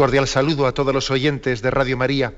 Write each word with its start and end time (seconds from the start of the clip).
Cordial 0.00 0.26
saludo 0.26 0.66
a 0.66 0.72
todos 0.72 0.94
los 0.94 1.10
oyentes 1.10 1.60
de 1.60 1.70
Radio 1.70 1.94
María. 1.94 2.32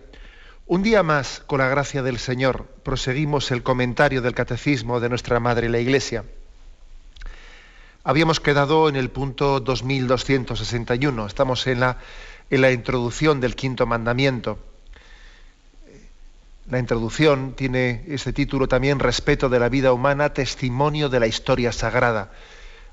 Un 0.66 0.82
día 0.82 1.04
más, 1.04 1.44
con 1.46 1.60
la 1.60 1.68
gracia 1.68 2.02
del 2.02 2.18
Señor, 2.18 2.66
proseguimos 2.82 3.52
el 3.52 3.62
comentario 3.62 4.20
del 4.20 4.34
Catecismo 4.34 4.98
de 4.98 5.08
nuestra 5.08 5.38
Madre 5.38 5.68
la 5.68 5.78
Iglesia. 5.78 6.24
Habíamos 8.02 8.40
quedado 8.40 8.88
en 8.88 8.96
el 8.96 9.10
punto 9.10 9.60
2261, 9.60 11.24
estamos 11.24 11.64
en 11.68 11.78
la, 11.78 11.98
en 12.50 12.62
la 12.62 12.72
introducción 12.72 13.40
del 13.40 13.54
quinto 13.54 13.86
mandamiento. 13.86 14.58
La 16.68 16.80
introducción 16.80 17.52
tiene 17.54 18.04
ese 18.08 18.32
título 18.32 18.66
también, 18.66 18.98
Respeto 18.98 19.48
de 19.48 19.60
la 19.60 19.68
vida 19.68 19.92
humana, 19.92 20.32
testimonio 20.32 21.08
de 21.08 21.20
la 21.20 21.28
historia 21.28 21.70
sagrada. 21.70 22.32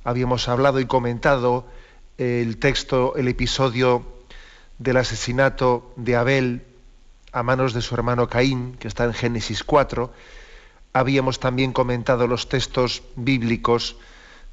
Habíamos 0.04 0.48
hablado 0.48 0.80
y 0.80 0.86
comentado 0.86 1.66
el 2.20 2.58
texto, 2.59 3.16
el 3.16 3.30
episodio 3.30 4.19
del 4.80 4.98
asesinato 4.98 5.94
de 5.96 6.16
Abel 6.16 6.66
a 7.32 7.44
manos 7.44 7.74
de 7.74 7.82
su 7.82 7.94
hermano 7.94 8.28
Caín, 8.28 8.76
que 8.80 8.88
está 8.88 9.04
en 9.04 9.14
Génesis 9.14 9.64
4. 9.64 10.12
Habíamos 10.94 11.40
también 11.40 11.74
comentado 11.74 12.26
los 12.28 12.50
textos 12.50 13.04
bíblicos 13.16 13.98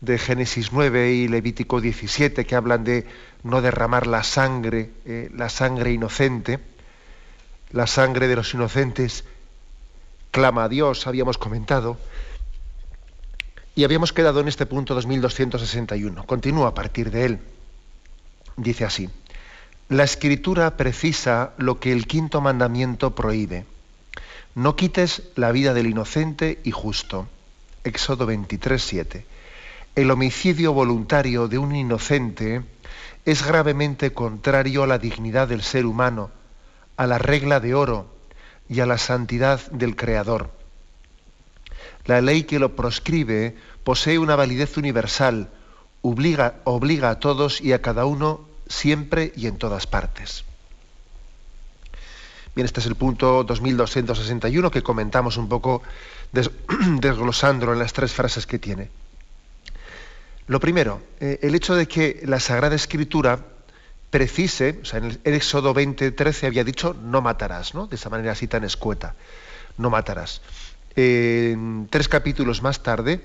de 0.01 0.19
Génesis 0.19 0.73
9 0.73 1.13
y 1.13 1.29
Levítico 1.29 1.81
17, 1.81 2.45
que 2.45 2.55
hablan 2.55 2.85
de 2.85 3.07
no 3.43 3.63
derramar 3.63 4.07
la 4.07 4.23
sangre, 4.23 4.91
eh, 5.07 5.31
la 5.35 5.49
sangre 5.49 5.93
inocente. 5.93 6.59
La 7.71 7.87
sangre 7.87 8.29
de 8.29 8.37
los 8.37 8.53
inocentes 8.55 9.25
clama 10.31 10.65
a 10.65 10.69
Dios, 10.69 11.07
habíamos 11.07 11.39
comentado. 11.39 11.97
Y 13.75 13.85
habíamos 13.85 14.13
quedado 14.13 14.41
en 14.41 14.49
este 14.49 14.67
punto 14.67 14.95
2261. 14.95 16.27
Continúa 16.27 16.69
a 16.69 16.75
partir 16.75 17.11
de 17.11 17.25
él. 17.25 17.39
Dice 18.57 18.85
así. 18.85 19.11
La 19.89 20.03
escritura 20.03 20.77
precisa 20.77 21.53
lo 21.59 21.79
que 21.79 21.93
el 21.93 22.09
quinto 22.09 22.41
mandamiento 22.41 23.15
prohíbe. 23.15 23.67
No 24.57 24.75
quites 24.75 25.23
la 25.37 25.53
vida 25.53 25.75
del 25.75 25.87
inocente 25.87 26.59
y 26.65 26.73
justo. 26.73 27.29
Éxodo 27.85 28.27
23, 28.27 28.83
7. 28.83 29.27
El 29.95 30.11
homicidio 30.11 30.73
voluntario 30.73 31.47
de 31.47 31.59
un 31.59 31.77
inocente 31.77 32.63
es 33.25 33.47
gravemente 33.47 34.13
contrario 34.13 34.83
a 34.83 34.89
la 34.89 34.99
dignidad 34.99 35.47
del 35.47 35.63
ser 35.63 35.87
humano, 35.87 36.33
a 36.97 37.07
la 37.07 37.19
regla 37.19 37.61
de 37.61 37.75
oro 37.75 38.09
y 38.69 38.81
a 38.81 38.87
la 38.87 38.99
santidad 38.99 39.71
del 39.71 39.95
Creador. 39.95 40.51
La 42.07 42.21
ley 42.21 42.43
que 42.43 42.59
lo 42.59 42.75
proscribe 42.75 43.55
posee 43.85 44.19
una 44.19 44.35
validez 44.35 44.79
universal, 44.79 45.49
obliga, 46.03 46.57
obliga 46.65 47.11
a 47.11 47.21
todos 47.21 47.61
y 47.61 47.73
a 47.73 47.81
cada 47.81 48.05
uno 48.05 48.56
siempre 48.69 49.33
y 49.37 49.47
en 49.47 49.59
todas 49.59 49.87
partes. 49.87 50.45
Bien, 52.55 52.65
este 52.65 52.81
es 52.81 52.87
el 52.87 52.95
punto 52.95 53.45
2261 53.45 54.71
que 54.71 54.83
comentamos 54.83 55.37
un 55.37 55.49
poco 55.49 55.83
desglosándolo 56.33 57.75
en 57.75 57.79
las 57.79 57.93
tres 57.93 58.13
frases 58.13 58.47
que 58.47 58.59
tiene. 58.59 58.89
Lo 60.47 60.61
primero, 60.61 61.03
eh, 61.21 61.39
el 61.43 61.55
hecho 61.55 61.75
de 61.75 61.87
que 61.87 62.23
la 62.25 62.41
Sagrada 62.41 62.75
Escritura 62.75 63.41
precise, 64.11 64.79
o 64.81 64.85
sea, 64.85 65.01
en 65.01 65.19
el 65.25 65.35
Éxodo 65.35 65.75
20:13 65.75 66.47
había 66.47 66.65
dicho 66.65 66.95
no 66.95 67.21
matarás, 67.21 67.75
¿no? 67.75 67.89
De 67.89 67.97
esa 67.97 68.09
manera 68.09 68.33
así 68.33 68.47
tan 68.47 68.65
escueta, 68.65 69.15
no 69.77 69.91
matarás. 69.91 70.41
En 70.95 71.89
tres 71.91 72.09
capítulos 72.09 72.63
más 72.63 72.83
tarde 72.83 73.21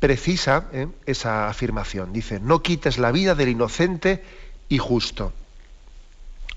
precisa 0.00 0.68
eh, 0.72 0.88
esa 1.06 1.48
afirmación. 1.48 2.12
Dice, 2.12 2.40
no 2.40 2.62
quites 2.62 2.98
la 2.98 3.12
vida 3.12 3.34
del 3.34 3.50
inocente 3.50 4.24
y 4.68 4.78
justo. 4.78 5.32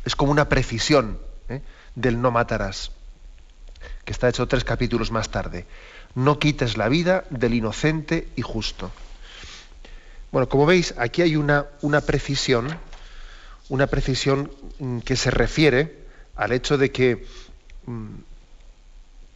Es 0.05 0.15
como 0.15 0.31
una 0.31 0.49
precisión 0.49 1.19
¿eh? 1.49 1.61
del 1.95 2.21
no 2.21 2.31
matarás, 2.31 2.91
que 4.05 4.11
está 4.11 4.29
hecho 4.29 4.47
tres 4.47 4.63
capítulos 4.63 5.11
más 5.11 5.29
tarde. 5.29 5.65
No 6.15 6.39
quites 6.39 6.77
la 6.77 6.89
vida 6.89 7.25
del 7.29 7.53
inocente 7.53 8.27
y 8.35 8.41
justo. 8.41 8.91
Bueno, 10.31 10.49
como 10.49 10.65
veis, 10.65 10.93
aquí 10.97 11.21
hay 11.21 11.35
una, 11.35 11.67
una 11.81 12.01
precisión, 12.01 12.67
una 13.69 13.87
precisión 13.87 14.51
mm, 14.79 14.99
que 14.99 15.15
se 15.15 15.31
refiere 15.31 16.05
al 16.35 16.51
hecho 16.51 16.77
de 16.77 16.91
que 16.91 17.25
mm, 17.85 18.15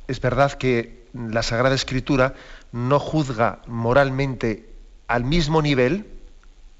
es 0.07 0.19
verdad 0.19 0.53
que 0.53 1.05
la 1.13 1.43
Sagrada 1.43 1.75
Escritura 1.75 2.35
no 2.71 2.99
juzga 2.99 3.61
moralmente 3.67 4.69
al 5.07 5.23
mismo 5.23 5.61
nivel 5.61 6.05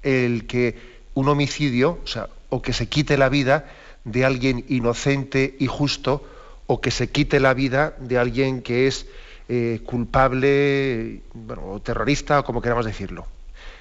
el 0.02 0.46
que 0.46 0.91
un 1.14 1.28
homicidio, 1.28 2.00
o, 2.02 2.06
sea, 2.06 2.28
o 2.48 2.62
que 2.62 2.72
se 2.72 2.88
quite 2.88 3.16
la 3.16 3.28
vida 3.28 3.66
de 4.04 4.24
alguien 4.24 4.64
inocente 4.68 5.56
y 5.58 5.66
justo, 5.66 6.24
o 6.66 6.80
que 6.80 6.90
se 6.90 7.10
quite 7.10 7.40
la 7.40 7.54
vida 7.54 7.94
de 7.98 8.18
alguien 8.18 8.62
que 8.62 8.86
es 8.86 9.06
eh, 9.48 9.80
culpable, 9.84 11.22
o 11.62 11.80
terrorista, 11.80 12.40
o 12.40 12.44
como 12.44 12.62
queramos 12.62 12.86
decirlo. 12.86 13.26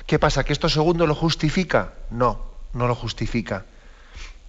¿Qué 0.06 0.20
pasa? 0.20 0.44
¿Que 0.44 0.54
esto 0.54 0.70
segundo 0.70 1.08
lo 1.08 1.16
justifica? 1.16 1.94
No, 2.10 2.44
no 2.74 2.88
lo 2.88 2.96
justifica. 2.96 3.66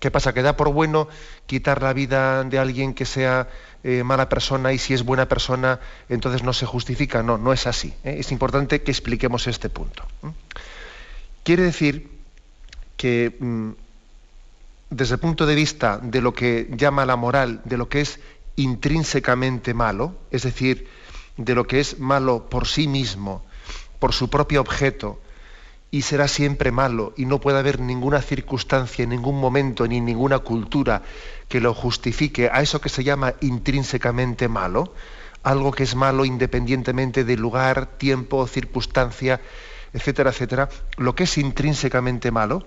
¿Qué 0.01 0.11
pasa? 0.11 0.35
¿Que 0.35 0.43
da 0.43 0.57
por 0.57 0.73
bueno 0.73 1.07
quitar 1.47 1.81
la 1.81 1.93
vida 1.93 2.43
de 2.43 2.59
alguien 2.59 2.93
que 2.93 3.05
sea 3.05 3.49
eh, 3.85 4.03
mala 4.03 4.29
persona 4.29 4.73
y 4.73 4.79
si 4.79 4.95
es 4.95 5.05
buena 5.05 5.29
persona 5.29 5.79
entonces 6.09 6.43
no 6.43 6.53
se 6.53 6.67
justifica? 6.67 7.23
No, 7.23 7.39
no 7.39 7.53
es 7.53 7.69
así. 7.69 7.95
¿eh? 8.03 8.17
Es 8.19 8.33
importante 8.33 8.83
que 8.83 8.91
expliquemos 8.91 9.47
este 9.47 9.69
punto. 9.69 10.03
Quiere 11.45 11.63
decir 11.63 12.12
que 13.03 13.35
mm, 13.37 13.71
desde 14.91 15.15
el 15.15 15.21
punto 15.21 15.45
de 15.45 15.57
vista 15.57 15.99
de 16.01 16.21
lo 16.21 16.35
que 16.35 16.71
llama 16.77 17.05
la 17.05 17.17
moral, 17.17 17.61
de 17.65 17.77
lo 17.77 17.89
que 17.89 18.01
es 18.01 18.21
intrínsecamente 18.55 19.75
malo, 19.75 20.15
es 20.31 20.45
decir, 20.45 20.87
de 21.37 21.57
lo 21.57 21.67
que 21.67 21.81
es 21.81 21.99
malo 21.99 22.49
por 22.49 22.69
sí 22.69 22.87
mismo, 22.87 23.45
por 23.99 24.13
su 24.13 24.31
propio 24.31 24.61
objeto, 24.61 25.19
y 25.91 26.03
será 26.03 26.29
siempre 26.29 26.71
malo, 26.71 27.13
y 27.17 27.27
no 27.27 27.41
puede 27.41 27.59
haber 27.59 27.81
ninguna 27.81 28.23
circunstancia, 28.23 29.05
ningún 29.05 29.41
momento, 29.41 29.85
ni 29.89 30.01
ninguna 30.01 30.39
cultura 30.39 31.03
que 31.49 31.61
lo 31.61 31.75
justifique 31.75 32.51
a 32.53 32.63
eso 32.63 32.81
que 32.81 32.89
se 32.89 33.03
llama 33.03 33.35
intrínsecamente 33.41 34.47
malo, 34.47 34.95
algo 35.43 35.73
que 35.73 35.83
es 35.83 35.97
malo 35.97 36.25
independientemente 36.25 37.25
de 37.25 37.37
lugar, 37.37 37.87
tiempo, 37.99 38.47
circunstancia, 38.47 39.41
etcétera, 39.93 40.31
etcétera, 40.31 40.69
lo 40.97 41.15
que 41.15 41.25
es 41.25 41.37
intrínsecamente 41.39 42.31
malo, 42.31 42.65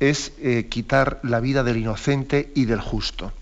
es 0.00 0.32
eh, 0.40 0.66
quitar 0.68 1.20
la 1.22 1.40
vida 1.40 1.62
del 1.62 1.78
inocente 1.78 2.52
y 2.54 2.64
del 2.66 2.80
justo. 2.80 3.32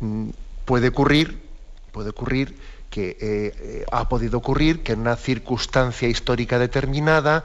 Mm, 0.00 0.30
puede 0.64 0.88
ocurrir, 0.88 1.40
puede 1.92 2.10
ocurrir 2.10 2.56
que 2.90 3.10
eh, 3.10 3.16
eh, 3.20 3.84
ha 3.90 4.08
podido 4.08 4.38
ocurrir 4.38 4.82
que 4.82 4.92
en 4.92 5.00
una 5.00 5.16
circunstancia 5.16 6.08
histórica 6.08 6.58
determinada 6.58 7.44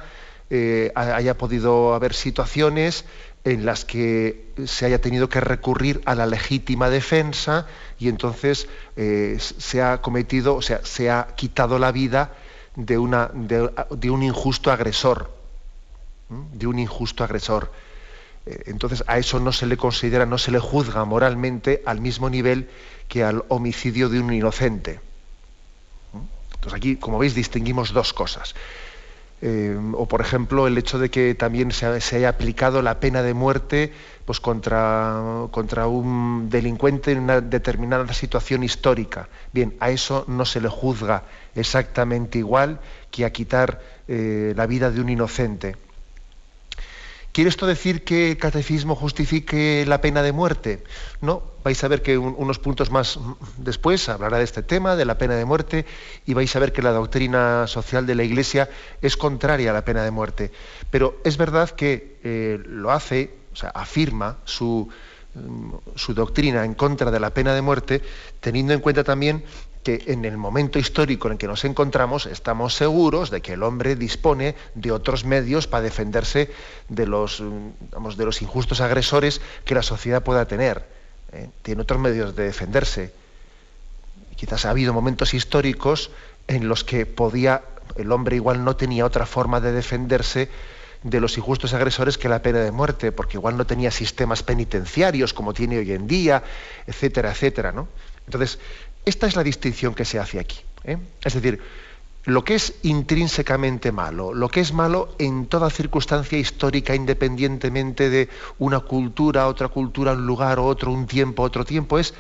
haya 0.94 1.36
podido 1.36 1.96
haber 1.96 2.14
situaciones 2.14 3.06
en 3.44 3.66
las 3.66 3.86
que 3.86 4.52
se 4.68 4.86
haya 4.86 5.02
tenido 5.02 5.28
que 5.28 5.42
recurrir 5.42 6.02
a 6.06 6.14
la 6.14 6.28
legítima 6.28 6.92
defensa 6.92 7.66
y 7.98 8.08
entonces 8.08 8.68
se 8.96 9.82
ha 9.82 10.00
cometido, 10.04 10.54
o 10.54 10.62
sea, 10.62 10.82
se 10.84 11.10
ha 11.10 11.30
quitado 11.36 11.80
la 11.80 11.92
vida 11.92 12.34
de, 12.76 13.00
una, 13.00 13.32
de 13.34 14.12
un 14.12 14.22
injusto 14.22 14.72
agresor 14.72 15.32
de 16.30 16.68
un 16.68 16.80
injusto 16.80 17.24
agresor. 17.24 17.72
Eh, 18.46 18.64
entonces 18.68 19.04
a 19.08 19.18
eso 19.18 19.40
no 19.40 19.52
se 19.52 19.66
le 19.66 19.78
considera, 19.78 20.26
no 20.26 20.38
se 20.38 20.52
le 20.52 20.60
juzga 20.60 21.06
moralmente 21.06 21.82
al 21.86 22.02
mismo 22.02 22.30
nivel 22.30 22.70
que 23.08 23.24
al 23.24 23.44
homicidio 23.50 24.10
de 24.10 24.20
un 24.20 24.34
inocente. 24.34 25.00
Entonces 26.56 26.74
aquí, 26.74 26.96
como 26.96 27.20
veis, 27.20 27.36
distinguimos 27.36 27.92
dos 27.92 28.14
cosas. 28.14 28.56
Eh, 29.46 29.78
o 29.96 30.08
por 30.08 30.22
ejemplo 30.22 30.68
el 30.68 30.78
hecho 30.78 31.00
de 31.00 31.12
que 31.12 31.36
también 31.36 31.74
se, 31.74 31.86
haya 31.86 32.30
aplicado 32.30 32.82
la 32.82 33.02
pena 33.02 33.22
de 33.24 33.34
muerte 33.34 33.92
pues, 34.24 34.40
contra, 34.40 35.48
contra 35.52 35.88
un 35.88 36.48
delincuente 36.50 37.12
en 37.12 37.20
una 37.20 37.42
determinada 37.42 38.14
situación 38.14 38.64
histórica. 38.64 39.28
Bien, 39.52 39.76
a 39.82 39.90
eso 39.90 40.24
no 40.30 40.46
se 40.46 40.62
le 40.62 40.70
juzga 40.70 41.24
exactamente 41.56 42.38
igual 42.38 42.80
que 43.12 43.26
a 43.26 43.34
quitar 43.34 43.82
eh, 44.08 44.54
la 44.56 44.66
vida 44.66 44.92
de 44.92 45.02
un 45.02 45.10
inocente. 45.10 45.76
¿Quiere 47.34 47.50
esto 47.50 47.66
decir 47.66 48.04
que 48.04 48.30
el 48.30 48.38
catecismo 48.38 48.96
justifique 48.96 49.86
la 49.88 50.02
pena 50.02 50.22
de 50.22 50.32
muerte? 50.32 50.84
No, 51.20 51.42
vais 51.64 51.84
a 51.84 51.88
ver 51.88 52.04
que 52.04 52.16
unos 52.16 52.60
puntos 52.60 52.92
más 52.92 53.20
después 53.58 54.08
hablará 54.08 54.38
de 54.38 54.44
este 54.44 54.62
tema, 54.62 54.96
de 54.96 55.06
la 55.06 55.18
pena 55.18 55.34
de 55.34 55.44
muerte, 55.44 55.88
y 56.28 56.36
vais 56.36 56.56
a 56.56 56.60
ver 56.60 56.72
que 56.72 56.84
la 56.84 56.92
doctrina 56.92 57.66
social 57.66 58.06
de 58.06 58.14
la 58.14 58.24
Iglesia 58.24 58.70
es 59.02 59.18
contraria 59.18 59.72
a 59.72 59.74
la 59.74 59.84
pena 59.84 60.04
de 60.04 60.12
muerte. 60.12 60.52
Pero 60.92 61.18
es 61.24 61.38
verdad 61.38 61.72
que 61.72 62.20
eh, 62.24 62.62
lo 62.68 62.92
hace, 62.92 63.34
o 63.52 63.56
sea, 63.56 63.70
afirma 63.70 64.38
su, 64.46 64.88
mm, 65.34 65.74
su 65.96 66.14
doctrina 66.14 66.64
en 66.64 66.76
contra 66.76 67.10
de 67.10 67.20
la 67.20 67.32
pena 67.32 67.56
de 67.56 67.64
muerte, 67.64 68.04
teniendo 68.42 68.74
en 68.74 68.80
cuenta 68.80 69.04
también 69.04 69.44
que 69.84 70.04
en 70.08 70.26
el 70.26 70.38
momento 70.38 70.80
histórico 70.80 71.28
en 71.28 71.34
el 71.34 71.38
que 71.38 71.48
nos 71.48 71.66
encontramos 71.66 72.26
estamos 72.26 72.74
seguros 72.74 73.30
de 73.30 73.42
que 73.42 73.54
el 73.54 73.64
hombre 73.64 73.96
dispone 73.96 74.56
de 74.76 74.92
otros 74.92 75.26
medios 75.26 75.68
para 75.68 75.84
defenderse 75.84 76.50
de 76.90 77.06
los, 77.06 77.42
mm, 77.42 78.10
de 78.18 78.26
los 78.26 78.42
injustos 78.42 78.82
agresores 78.82 79.42
que 79.66 79.76
la 79.76 79.84
sociedad 79.84 80.24
pueda 80.24 80.46
tener. 80.48 80.86
¿eh? 81.34 81.50
Tiene 81.62 81.82
otros 81.82 82.00
medios 82.00 82.36
de 82.36 82.46
defenderse. 82.46 83.12
quizás 84.36 84.66
ha 84.66 84.72
habido 84.72 84.94
momentos 84.94 85.34
históricos 85.34 86.12
en 86.48 86.68
los 86.68 86.84
que 86.84 87.06
podía, 87.06 87.64
el 87.96 88.12
hombre 88.12 88.36
igual 88.36 88.66
no 88.66 88.76
tenía 88.76 89.06
otra 89.06 89.26
forma 89.26 89.62
de 89.62 89.72
defenderse 89.72 90.50
de 91.04 91.20
los 91.20 91.38
injustos 91.38 91.74
agresores 91.74 92.18
que 92.18 92.30
la 92.30 92.42
pena 92.42 92.60
de 92.60 92.72
muerte, 92.72 93.12
porque 93.12 93.38
igual 93.38 93.58
no 93.58 93.66
tenía 93.66 93.92
sistemas 93.92 94.44
penitenciarios 94.44 95.34
como 95.34 95.54
tiene 95.54 95.78
hoy 95.78 95.92
en 95.92 96.08
día, 96.08 96.44
etcétera, 96.88 97.32
etcétera. 97.32 97.72
¿no? 97.72 97.88
Entonces, 98.26 98.60
esta 99.06 99.28
es 99.28 99.36
la 99.36 99.44
distinción 99.44 99.94
que 99.94 100.06
se 100.06 100.20
hace 100.20 100.40
aquí. 100.40 100.58
¿eh? 100.84 100.98
Es 101.24 101.34
decir, 101.34 101.62
lo 102.26 102.44
que 102.44 102.56
es 102.56 102.76
intrínsecamente 102.84 103.92
malo, 103.92 104.34
lo 104.34 104.50
que 104.50 104.62
es 104.62 104.74
malo 104.74 105.14
en 105.20 105.48
toda 105.48 105.70
circunstancia 105.70 106.38
histórica, 106.38 106.96
independientemente 106.96 108.10
de 108.10 108.30
una 108.60 108.80
cultura, 108.80 109.48
otra 109.48 109.68
cultura, 109.68 110.14
un 110.14 110.26
lugar, 110.26 110.60
otro, 110.60 110.92
un 110.92 111.06
tiempo, 111.06 111.44
otro 111.44 111.66
tiempo, 111.66 112.00
es 112.00 112.14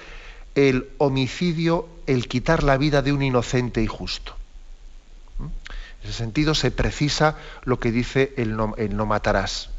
el 0.56 0.90
homicidio, 0.98 1.88
el 2.06 2.28
quitar 2.28 2.64
la 2.64 2.78
vida 2.78 3.02
de 3.02 3.14
un 3.14 3.24
inocente 3.24 3.82
y 3.82 3.88
justo. 3.88 4.36
¿Mm? 5.40 5.46
En 5.46 6.10
ese 6.10 6.14
sentido 6.14 6.54
se 6.54 6.70
precisa 6.70 7.38
lo 7.64 7.80
que 7.80 7.92
dice 7.92 8.34
el 8.36 8.58
no 8.58 9.06
matarás 9.06 9.73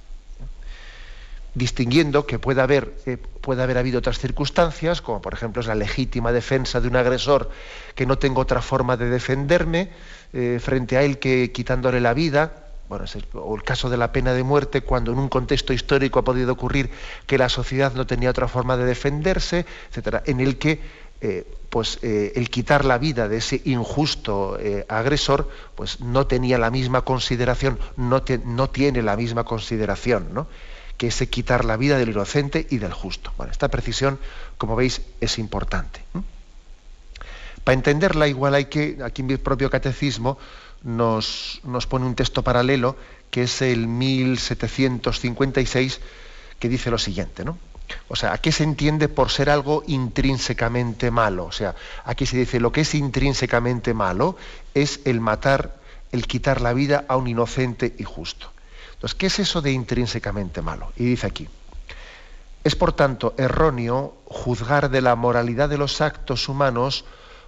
distinguiendo 1.55 2.27
que 2.27 2.39
puede 2.39 2.61
haber, 2.61 2.95
eh, 3.07 3.17
puede 3.17 3.63
haber 3.63 3.79
habido 3.79 3.99
otras 3.99 4.19
circunstancias, 4.19 5.01
como 5.01 5.23
por 5.23 5.33
ejemplo 5.33 5.61
es 5.61 5.69
la 5.69 5.75
legítima 5.75 6.33
defensa 6.33 6.81
de 6.81 6.89
un 6.89 6.97
agresor 6.97 7.51
que 7.95 8.07
no 8.07 8.19
tengo 8.19 8.41
otra 8.41 8.61
forma 8.61 8.97
de 8.97 9.09
defenderme 9.09 9.91
eh, 10.33 10.59
frente 10.61 10.97
a 10.97 11.03
él 11.03 11.19
que 11.19 11.53
quitándole 11.53 12.01
la 12.01 12.13
vida, 12.13 12.67
bueno, 12.89 13.05
o 13.35 13.57
el 13.57 13.63
caso 13.63 13.89
de 13.89 13.97
la 13.97 14.13
pena 14.13 14.35
de 14.35 14.43
muerte, 14.43 14.83
cuando 14.83 15.13
en 15.13 15.19
un 15.19 15.29
contexto 15.29 15.73
histórico 15.73 16.19
ha 16.19 16.25
podido 16.25 16.53
ocurrir 16.53 16.91
que 17.27 17.39
la 17.39 17.49
sociedad 17.49 17.95
no 17.95 18.07
tenía 18.07 18.31
otra 18.31 18.49
forma 18.49 18.77
de 18.77 18.85
defenderse, 18.85 19.65
etcétera, 19.89 20.23
en 20.27 20.41
el 20.41 20.59
que 20.59 20.81
eh, 21.21 21.47
pues 21.71 21.99
el 22.03 22.51
quitar 22.51 22.85
la 22.85 22.99
vida 22.99 23.27
de 23.27 23.39
ese 23.39 23.61
injusto 23.65 24.59
agresor, 24.89 25.49
pues 25.75 26.01
no 26.01 26.27
tenía 26.29 26.57
la 26.57 26.71
misma 26.71 27.01
consideración, 27.01 27.81
no, 27.97 28.23
no 28.45 28.71
tiene 28.71 29.03
la 29.03 29.17
misma 29.17 29.43
consideración, 29.43 30.29
¿no? 30.33 30.47
Que 30.97 31.09
es 31.09 31.17
quitar 31.29 31.65
la 31.65 31.77
vida 31.77 31.99
del 31.99 32.11
inocente 32.11 32.67
y 32.71 32.79
del 32.79 32.93
justo. 32.93 33.33
Bueno, 33.37 33.51
esta 33.53 33.69
precisión, 33.69 34.19
como 34.59 34.77
veis, 34.77 35.03
es 35.21 35.39
importante. 35.39 36.03
Para 37.65 37.75
entenderla, 37.75 38.29
igual 38.29 38.55
hay 38.55 38.67
que, 38.67 38.99
aquí 39.03 39.23
en 39.23 39.27
mi 39.27 39.37
propio 39.37 39.71
catecismo 39.71 40.39
nos, 40.83 41.61
nos 41.65 41.87
pone 41.87 42.07
un 42.07 42.15
texto 42.15 42.43
paralelo, 42.43 42.97
que 43.31 43.43
es 43.45 43.63
el 43.63 43.89
1756, 43.89 46.01
que 46.59 46.69
dice 46.69 46.91
lo 46.91 46.99
siguiente, 46.99 47.45
¿no? 47.45 47.59
O 48.09 48.17
sea, 48.17 48.33
¿a 48.33 48.39
qué 48.39 48.53
se 48.53 48.65
entiende 48.65 49.09
por 49.09 49.31
ser 49.31 49.51
algo 49.51 49.83
intrínsecamente 49.87 51.11
malo? 51.11 51.45
O 51.45 51.53
sea, 51.53 51.75
aquí 52.05 52.27
se 52.27 52.37
dice 52.37 52.61
lo 52.61 52.73
que 52.73 52.83
es 52.83 52.95
intrínsecamente 52.95 53.95
malo 53.95 54.37
es 54.75 55.01
el 55.05 55.21
matar, 55.21 55.77
el 56.13 56.27
quitar 56.27 56.61
la 56.61 56.73
vida 56.73 57.05
a 57.09 57.17
un 57.17 57.29
inocente 57.29 57.95
y 57.99 58.05
justo. 58.05 58.54
¿Qué 59.13 59.27
es 59.27 59.41
eso 59.41 59.61
de 59.61 59.73
intrínsecamente 59.73 60.63
malo? 60.63 60.93
Y 60.97 61.05
dice 61.05 61.27
aquí, 61.27 61.47
es 62.65 62.75
por 62.77 62.95
tanto 62.95 63.35
erróneo 63.37 64.17
juzgar 64.25 64.89
de 64.89 65.03
la 65.03 65.17
moralidad 65.17 65.69
de 65.69 65.77
los 65.77 66.01
actos 66.01 66.49
humanos 66.49 67.05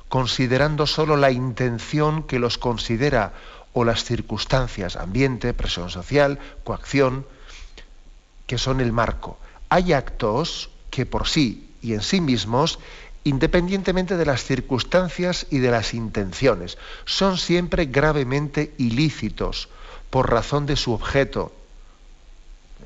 considerando 0.09 0.87
solo 0.87 1.17
la 1.17 1.31
intención 1.31 2.23
que 2.23 2.39
los 2.39 2.59
considera 2.59 3.33
o 3.73 3.85
las 3.85 4.05
circunstancias, 4.05 4.97
ambiente, 4.97 5.55
presión 5.55 5.91
social, 5.91 6.39
coacción, 6.65 7.27
que 8.47 8.59
son 8.59 8.81
el 8.81 8.93
marco. 8.93 9.39
Hay 9.69 9.93
actos 9.93 10.71
que 10.91 11.07
por 11.07 11.27
sí 11.27 11.71
y 11.83 11.95
en 11.95 12.03
sí 12.03 12.21
mismos, 12.21 12.79
independientemente 13.25 14.17
de 14.17 14.27
las 14.27 14.45
circunstancias 14.45 15.47
y 15.51 15.59
de 15.59 15.71
las 15.71 15.95
intenciones, 15.95 16.79
son 17.05 17.39
siempre 17.39 17.87
gravemente 17.87 18.75
ilícitos, 18.79 19.69
por 20.17 20.31
razón 20.31 20.65
de 20.65 20.77
su 20.77 20.95
objeto. 20.95 21.53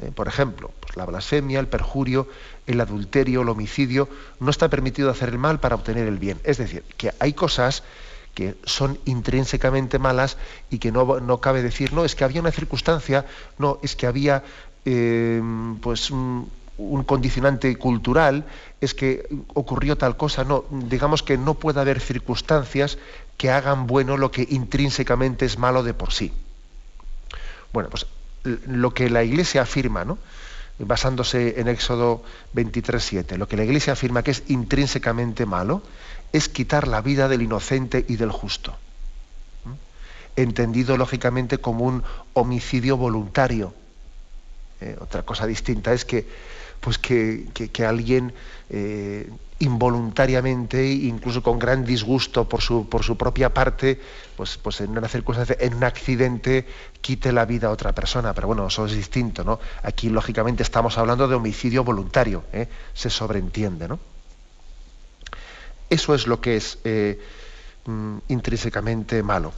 Eh, 0.02 0.10
por 0.12 0.26
ejemplo, 0.26 0.72
pues 0.80 0.96
la 0.96 1.06
blasfemia, 1.06 1.60
el 1.60 1.68
perjurio, 1.68 2.26
el 2.66 2.80
adulterio, 2.80 3.42
el 3.42 3.48
homicidio, 3.48 4.08
no 4.40 4.50
está 4.50 4.68
permitido 4.68 5.10
hacer 5.10 5.28
el 5.28 5.38
mal 5.38 5.60
para 5.60 5.76
obtener 5.76 6.08
el 6.08 6.18
bien. 6.18 6.40
Es 6.42 6.58
decir, 6.58 6.82
que 6.96 7.12
hay 7.20 7.32
cosas 7.32 7.84
que 8.34 8.56
son 8.64 8.98
intrínsecamente 9.04 10.00
malas 10.00 10.38
y 10.70 10.80
que 10.80 10.90
no, 10.90 11.40
cabe 11.40 11.62
decir, 11.62 11.92
no, 11.92 12.04
es 12.04 12.16
que 12.16 12.24
había 12.24 12.40
una 12.40 12.50
circunstancia, 12.50 13.26
no, 13.58 13.78
es 13.80 13.94
que 13.94 14.08
había 14.08 14.42
eh, 14.84 15.40
pues 15.80 16.10
un, 16.10 16.50
condicionante 17.06 17.76
cultural, 17.76 18.44
es 18.80 18.92
que 18.92 19.28
ocurrió 19.54 19.96
tal 19.96 20.16
cosa, 20.16 20.42
no, 20.42 20.64
digamos 20.68 21.22
que 21.22 21.38
no 21.38 21.54
puede 21.54 21.80
haber 21.80 22.00
circunstancias 22.00 22.98
que 23.36 23.52
hagan 23.52 23.86
bueno 23.86 24.16
lo 24.16 24.32
que 24.32 24.48
intrínsecamente 24.50 25.46
es 25.46 25.58
malo 25.58 25.84
de 25.84 25.94
por 25.94 26.12
sí. 26.12 26.32
Bueno, 27.72 27.90
pues 27.90 28.06
lo 28.44 28.94
que 28.94 29.10
la 29.10 29.22
Iglesia 29.22 29.62
afirma, 29.62 30.04
¿no? 30.04 30.18
basándose 30.78 31.60
en 31.60 31.68
Éxodo 31.68 32.22
23.7, 32.54 33.36
lo 33.36 33.46
que 33.48 33.56
la 33.56 33.64
Iglesia 33.64 33.92
afirma 33.92 34.22
que 34.22 34.30
es 34.30 34.44
intrínsecamente 34.48 35.46
malo 35.46 35.82
es 36.32 36.48
quitar 36.48 36.88
la 36.88 37.02
vida 37.02 37.28
del 37.28 37.42
inocente 37.42 38.04
y 38.08 38.16
del 38.16 38.30
justo, 38.30 38.74
entendido 40.36 40.96
lógicamente 40.96 41.58
como 41.58 41.84
un 41.84 42.02
homicidio 42.32 42.96
voluntario. 42.96 43.74
Eh, 44.80 44.96
otra 45.00 45.22
cosa 45.22 45.46
distinta 45.46 45.92
es 45.92 46.04
que, 46.04 46.26
pues 46.80 46.98
que, 46.98 47.46
alguien 47.86 48.32
eh, 48.70 49.30
involuntariamente, 49.58 50.86
incluso 50.86 51.42
con 51.42 51.58
gran 51.58 51.84
disgusto 51.84 52.48
por 52.48 52.62
su, 52.62 52.88
por 52.88 53.04
su 53.04 53.16
propia 53.16 53.52
parte, 53.52 54.00
pues, 54.36 54.56
pues 54.56 54.80
en 54.80 54.96
una 54.96 55.08
circunstancia, 55.08 55.56
en 55.60 55.74
un 55.74 55.84
accidente, 55.84 56.66
quite 57.02 57.32
la 57.32 57.44
vida 57.44 57.68
a 57.68 57.70
otra 57.70 57.92
persona. 57.92 58.32
Pero 58.32 58.46
bueno, 58.46 58.66
eso 58.66 58.86
es 58.86 58.92
distinto, 58.92 59.44
¿no? 59.44 59.60
Aquí, 59.82 60.08
lógicamente, 60.08 60.62
estamos 60.62 60.96
hablando 60.96 61.28
de 61.28 61.34
homicidio 61.34 61.84
voluntario, 61.84 62.44
¿eh? 62.52 62.68
se 62.94 63.10
sobreentiende, 63.10 63.86
¿no? 63.86 63.98
Eso 65.90 66.14
es 66.14 66.26
lo 66.26 66.40
que 66.40 66.56
es 66.56 66.78
mm, 67.84 68.18
intrínsecamente 68.28 69.22
malo. 69.22 69.52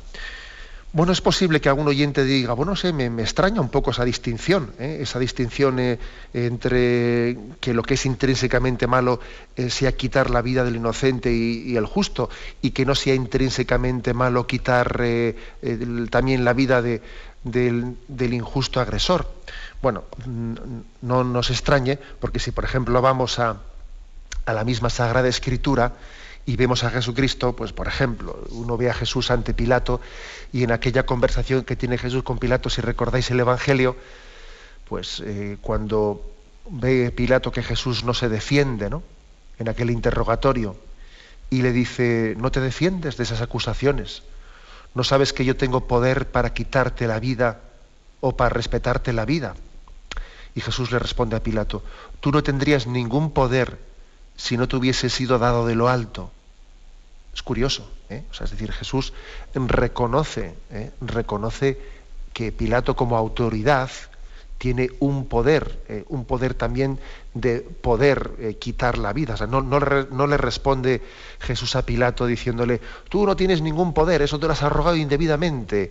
Bueno, 0.94 1.12
es 1.12 1.22
posible 1.22 1.62
que 1.62 1.70
algún 1.70 1.88
oyente 1.88 2.22
diga, 2.22 2.52
bueno, 2.52 2.76
sé, 2.76 2.92
me, 2.92 3.06
extraña 3.22 3.62
un 3.62 3.70
poco 3.70 3.92
esa 3.92 4.04
distinción, 4.04 4.74
¿eh? 4.78 4.98
esa 5.00 5.18
distinción 5.18 5.78
eh, 5.78 5.98
entre 6.34 7.38
que 7.60 7.72
lo 7.72 7.82
que 7.82 7.94
es 7.94 8.04
intrínsecamente 8.04 8.86
malo 8.86 9.18
eh, 9.56 9.70
sea 9.70 9.92
quitar 9.92 10.28
la 10.28 10.42
vida 10.42 10.64
del 10.64 10.76
inocente 10.76 11.32
y, 11.32 11.78
el 11.78 11.86
justo, 11.86 12.28
y 12.60 12.72
que 12.72 12.84
no 12.84 12.94
sea 12.94 13.14
intrínsecamente 13.14 14.12
malo 14.12 14.46
quitar 14.46 15.02
también 16.10 16.44
la 16.44 16.52
vida 16.52 16.82
del, 16.82 17.96
injusto 18.18 18.78
agresor. 18.78 19.32
Bueno, 19.80 20.04
no 21.00 21.24
nos 21.24 21.48
extrañe, 21.48 21.98
porque 22.20 22.38
si 22.38 22.50
por 22.50 22.64
ejemplo 22.64 23.00
vamos 23.00 23.38
a 23.38 23.56
la 24.46 24.64
misma 24.64 24.90
Sagrada 24.90 25.28
Escritura, 25.28 25.94
y 26.44 26.56
vemos 26.56 26.84
a 26.84 26.90
Jesucristo, 26.90 27.54
pues 27.54 27.72
por 27.72 27.86
ejemplo, 27.86 28.44
uno 28.50 28.76
ve 28.76 28.90
a 28.90 28.94
Jesús 28.94 29.30
ante 29.30 29.54
Pilato 29.54 30.00
y 30.52 30.64
en 30.64 30.72
aquella 30.72 31.04
conversación 31.06 31.64
que 31.64 31.76
tiene 31.76 31.98
Jesús 31.98 32.22
con 32.22 32.38
Pilato, 32.38 32.68
si 32.68 32.80
recordáis 32.80 33.30
el 33.30 33.40
Evangelio, 33.40 33.96
pues 34.88 35.22
eh, 35.24 35.58
cuando 35.60 36.28
ve 36.68 37.12
Pilato 37.12 37.52
que 37.52 37.62
Jesús 37.62 38.04
no 38.04 38.14
se 38.14 38.28
defiende, 38.28 38.90
¿no? 38.90 39.02
En 39.58 39.68
aquel 39.68 39.90
interrogatorio 39.90 40.76
y 41.52 41.60
le 41.60 41.72
dice, 41.72 42.34
no 42.38 42.50
te 42.50 42.60
defiendes 42.60 43.18
de 43.18 43.24
esas 43.24 43.42
acusaciones, 43.42 44.22
no 44.94 45.04
sabes 45.04 45.34
que 45.34 45.44
yo 45.44 45.54
tengo 45.54 45.86
poder 45.86 46.30
para 46.30 46.54
quitarte 46.54 47.06
la 47.06 47.20
vida 47.20 47.60
o 48.20 48.36
para 48.36 48.48
respetarte 48.48 49.12
la 49.12 49.26
vida. 49.26 49.54
Y 50.54 50.62
Jesús 50.62 50.90
le 50.90 50.98
responde 50.98 51.36
a 51.36 51.42
Pilato, 51.42 51.82
tú 52.20 52.32
no 52.32 52.42
tendrías 52.42 52.86
ningún 52.86 53.32
poder 53.32 53.78
si 54.36 54.56
no 54.56 54.68
te 54.68 54.76
hubiese 54.76 55.08
sido 55.08 55.38
dado 55.38 55.66
de 55.66 55.74
lo 55.74 55.88
alto. 55.88 56.30
Es 57.34 57.42
curioso, 57.42 57.90
¿eh? 58.10 58.24
es 58.32 58.50
decir, 58.50 58.72
Jesús 58.72 59.12
reconoce, 59.54 60.54
¿eh? 60.70 60.90
reconoce 61.00 61.78
que 62.32 62.52
Pilato 62.52 62.94
como 62.94 63.16
autoridad 63.16 63.90
tiene 64.58 64.90
un 65.00 65.26
poder, 65.26 65.82
eh, 65.88 66.04
un 66.08 66.24
poder 66.24 66.54
también 66.54 67.00
de 67.34 67.60
poder 67.60 68.32
eh, 68.38 68.56
quitar 68.60 68.98
la 68.98 69.12
vida. 69.12 69.34
O 69.34 69.36
sea, 69.36 69.46
no, 69.46 69.60
no, 69.62 70.26
le 70.26 70.36
responde 70.36 71.02
Jesús 71.40 71.74
a 71.74 71.84
Pilato 71.84 72.26
diciéndole, 72.26 72.80
tú 73.08 73.26
no 73.26 73.34
tienes 73.34 73.60
ningún 73.60 73.92
poder, 73.92 74.22
eso 74.22 74.38
te 74.38 74.46
lo 74.46 74.52
has 74.52 74.62
arrogado 74.62 74.96
indebidamente. 74.96 75.90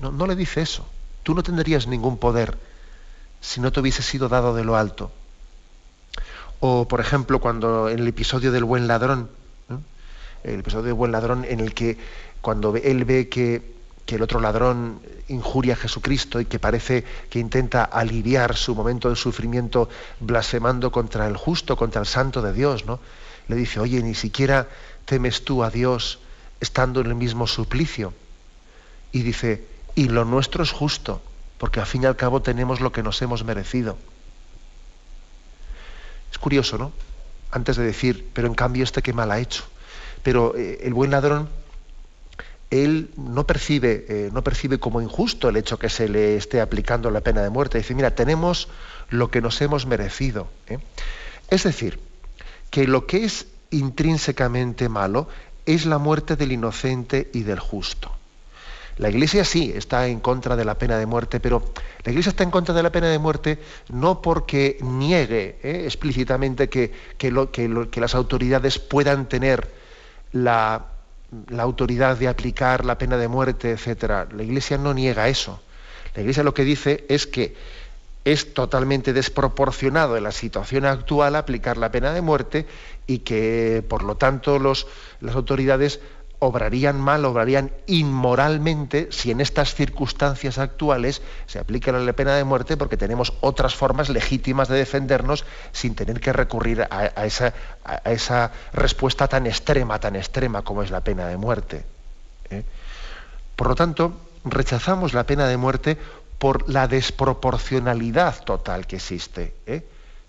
No, 0.00 0.12
no 0.12 0.26
le 0.26 0.36
dice 0.36 0.60
eso. 0.60 0.86
Tú 1.22 1.34
no 1.34 1.42
tendrías 1.42 1.86
ningún 1.86 2.18
poder 2.18 2.58
si 3.40 3.60
no 3.60 3.72
te 3.72 3.80
hubiese 3.80 4.02
sido 4.02 4.28
dado 4.28 4.54
de 4.54 4.64
lo 4.64 4.76
alto. 4.76 5.10
O, 6.64 6.86
por 6.86 7.00
ejemplo, 7.00 7.40
cuando 7.40 7.88
en 7.88 7.98
el 7.98 8.06
episodio 8.06 8.52
del 8.52 8.62
buen 8.62 8.86
ladrón, 8.86 9.28
el 10.44 10.60
episodio 10.60 10.86
del 10.86 10.94
buen 10.94 11.10
ladrón 11.10 11.44
en 11.44 11.58
el 11.58 11.74
que 11.74 11.98
cuando 12.40 12.74
él 12.76 13.04
ve 13.04 13.28
que 13.28 13.72
que 14.06 14.16
el 14.16 14.22
otro 14.22 14.40
ladrón 14.40 15.00
injuria 15.28 15.74
a 15.74 15.76
Jesucristo 15.76 16.40
y 16.40 16.46
que 16.46 16.58
parece 16.58 17.04
que 17.30 17.38
intenta 17.38 17.84
aliviar 17.84 18.56
su 18.56 18.74
momento 18.74 19.08
de 19.08 19.16
sufrimiento 19.16 19.88
blasfemando 20.20 20.90
contra 20.90 21.26
el 21.26 21.36
justo, 21.36 21.76
contra 21.76 22.00
el 22.00 22.06
santo 22.06 22.42
de 22.42 22.52
Dios, 22.52 22.84
¿no? 22.84 22.98
Le 23.48 23.56
dice, 23.56 23.80
oye, 23.80 24.02
ni 24.02 24.14
siquiera 24.14 24.68
temes 25.04 25.44
tú 25.44 25.62
a 25.62 25.70
Dios 25.70 26.18
estando 26.60 27.00
en 27.00 27.06
el 27.06 27.14
mismo 27.14 27.46
suplicio. 27.46 28.12
Y 29.12 29.22
dice, 29.22 29.66
y 29.94 30.08
lo 30.08 30.24
nuestro 30.24 30.62
es 30.62 30.72
justo, 30.72 31.20
porque 31.58 31.80
al 31.80 31.86
fin 31.86 32.02
y 32.02 32.06
al 32.06 32.16
cabo 32.16 32.42
tenemos 32.42 32.80
lo 32.80 32.92
que 32.92 33.02
nos 33.02 33.20
hemos 33.22 33.44
merecido. 33.44 33.96
Curioso, 36.42 36.76
¿no? 36.76 36.90
Antes 37.52 37.76
de 37.76 37.84
decir, 37.84 38.28
pero 38.32 38.48
en 38.48 38.54
cambio 38.54 38.82
este 38.82 39.00
que 39.00 39.12
mal 39.12 39.30
ha 39.30 39.38
hecho. 39.38 39.62
Pero 40.24 40.56
eh, 40.56 40.80
el 40.82 40.92
buen 40.92 41.12
ladrón 41.12 41.48
él 42.72 43.10
no 43.16 43.46
percibe, 43.46 44.06
eh, 44.08 44.30
no 44.32 44.42
percibe 44.42 44.78
como 44.78 45.00
injusto 45.00 45.48
el 45.48 45.56
hecho 45.56 45.78
que 45.78 45.88
se 45.88 46.08
le 46.08 46.36
esté 46.36 46.60
aplicando 46.60 47.10
la 47.10 47.20
pena 47.20 47.42
de 47.42 47.50
muerte. 47.50 47.78
Dice, 47.78 47.94
mira, 47.94 48.16
tenemos 48.16 48.68
lo 49.10 49.30
que 49.30 49.40
nos 49.40 49.60
hemos 49.60 49.86
merecido. 49.86 50.48
¿eh? 50.66 50.78
Es 51.48 51.62
decir, 51.62 52.00
que 52.70 52.88
lo 52.88 53.06
que 53.06 53.24
es 53.24 53.46
intrínsecamente 53.70 54.88
malo 54.88 55.28
es 55.64 55.86
la 55.86 55.98
muerte 55.98 56.34
del 56.34 56.50
inocente 56.50 57.30
y 57.32 57.44
del 57.44 57.60
justo. 57.60 58.10
La 58.98 59.08
Iglesia 59.08 59.44
sí 59.44 59.72
está 59.74 60.06
en 60.06 60.20
contra 60.20 60.56
de 60.56 60.64
la 60.64 60.76
pena 60.76 60.98
de 60.98 61.06
muerte, 61.06 61.40
pero 61.40 61.62
la 62.04 62.12
Iglesia 62.12 62.30
está 62.30 62.44
en 62.44 62.50
contra 62.50 62.74
de 62.74 62.82
la 62.82 62.92
pena 62.92 63.08
de 63.08 63.18
muerte 63.18 63.58
no 63.88 64.20
porque 64.20 64.78
niegue 64.80 65.58
¿eh? 65.62 65.82
explícitamente 65.84 66.68
que, 66.68 66.92
que 67.18 68.00
las 68.00 68.14
autoridades 68.14 68.78
puedan 68.78 69.28
tener 69.28 69.70
la, 70.32 70.86
la 71.48 71.62
autoridad 71.62 72.16
de 72.16 72.28
aplicar 72.28 72.84
la 72.84 72.98
pena 72.98 73.16
de 73.16 73.28
muerte, 73.28 73.70
etcétera. 73.70 74.28
La 74.34 74.42
Iglesia 74.42 74.78
no 74.78 74.92
niega 74.94 75.28
eso. 75.28 75.60
La 76.14 76.20
Iglesia 76.20 76.42
lo 76.42 76.54
que 76.54 76.64
dice 76.64 77.04
es 77.08 77.26
que 77.26 77.54
es 78.24 78.54
totalmente 78.54 79.12
desproporcionado 79.12 80.16
en 80.16 80.22
la 80.22 80.32
situación 80.32 80.84
actual 80.84 81.34
aplicar 81.34 81.76
la 81.76 81.90
pena 81.90 82.12
de 82.12 82.20
muerte 82.20 82.66
y 83.06 83.18
que, 83.20 83.84
por 83.88 84.04
lo 84.04 84.16
tanto, 84.16 84.58
los, 84.58 84.86
las 85.20 85.34
autoridades 85.34 86.00
obrarían 86.44 87.00
mal, 87.00 87.24
obrarían 87.24 87.70
inmoralmente 87.86 89.06
si 89.12 89.30
en 89.30 89.40
estas 89.40 89.76
circunstancias 89.76 90.58
actuales 90.58 91.22
se 91.46 91.60
aplica 91.60 91.92
la 91.92 92.12
pena 92.14 92.34
de 92.34 92.42
muerte 92.42 92.76
porque 92.76 92.96
tenemos 92.96 93.32
otras 93.40 93.76
formas 93.76 94.08
legítimas 94.08 94.66
de 94.66 94.76
defendernos 94.76 95.44
sin 95.70 95.94
tener 95.94 96.18
que 96.18 96.32
recurrir 96.32 96.82
a, 96.90 97.26
esa, 97.26 98.50
respuesta 98.72 99.28
tan 99.28 99.46
extrema, 99.46 100.00
tan 100.00 100.16
extrema 100.16 100.62
como 100.62 100.82
es 100.82 100.90
la 100.90 101.02
pena 101.02 101.28
de 101.28 101.36
muerte. 101.36 101.84
¿eh? 102.50 102.64
Por 103.54 103.68
lo 103.68 103.76
tanto, 103.76 104.12
rechazamos 104.44 105.14
la 105.14 105.22
pena 105.22 105.46
de 105.46 105.56
muerte 105.56 105.96
por 106.40 106.68
la 106.68 106.88
desproporcionalidad 106.88 108.42
total 108.42 108.88
que 108.88 108.96
existe. 108.96 109.54
¿eh? 109.64 109.86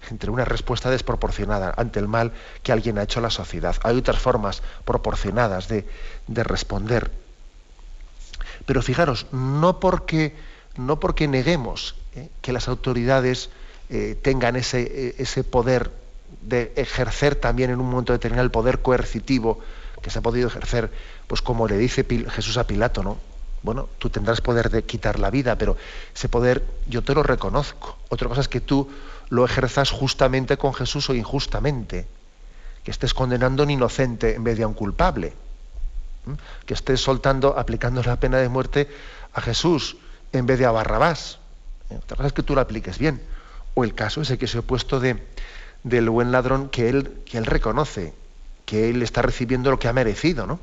Entre 0.10 0.32
una 0.32 0.46
respuesta 0.46 0.90
desproporcionada 0.90 1.74
ante 1.78 2.00
el 2.00 2.08
mal 2.08 2.32
que 2.62 2.72
alguien 2.72 2.98
ha 2.98 3.04
hecho 3.04 3.20
a 3.20 3.24
la 3.24 3.30
sociedad. 3.30 3.76
Hay 3.84 3.98
otras 3.98 4.20
formas 4.20 4.64
proporcionadas 4.86 5.68
de, 5.68 5.86
responder. 6.28 7.12
Pero 8.66 8.82
fijaros, 8.82 9.28
no 9.32 9.80
porque, 9.80 10.36
no 10.78 11.00
porque 11.00 11.28
neguemos 11.28 11.96
eh, 12.16 12.30
que 12.42 12.54
las 12.54 12.68
autoridades 12.68 13.50
eh, 13.90 14.18
tengan 14.22 14.56
ese, 14.56 14.82
eh, 14.82 15.16
ese 15.18 15.44
poder 15.44 15.92
de 16.42 16.74
ejercer 16.76 17.36
también 17.36 17.70
en 17.70 17.80
un 17.80 17.90
momento 17.90 18.14
determinado 18.14 18.46
el 18.46 18.52
poder 18.52 18.82
coercitivo 18.82 19.60
que 20.02 20.10
se 20.10 20.20
ha 20.20 20.22
podido 20.22 20.48
ejercer, 20.48 20.92
pues 21.28 21.42
como 21.42 21.68
le 21.68 21.78
dice 21.78 22.06
Jesús 22.30 22.58
a 22.58 22.68
Pilato, 22.68 23.04
¿no? 23.04 23.18
Bueno, 23.64 23.88
tú 23.98 24.10
tendrás 24.10 24.42
poder 24.42 24.70
de 24.70 24.84
quitar 24.84 25.20
la 25.20 25.30
vida, 25.30 25.58
pero 25.58 25.78
ese 26.14 26.28
poder 26.28 26.66
yo 26.86 27.02
te 27.02 27.16
lo 27.16 27.24
reconozco. 27.24 27.98
Otra 28.10 28.28
cosa 28.28 28.42
es 28.42 28.50
que 28.50 28.60
tú 28.60 28.90
lo 29.34 29.44
ejerzas 29.46 29.90
justamente 29.90 30.58
con 30.58 30.76
Jesús 30.76 31.10
o 31.10 31.16
injustamente, 31.16 32.06
que 32.84 32.92
estés 32.92 33.16
condenando 33.16 33.64
a 33.64 33.66
un 33.66 33.72
inocente 33.72 34.36
en 34.36 34.44
vez 34.44 34.58
de 34.58 34.64
a 34.64 34.68
un 34.68 34.76
culpable, 34.76 35.34
que 36.68 36.76
estés 36.76 37.02
soltando, 37.02 37.58
aplicando 37.58 38.04
la 38.04 38.20
pena 38.20 38.38
de 38.38 38.48
muerte 38.48 38.88
a 39.34 39.42
Jesús 39.42 39.98
en 40.34 40.46
vez 40.46 40.60
de 40.60 40.68
a 40.68 40.72
Barrabás. 40.72 41.40
¿Eh? 41.90 41.98
Otra 41.98 42.16
cosa 42.16 42.28
es 42.28 42.34
que 42.34 42.44
tú 42.44 42.54
lo 42.54 42.62
apliques 42.62 43.00
bien. 43.00 43.24
O 43.74 43.84
el 43.84 43.96
caso 43.96 44.22
ese 44.22 44.38
que 44.38 44.46
se 44.46 44.60
ha 44.60 44.62
puesto 44.62 45.00
de, 45.00 45.26
del 45.82 46.12
buen 46.12 46.32
ladrón 46.32 46.70
que 46.70 46.90
él, 46.90 47.24
que 47.26 47.40
él 47.40 47.48
reconoce, 47.48 48.14
que 48.68 48.92
él 48.92 49.02
está 49.02 49.24
recibiendo 49.24 49.72
lo 49.72 49.80
que 49.80 49.88
ha 49.88 49.94
merecido, 49.94 50.46
¿no? 50.46 50.60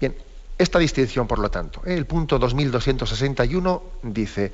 Bien, 0.00 0.14
esta 0.56 0.78
distinción, 0.78 1.26
por 1.26 1.40
lo 1.40 1.50
tanto, 1.50 1.82
¿eh? 1.84 1.94
el 1.94 2.06
punto 2.06 2.38
2261 2.38 3.82
dice, 4.04 4.52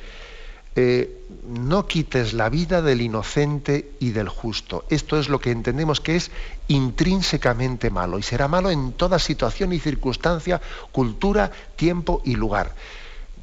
eh, 0.77 1.25
no 1.47 1.87
quites 1.87 2.33
la 2.33 2.49
vida 2.49 2.83
del 2.83 3.01
inocente 3.01 3.93
y 4.01 4.11
del 4.11 4.29
justo. 4.29 4.85
Esto 4.91 5.19
es 5.19 5.29
lo 5.29 5.39
que 5.39 5.51
entendemos 5.51 6.01
que 6.01 6.17
es 6.17 6.31
intrínsecamente 6.69 7.91
malo 7.91 8.19
y 8.19 8.23
será 8.23 8.49
malo 8.49 8.71
en 8.71 8.93
toda 8.93 9.19
situación 9.19 9.73
y 9.73 9.79
circunstancia, 9.79 10.61
cultura, 10.91 11.51
tiempo 11.77 12.23
y 12.25 12.35
lugar. 12.35 12.75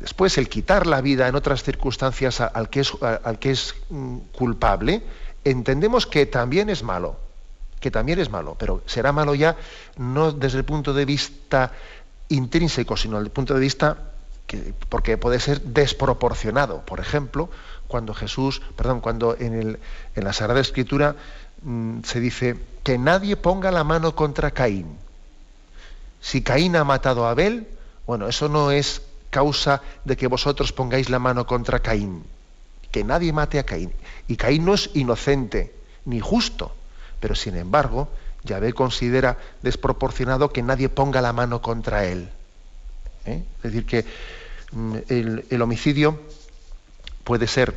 Después, 0.01 0.37
el 0.39 0.49
quitar 0.49 0.87
la 0.87 0.99
vida 0.99 1.27
en 1.27 1.35
otras 1.35 1.63
circunstancias 1.63 2.41
al 2.41 2.69
que 2.69 2.81
es, 2.81 2.91
al 3.01 3.37
que 3.39 3.51
es 3.51 3.75
mm, 3.89 4.17
culpable, 4.31 5.03
entendemos 5.45 6.07
que 6.07 6.25
también 6.25 6.69
es 6.69 6.83
malo, 6.83 7.17
que 7.79 7.91
también 7.91 8.19
es 8.19 8.29
malo, 8.29 8.55
pero 8.59 8.81
será 8.87 9.11
malo 9.11 9.35
ya 9.35 9.55
no 9.97 10.31
desde 10.31 10.57
el 10.57 10.65
punto 10.65 10.93
de 10.93 11.05
vista 11.05 11.71
intrínseco, 12.29 12.97
sino 12.97 13.17
desde 13.17 13.27
el 13.27 13.31
punto 13.31 13.53
de 13.53 13.59
vista 13.59 14.10
porque 14.89 15.17
puede 15.17 15.39
ser 15.39 15.61
desproporcionado. 15.61 16.81
Por 16.85 16.99
ejemplo, 16.99 17.49
cuando 17.87 18.13
Jesús, 18.13 18.61
perdón, 18.75 19.01
cuando 19.01 19.35
en, 19.37 19.79
la 20.15 20.33
Sagrada 20.33 20.61
Escritura 20.61 21.15
mm, 21.63 22.01
se 22.03 22.19
dice 22.19 22.57
que 22.83 22.97
nadie 22.97 23.35
ponga 23.35 23.71
la 23.71 23.83
mano 23.83 24.15
contra 24.15 24.51
Caín. 24.51 24.97
Si 26.21 26.41
Caín 26.41 26.75
ha 26.75 26.83
matado 26.83 27.25
a 27.25 27.31
Abel, 27.31 27.67
bueno, 28.05 28.27
eso 28.27 28.49
no 28.49 28.71
es 28.71 29.01
causa 29.29 29.81
de 30.05 30.17
que 30.17 30.27
vosotros 30.27 30.71
pongáis 30.71 31.09
la 31.09 31.19
mano 31.19 31.45
contra 31.45 31.79
Caín. 31.79 32.23
Que 32.91 33.03
nadie 33.03 33.33
mate 33.33 33.59
a 33.59 33.63
Caín. 33.63 33.91
Y 34.27 34.35
Caín 34.35 34.65
no 34.65 34.73
es 34.73 34.89
inocente 34.93 35.73
ni 36.05 36.19
justo, 36.19 36.73
pero 37.19 37.35
sin 37.35 37.55
embargo, 37.55 38.09
Yahvé 38.43 38.73
considera 38.73 39.37
desproporcionado 39.61 40.51
que 40.51 40.63
nadie 40.63 40.89
ponga 40.89 41.21
la 41.21 41.33
mano 41.33 41.61
contra 41.61 42.05
él. 42.05 42.29
¿Eh? 43.25 43.43
Es 43.57 43.63
decir, 43.63 43.85
que 43.85 44.05
Mm, 44.71 44.95
el, 45.09 45.61
homicidio 45.61 46.19
puede 47.23 47.47
ser 47.47 47.75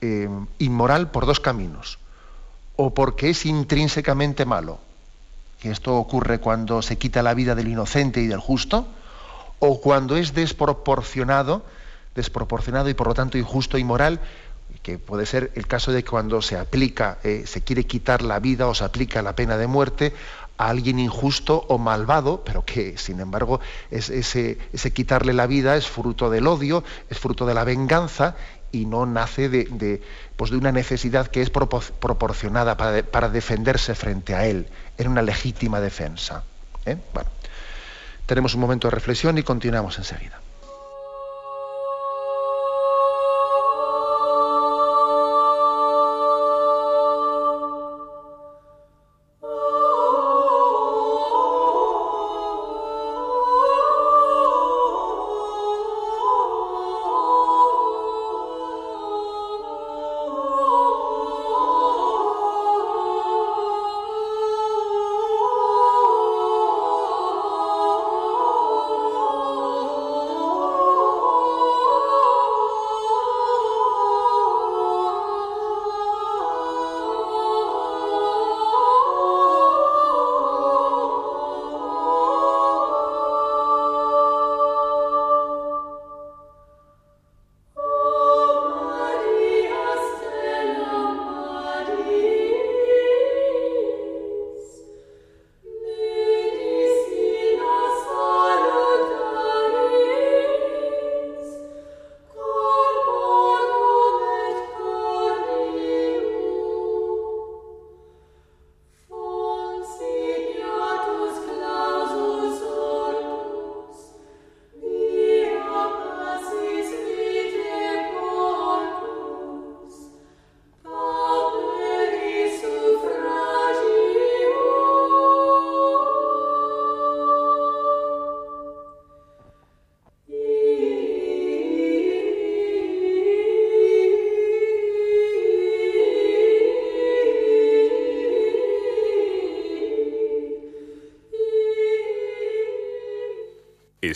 eh, 0.00 0.28
inmoral 0.58 1.10
por 1.10 1.26
dos 1.26 1.40
caminos. 1.40 1.98
O 2.76 2.94
porque 2.94 3.30
es 3.30 3.44
intrínsecamente 3.44 4.44
malo, 4.44 4.78
que 5.60 5.70
esto 5.70 5.96
ocurre 5.96 6.38
cuando 6.38 6.80
se 6.82 6.96
quita 6.96 7.22
la 7.22 7.34
vida 7.34 7.54
del 7.54 7.68
inocente 7.68 8.20
y 8.20 8.28
del 8.28 8.38
justo, 8.38 8.86
o 9.58 9.80
cuando 9.80 10.16
es 10.16 10.32
desproporcionado, 10.32 11.64
desproporcionado 12.14 12.88
y 12.88 12.94
por 12.94 13.08
lo 13.08 13.14
tanto 13.14 13.36
injusto 13.36 13.78
y 13.78 13.84
moral, 13.84 14.20
que 14.82 14.98
puede 14.98 15.26
ser 15.26 15.50
el 15.56 15.66
caso 15.66 15.90
de 15.90 16.04
cuando 16.04 16.40
se 16.40 16.56
aplica, 16.56 17.18
eh, 17.24 17.44
se 17.46 17.62
quiere 17.62 17.84
quitar 17.84 18.22
la 18.22 18.38
vida 18.38 18.68
o 18.68 18.74
se 18.74 18.84
aplica 18.84 19.22
la 19.22 19.34
pena 19.34 19.56
de 19.56 19.66
muerte 19.66 20.14
a 20.58 20.68
alguien 20.68 20.98
injusto 20.98 21.64
o 21.68 21.78
malvado, 21.78 22.42
pero 22.44 22.64
que 22.64 22.98
sin 22.98 23.20
embargo 23.20 23.60
ese, 23.90 24.58
quitarle 24.92 25.32
la 25.32 25.46
vida 25.46 25.76
es 25.76 25.86
fruto 25.86 26.28
del 26.28 26.46
odio, 26.46 26.84
es 27.08 27.18
fruto 27.18 27.46
de 27.46 27.54
la 27.54 27.64
venganza 27.64 28.36
y 28.70 28.84
no 28.84 29.06
nace 29.06 29.48
de, 29.48 30.02
pues 30.36 30.50
de 30.50 30.58
una 30.58 30.72
necesidad 30.72 31.28
que 31.28 31.40
es 31.40 31.50
proporcionada 31.50 32.76
para, 32.76 33.28
defenderse 33.30 33.94
frente 33.94 34.34
a 34.34 34.46
él, 34.46 34.68
en 34.98 35.08
una 35.08 35.22
legítima 35.22 35.80
defensa. 35.80 36.44
¿eh? 36.84 36.96
Bueno, 37.14 37.30
tenemos 38.26 38.54
un 38.54 38.60
momento 38.60 38.88
de 38.88 38.94
reflexión 38.94 39.38
y 39.38 39.42
continuamos 39.42 39.96
enseguida. 39.96 40.40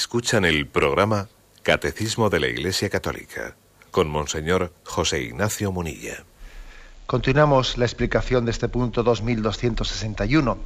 Escuchan 0.03 0.45
el 0.45 0.67
programa 0.67 1.29
Catecismo 1.63 2.29
de 2.29 2.41
la 2.41 2.49
Iglesia 2.49 2.91
Católica 2.91 3.55
con 3.93 4.11
Monseñor 4.11 4.73
José 4.83 5.23
Ignacio 5.23 5.71
Munilla. 5.71 6.25
Continuamos 7.07 7.79
la 7.79 7.85
explicación 7.85 8.45
de 8.45 8.51
este 8.51 8.69
punto 8.69 9.05
2261. 9.05 10.59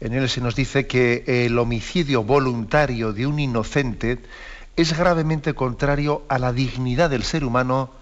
En 0.00 0.12
él 0.14 0.28
se 0.28 0.40
nos 0.40 0.56
dice 0.56 0.88
que 0.88 1.46
el 1.46 1.56
homicidio 1.60 2.24
voluntario 2.24 3.12
de 3.12 3.28
un 3.28 3.38
inocente 3.38 4.18
es 4.74 4.98
gravemente 4.98 5.54
contrario 5.54 6.24
a 6.28 6.40
la 6.40 6.52
dignidad 6.52 7.08
del 7.08 7.22
ser 7.22 7.44
humano, 7.44 7.92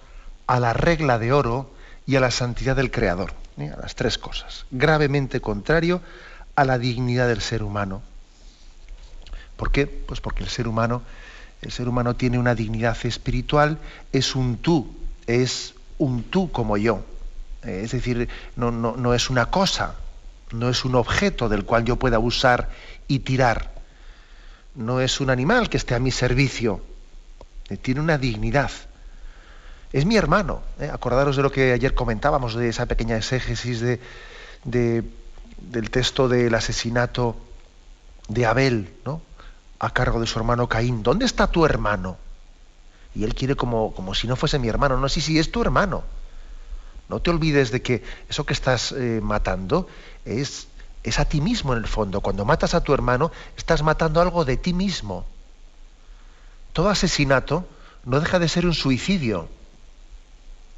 a 0.47 0.61
la 0.61 0.73
regla 0.73 1.19
de 1.19 1.35
oro 1.35 1.71
y 2.07 2.17
a 2.17 2.21
la 2.21 2.31
santidad 2.31 2.75
del 2.75 2.91
Creador. 2.91 3.35
¿eh? 3.59 3.71
A 3.71 3.83
las 3.83 3.97
tres 3.97 4.17
cosas. 4.17 4.65
Gravemente 4.71 5.43
contrario 5.43 6.01
a 6.57 6.65
la 6.65 6.79
dignidad 6.79 7.29
del 7.29 7.43
ser 7.43 7.63
humano. 7.63 8.14
¿Por 9.57 9.71
qué? 9.71 9.87
Pues 9.87 10.21
porque 10.21 10.43
el 10.43 10.49
ser 10.49 10.69
humano, 10.69 11.03
el 11.63 11.71
ser 11.71 11.89
humano 11.89 12.17
tiene 12.17 12.39
una 12.39 12.55
dignidad 12.55 12.97
espiritual, 13.05 13.79
es 14.13 14.35
un 14.35 14.59
tú, 14.59 14.95
es 15.27 15.75
un 15.99 16.25
tú 16.25 16.51
como 16.51 16.77
yo. 16.77 17.05
Eh, 17.63 17.83
es 17.85 17.93
decir, 17.93 18.29
no, 18.57 18.71
no 18.71 19.15
es 19.15 19.31
una 19.31 19.47
cosa, 19.47 19.95
no 20.53 20.69
es 20.69 20.85
un 20.85 20.95
objeto 20.95 21.49
del 21.49 21.65
cual 21.65 21.85
yo 21.85 21.97
pueda 21.97 22.19
usar 22.19 22.71
y 23.09 23.21
tirar. 23.21 23.73
No 24.75 25.01
es 25.01 25.21
un 25.21 25.31
animal 25.31 25.69
que 25.69 25.77
esté 25.77 25.95
a 25.95 25.99
mi 25.99 26.11
servicio. 26.11 26.83
Eh, 27.69 27.77
tiene 27.77 28.01
una 28.01 28.19
dignidad. 28.19 28.71
Es 29.93 30.05
mi 30.05 30.17
hermano. 30.17 30.63
¿eh? 30.81 30.91
Acordaros 30.93 31.37
de 31.37 31.43
lo 31.43 31.53
que 31.53 31.73
ayer 31.73 31.95
comentábamos, 31.95 32.55
de 32.55 32.69
esa 32.69 32.87
pequeña 32.87 33.17
exégesis 33.17 33.81
de, 33.81 34.01
del 34.65 35.91
texto 35.91 36.29
del 36.29 36.55
asesinato 36.55 37.37
de 38.29 38.47
Abel, 38.47 38.93
¿no? 39.05 39.23
A 39.79 39.91
cargo 39.91 40.21
de 40.21 40.27
su 40.27 40.39
hermano 40.39 40.69
Caín. 40.69 41.03
¿Dónde 41.03 41.25
está 41.25 41.47
tu 41.47 41.65
hermano? 41.65 42.17
Y 43.15 43.25
él 43.25 43.35
quiere 43.35 43.55
como, 43.55 43.95
como 43.95 44.15
si 44.15 44.27
no 44.27 44.37
fuese 44.37 44.59
mi 44.59 44.69
hermano. 44.69 44.97
No, 44.97 45.09
sí, 45.09 45.21
sí, 45.21 45.39
es 45.39 45.53
tu 45.53 45.63
hermano. 45.63 46.05
No 47.09 47.21
te 47.21 47.31
olvides 47.31 47.71
de 47.71 47.83
que 47.83 48.03
eso 48.29 48.45
que 48.45 48.55
estás 48.55 48.93
eh, 48.93 49.21
matando 49.23 49.89
es, 50.25 50.69
es 51.03 51.19
a 51.19 51.25
ti 51.25 51.41
mismo 51.41 51.73
en 51.73 51.79
el 51.79 51.87
fondo. 51.87 52.21
Cuando 52.21 52.45
matas 52.45 52.75
a 52.75 52.83
tu 52.83 52.95
hermano, 52.95 53.31
estás 53.57 53.83
matando 53.83 54.21
algo 54.21 54.45
de 54.45 54.57
ti 54.57 54.73
mismo. 54.73 55.27
Todo 56.73 56.89
asesinato 56.89 57.69
no 58.05 58.21
deja 58.21 58.39
de 58.39 58.49
ser 58.49 58.67
un 58.67 58.75
suicidio, 58.75 59.49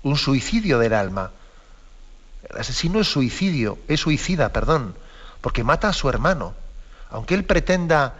un 0.02 0.16
suicidio 0.16 0.78
del 0.78 0.92
alma. 0.92 1.30
El 2.50 2.58
asesino 2.58 3.00
es 3.00 3.08
suicidio, 3.08 3.78
es 3.88 4.00
suicida, 4.00 4.52
perdón, 4.52 4.94
porque 5.40 5.64
mata 5.64 5.88
a 5.88 5.92
su 5.92 6.08
hermano. 6.08 6.54
Aunque 7.10 7.34
él 7.34 7.44
pretenda 7.44 8.14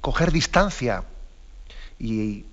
coger 0.00 0.32
distancia 0.32 1.04
y 1.98 2.44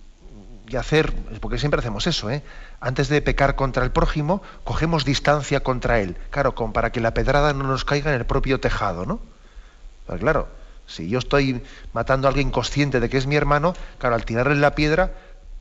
hacer, 0.78 1.14
porque 1.40 1.58
siempre 1.58 1.80
hacemos 1.80 2.08
eso, 2.08 2.30
¿eh? 2.30 2.44
antes 2.80 3.10
de 3.10 3.22
pecar 3.22 3.56
contra 3.56 3.84
el 3.84 3.92
prójimo, 3.92 4.42
cogemos 4.64 5.06
distancia 5.06 5.62
contra 5.62 6.00
él, 6.00 6.18
claro, 6.30 6.56
para 6.56 6.92
que 6.92 7.02
la 7.02 7.14
pedrada 7.14 7.54
no 7.54 7.66
nos 7.66 7.86
caiga 7.86 8.12
en 8.12 8.18
el 8.18 8.26
propio 8.26 8.60
tejado, 8.60 9.06
¿no? 9.06 9.20
Pues 10.08 10.20
claro, 10.20 10.48
si 10.88 11.08
yo 11.10 11.20
estoy 11.20 11.62
matando 11.94 12.28
a 12.28 12.30
alguien 12.30 12.52
consciente 12.52 13.00
de 13.00 13.10
que 13.10 13.18
es 13.18 13.28
mi 13.28 13.36
hermano, 13.36 13.74
claro, 13.98 14.16
al 14.16 14.26
tirarle 14.26 14.56
la 14.56 14.76
piedra 14.76 15.12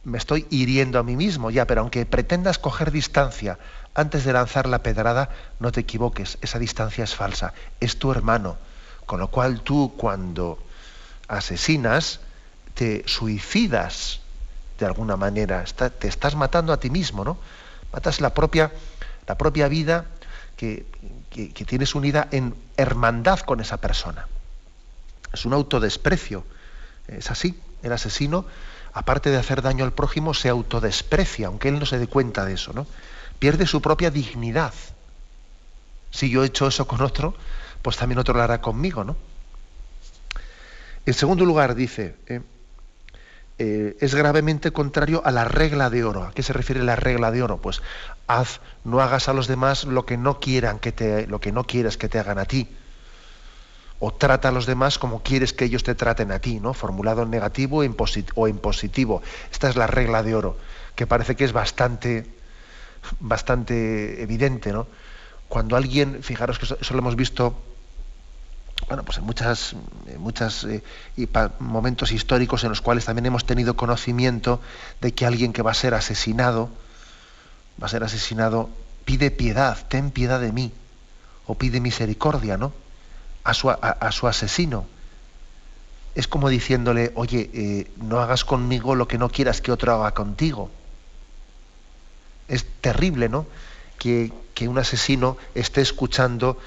me 0.03 0.16
estoy 0.16 0.46
hiriendo 0.48 0.98
a 0.98 1.03
mí 1.03 1.14
mismo, 1.14 1.50
ya, 1.50 1.66
pero 1.66 1.83
aunque 1.83 2.07
pretendas 2.07 2.59
coger 2.59 2.90
distancia 2.90 3.59
antes 3.94 4.24
de 4.24 4.33
lanzar 4.33 4.66
la 4.66 4.83
pedrada, 4.83 5.29
no 5.59 5.72
te 5.72 5.81
equivoques, 5.81 6.38
esa 6.40 6.59
distancia 6.59 7.05
es 7.05 7.14
falsa, 7.14 7.53
es 7.81 7.98
tu 7.98 8.11
hermano, 8.11 8.57
con 9.05 9.20
lo 9.20 9.29
cual 9.29 9.61
tú 9.61 9.92
cuando 9.96 10.59
asesinas, 11.30 12.20
te 12.74 13.04
suicidas 13.06 14.20
de 14.78 14.86
alguna 14.86 15.16
manera, 15.16 15.64
te 15.64 16.08
estás 16.08 16.34
matando 16.34 16.72
a 16.72 16.80
ti 16.80 16.90
mismo, 16.90 17.24
¿no? 17.24 17.38
Matas 17.92 18.20
la 18.20 18.34
propia, 18.34 18.72
la 19.26 19.36
propia 19.36 19.68
vida 19.68 20.06
que, 20.56 20.86
tienes 21.66 21.94
unida 21.94 22.28
en 22.32 22.54
hermandad 22.76 23.40
con 23.40 23.60
esa 23.60 23.76
persona. 23.76 24.26
Es 25.32 25.44
un 25.44 25.52
autodesprecio. 25.52 26.44
Es 27.06 27.30
así. 27.30 27.58
El 27.82 27.92
asesino, 27.92 28.44
aparte 28.92 29.30
de 29.30 29.36
hacer 29.36 29.62
daño 29.62 29.84
al 29.84 29.92
prójimo, 29.92 30.34
se 30.34 30.48
autodesprecia, 30.48 31.46
aunque 31.46 31.68
él 31.68 31.78
no 31.78 31.86
se 31.86 31.98
dé 31.98 32.06
cuenta 32.06 32.44
de 32.44 32.54
eso, 32.54 32.72
¿no? 32.72 32.86
Pierde 33.38 33.66
su 33.66 33.80
propia 33.80 34.10
dignidad. 34.10 34.74
Si 36.10 36.28
yo 36.28 36.42
he 36.42 36.46
hecho 36.46 36.66
eso 36.66 36.86
con 36.86 37.00
otro, 37.00 37.34
pues 37.82 37.96
también 37.96 38.18
otro 38.18 38.34
lo 38.34 38.42
hará 38.42 38.60
conmigo, 38.60 39.04
¿no? 39.04 39.16
En 41.10 41.14
segundo 41.14 41.44
lugar, 41.44 41.74
dice, 41.74 42.14
eh, 42.28 42.40
eh, 43.58 43.96
es 43.98 44.14
gravemente 44.14 44.70
contrario 44.70 45.22
a 45.24 45.32
la 45.32 45.44
regla 45.44 45.90
de 45.90 46.04
oro. 46.04 46.22
¿A 46.22 46.30
qué 46.30 46.44
se 46.44 46.52
refiere 46.52 46.84
la 46.84 46.94
regla 46.94 47.32
de 47.32 47.42
oro? 47.42 47.60
Pues 47.60 47.82
haz, 48.28 48.60
no 48.84 49.00
hagas 49.00 49.28
a 49.28 49.32
los 49.32 49.48
demás 49.48 49.82
lo 49.86 50.06
que 50.06 50.16
no 50.16 50.38
quieran 50.38 50.78
que 50.78 50.92
te, 50.92 51.26
lo 51.26 51.40
que 51.40 51.50
no 51.50 51.64
quieres 51.64 51.96
que 51.96 52.08
te 52.08 52.20
hagan 52.20 52.38
a 52.38 52.44
ti. 52.44 52.68
O 53.98 54.14
trata 54.14 54.50
a 54.50 54.52
los 54.52 54.66
demás 54.66 55.00
como 55.00 55.24
quieres 55.24 55.52
que 55.52 55.64
ellos 55.64 55.82
te 55.82 55.96
traten 55.96 56.30
a 56.30 56.38
ti, 56.38 56.60
¿no? 56.60 56.74
Formulado 56.74 57.24
en 57.24 57.30
negativo 57.30 57.78
o 57.78 58.46
en 58.46 58.58
positivo. 58.58 59.20
Esta 59.50 59.68
es 59.68 59.74
la 59.74 59.88
regla 59.88 60.22
de 60.22 60.36
oro, 60.36 60.58
que 60.94 61.08
parece 61.08 61.34
que 61.34 61.44
es 61.44 61.52
bastante, 61.52 62.24
bastante 63.18 64.22
evidente, 64.22 64.72
¿no? 64.72 64.86
Cuando 65.48 65.74
alguien, 65.74 66.22
fijaros 66.22 66.60
que 66.60 66.66
eso 66.66 66.94
lo 66.94 67.00
hemos 67.00 67.16
visto 67.16 67.60
bueno, 68.90 69.05
pues 69.05 69.18
en 69.18 69.24
muchas 69.24 70.64
eh, 70.64 71.29
momentos 71.61 72.11
históricos 72.11 72.64
en 72.64 72.70
los 72.70 72.81
cuales 72.81 73.05
también 73.05 73.26
hemos 73.26 73.44
tenido 73.44 73.76
conocimiento 73.76 74.61
de 75.00 75.14
que 75.14 75.26
alguien 75.26 75.53
que 75.53 75.62
va 75.62 75.70
a 75.70 75.74
ser 75.74 75.94
asesinado, 75.94 76.70
va 77.81 77.87
a 77.87 77.88
ser 77.88 78.03
asesinado, 78.03 78.68
pide 79.05 79.31
piedad, 79.31 79.79
ten 79.87 80.11
piedad 80.11 80.40
de 80.40 80.50
mí, 80.50 80.72
o 81.46 81.55
pide 81.55 81.79
misericordia, 81.79 82.57
¿no? 82.57 82.72
A 83.44 83.55
su, 83.55 83.70
a, 83.70 84.11
su 84.11 84.26
asesino. 84.26 84.87
Es 86.16 86.26
como 86.26 86.48
diciéndole, 86.48 87.12
oye, 87.14 87.48
eh, 87.55 87.90
no 87.96 88.18
hagas 88.18 88.44
conmigo 88.44 88.96
lo 88.96 89.07
que 89.07 89.18
no 89.18 89.29
quieras 89.29 89.61
que 89.61 89.70
otro 89.70 89.94
haga 89.94 90.14
contigo. 90.14 90.68
Es 92.48 92.66
terrible, 92.81 93.29
¿no? 93.29 93.46
Que, 94.00 94.33
que 94.53 94.66
un 94.66 94.79
asesino 94.79 95.37
esté 95.55 95.81
escuchando 95.81 96.59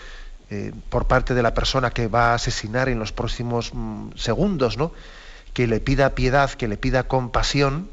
eh, 0.53 0.71
por 0.89 1.07
parte 1.07 1.33
de 1.33 1.41
la 1.41 1.55
persona 1.55 1.89
que 1.89 2.07
va 2.07 2.31
a 2.31 2.33
asesinar 2.35 2.87
en 2.87 2.99
los 2.99 3.11
próximos 3.11 3.71
mm, 3.73 4.09
segundos, 4.15 4.77
¿no? 4.77 4.91
que 5.53 5.65
le 5.65 5.79
pida 5.79 6.13
piedad, 6.13 6.51
que 6.51 6.67
le 6.67 6.77
pida 6.77 7.07
compasión, 7.07 7.89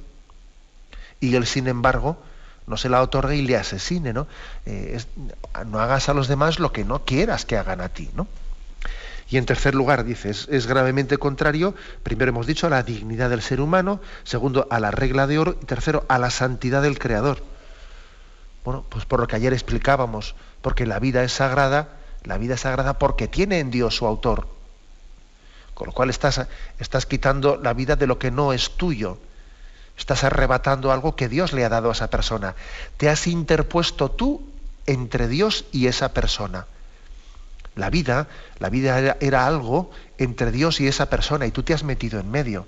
y 1.21 1.37
él, 1.37 1.47
sin 1.47 1.69
embargo, 1.69 2.23
no 2.67 2.77
se 2.77 2.91
la 2.91 3.01
otorgue 3.01 3.37
y 3.37 3.43
le 3.43 3.57
asesine, 3.57 4.13
¿no? 4.13 4.27
Eh, 4.67 5.01
no 5.67 5.81
hagas 5.81 6.11
a 6.11 6.15
los 6.15 6.29
demás 6.29 6.59
lo 6.59 6.71
que 6.71 6.85
no 6.85 7.05
quieras 7.07 7.47
que 7.47 7.57
hagan 7.57 7.81
a 7.81 7.89
ti, 7.89 8.11
¿no? 8.15 8.27
Y 9.31 9.39
en 9.39 9.47
tercer 9.47 9.75
lugar, 9.75 10.05
dices, 10.05 10.47
es 10.51 10.67
gravemente 10.67 11.17
contrario, 11.17 11.75
primero 12.03 12.31
hemos 12.31 12.47
dicho, 12.47 12.67
a 12.67 12.71
la 12.71 12.83
dignidad 12.83 13.31
del 13.31 13.41
ser 13.41 13.63
humano, 13.63 14.01
segundo, 14.25 14.67
a 14.71 14.81
la 14.81 14.91
regla 14.91 15.27
de 15.27 15.39
oro, 15.39 15.57
y 15.63 15.65
tercero, 15.65 16.05
a 16.09 16.19
la 16.19 16.31
santidad 16.31 16.83
del 16.83 16.99
Creador. 16.99 17.43
Bueno, 18.65 18.85
pues 18.89 19.07
por 19.07 19.21
lo 19.21 19.27
que 19.27 19.37
ayer 19.37 19.55
explicábamos, 19.55 20.35
porque 20.61 20.85
la 20.85 20.99
vida 20.99 21.23
es 21.23 21.33
sagrada, 21.33 22.00
la 22.25 22.39
vida 22.39 22.55
es 22.55 22.61
sagrada 22.61 22.99
porque 22.99 23.29
tiene 23.29 23.61
en 23.61 23.71
Dios 23.71 23.97
su 23.97 24.07
autor. 24.07 24.49
Con 25.75 25.87
lo 25.87 25.93
cual 25.93 26.11
estás, 26.11 26.47
estás 26.79 27.07
quitando 27.07 27.57
la 27.57 27.73
vida 27.73 27.97
de 27.97 28.07
lo 28.07 28.19
que 28.19 28.31
no 28.31 28.53
es 28.53 28.77
tuyo. 28.77 29.19
Estás 29.97 30.25
arrebatando 30.25 30.93
algo 30.93 31.17
que 31.17 31.29
Dios 31.29 31.53
le 31.53 31.65
ha 31.65 31.69
dado 31.69 31.89
a 31.89 31.93
esa 31.93 32.11
persona. 32.11 32.55
Te 32.97 33.09
has 33.09 33.27
interpuesto 33.27 34.11
tú 34.11 34.43
entre 34.87 35.29
Dios 35.29 35.65
y 35.73 35.87
esa 35.87 36.13
persona. 36.13 36.67
La 37.77 37.89
vida, 37.89 38.29
la 38.59 38.69
vida 38.69 39.17
era, 39.21 39.47
algo 39.47 39.91
entre 40.19 40.51
Dios 40.51 40.81
y 40.81 40.89
esa 40.89 41.09
persona 41.09 41.47
y 41.47 41.51
tú 41.51 41.63
te 41.63 41.73
has 41.73 41.85
metido 41.85 42.21
en 42.21 42.31
medio. 42.31 42.67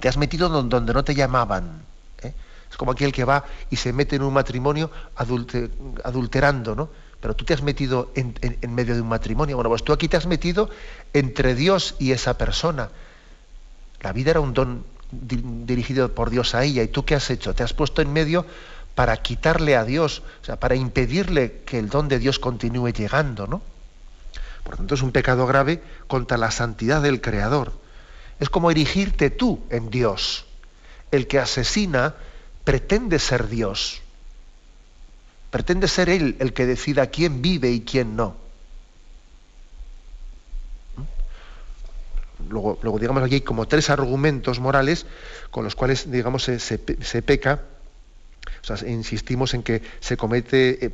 Te 0.00 0.08
has 0.08 0.16
metido 0.16 0.48
donde, 0.48 0.92
no 0.92 1.04
te 1.04 1.14
llamaban. 1.14 1.82
¿eh? 2.22 2.34
Es 2.70 2.76
como 2.76 2.92
aquel 2.92 3.12
que 3.12 3.24
va 3.24 3.44
y 3.70 3.76
se 3.76 3.92
mete 3.92 4.16
en 4.16 4.22
un 4.22 4.34
matrimonio 4.34 4.90
adulterando, 5.14 6.74
¿no? 6.74 7.07
Pero 7.20 7.34
tú 7.34 7.44
te 7.44 7.54
has 7.54 7.62
metido 7.62 8.12
en, 8.14 8.34
medio 8.74 8.94
de 8.94 9.00
un 9.00 9.08
matrimonio. 9.08 9.56
Bueno, 9.56 9.70
pues 9.70 9.82
tú 9.82 9.92
aquí 9.92 10.08
te 10.08 10.16
has 10.16 10.26
metido 10.26 10.70
entre 11.12 11.54
Dios 11.54 11.96
y 11.98 12.12
esa 12.12 12.38
persona. 12.38 12.90
La 14.00 14.12
vida 14.12 14.30
era 14.30 14.40
un 14.40 14.54
don 14.54 14.84
dirigido 15.10 16.14
por 16.14 16.30
Dios 16.30 16.54
a 16.54 16.64
ella. 16.64 16.82
¿Y 16.82 16.88
tú 16.88 17.04
qué 17.04 17.16
has 17.16 17.30
hecho? 17.30 17.54
Te 17.54 17.64
has 17.64 17.72
puesto 17.72 18.02
en 18.02 18.12
medio 18.12 18.46
para 18.94 19.16
quitarle 19.16 19.76
a 19.76 19.84
Dios, 19.84 20.22
o 20.42 20.44
sea, 20.44 20.60
para 20.60 20.74
impedirle 20.74 21.62
que 21.64 21.78
el 21.78 21.88
don 21.88 22.08
de 22.08 22.18
Dios 22.18 22.38
continúe 22.38 22.90
llegando, 22.90 23.46
¿no? 23.46 23.62
Por 24.62 24.76
tanto, 24.76 24.94
es 24.94 25.02
un 25.02 25.12
pecado 25.12 25.46
grave 25.46 25.82
contra 26.06 26.36
la 26.36 26.50
santidad 26.50 27.02
del 27.02 27.20
Creador. 27.20 27.72
Es 28.38 28.50
como 28.50 28.70
erigirte 28.70 29.30
tú 29.30 29.60
en 29.70 29.90
Dios. 29.90 30.46
El 31.10 31.26
que 31.26 31.38
asesina 31.38 32.14
pretende 32.64 33.18
ser 33.18 33.48
Dios. 33.48 34.02
Pretende 35.50 35.88
ser 35.88 36.08
él 36.08 36.36
el 36.40 36.52
que 36.52 36.66
decida 36.66 37.06
quién 37.06 37.40
vive 37.42 37.70
y 37.70 37.80
quién 37.80 38.16
no. 38.16 38.48
luego, 42.48 42.78
luego, 42.82 42.98
digamos, 42.98 43.22
aquí 43.22 43.36
hay 43.36 43.40
como 43.40 43.66
tres 43.66 43.90
argumentos 43.90 44.60
morales 44.60 45.06
con 45.50 45.64
los 45.64 45.74
cuales, 45.74 46.10
digamos, 46.10 46.44
se, 46.44 47.22
peca, 47.22 47.62
o 48.62 48.76
sea, 48.76 48.88
insistimos 48.88 49.54
en 49.54 49.62
que 49.62 49.82
se 50.00 50.16
comete, 50.16 50.86
eh, 50.86 50.90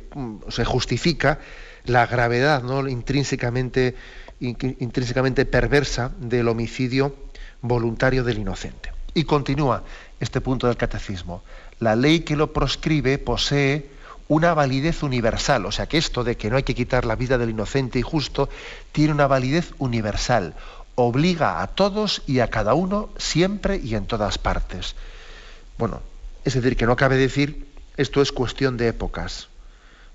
se 0.49 0.65
justifica 0.65 1.39
la 1.85 2.07
gravedad 2.07 2.63
¿no? 2.63 2.87
intrínsecamente, 2.87 3.95
intrínsecamente 4.39 5.45
perversa 5.45 6.11
del 6.19 6.47
homicidio 6.47 7.15
voluntario 7.61 8.23
del 8.23 8.39
inocente. 8.39 8.91
Y 9.13 9.23
continúa 9.23 9.83
este 10.19 10.41
punto 10.41 10.67
del 10.67 10.77
catecismo. 10.77 11.43
La 11.79 11.95
ley 11.95 12.21
que 12.21 12.35
lo 12.35 12.51
proscribe 12.51 13.17
posee 13.17 13.89
una 14.27 14.53
validez 14.53 15.03
universal, 15.03 15.65
o 15.65 15.71
sea 15.71 15.87
que 15.87 15.97
esto 15.97 16.23
de 16.23 16.37
que 16.37 16.49
no 16.49 16.57
hay 16.57 16.63
que 16.63 16.75
quitar 16.75 17.05
la 17.05 17.15
vida 17.15 17.37
del 17.37 17.51
inocente 17.51 17.99
y 17.99 18.01
justo 18.01 18.49
tiene 18.91 19.13
una 19.13 19.27
validez 19.27 19.73
universal, 19.77 20.55
obliga 20.95 21.61
a 21.61 21.67
todos 21.67 22.23
y 22.25 22.39
a 22.39 22.49
cada 22.49 22.73
uno 22.73 23.09
siempre 23.17 23.77
y 23.83 23.95
en 23.95 24.07
todas 24.07 24.37
partes. 24.37 24.95
Bueno, 25.77 26.01
es 26.43 26.53
decir, 26.53 26.77
que 26.77 26.85
no 26.85 26.95
cabe 26.95 27.17
decir 27.17 27.67
esto 27.97 28.21
es 28.21 28.31
cuestión 28.31 28.77
de 28.77 28.87
épocas, 28.87 29.49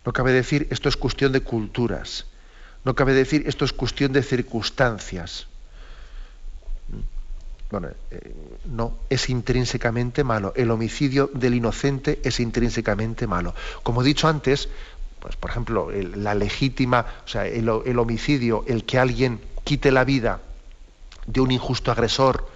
no 0.05 0.13
cabe 0.13 0.33
decir 0.33 0.67
esto 0.71 0.89
es 0.89 0.97
cuestión 0.97 1.33
de 1.33 1.43
culturas, 1.43 2.27
no 2.85 2.95
cabe 2.95 3.13
decir 3.13 3.45
esto 3.47 3.65
es 3.65 3.73
cuestión 3.73 4.13
de 4.13 4.23
circunstancias. 4.23 5.47
Bueno, 7.71 7.89
eh, 8.11 8.35
no, 8.65 8.95
es 9.09 9.31
intrínsecamente 9.31 10.25
malo. 10.25 10.53
El 10.57 10.71
homicidio 10.73 11.31
del 11.33 11.55
inocente 11.55 12.21
es 12.25 12.41
intrínsecamente 12.41 13.27
malo. 13.29 13.55
Como 13.83 14.03
he 14.03 14.05
dicho 14.05 14.27
antes, 14.27 14.69
pues 15.21 15.37
por 15.37 15.51
ejemplo, 15.51 15.91
la 15.93 16.35
legítima, 16.35 17.07
o 17.25 17.29
sea, 17.29 17.47
el, 17.47 17.69
homicidio, 17.69 18.65
el 18.67 18.85
que 18.85 18.99
alguien 18.99 19.41
quite 19.65 19.93
la 19.93 20.05
vida 20.05 20.41
de 21.27 21.41
un 21.41 21.53
injusto 21.53 21.93
agresor, 21.93 22.49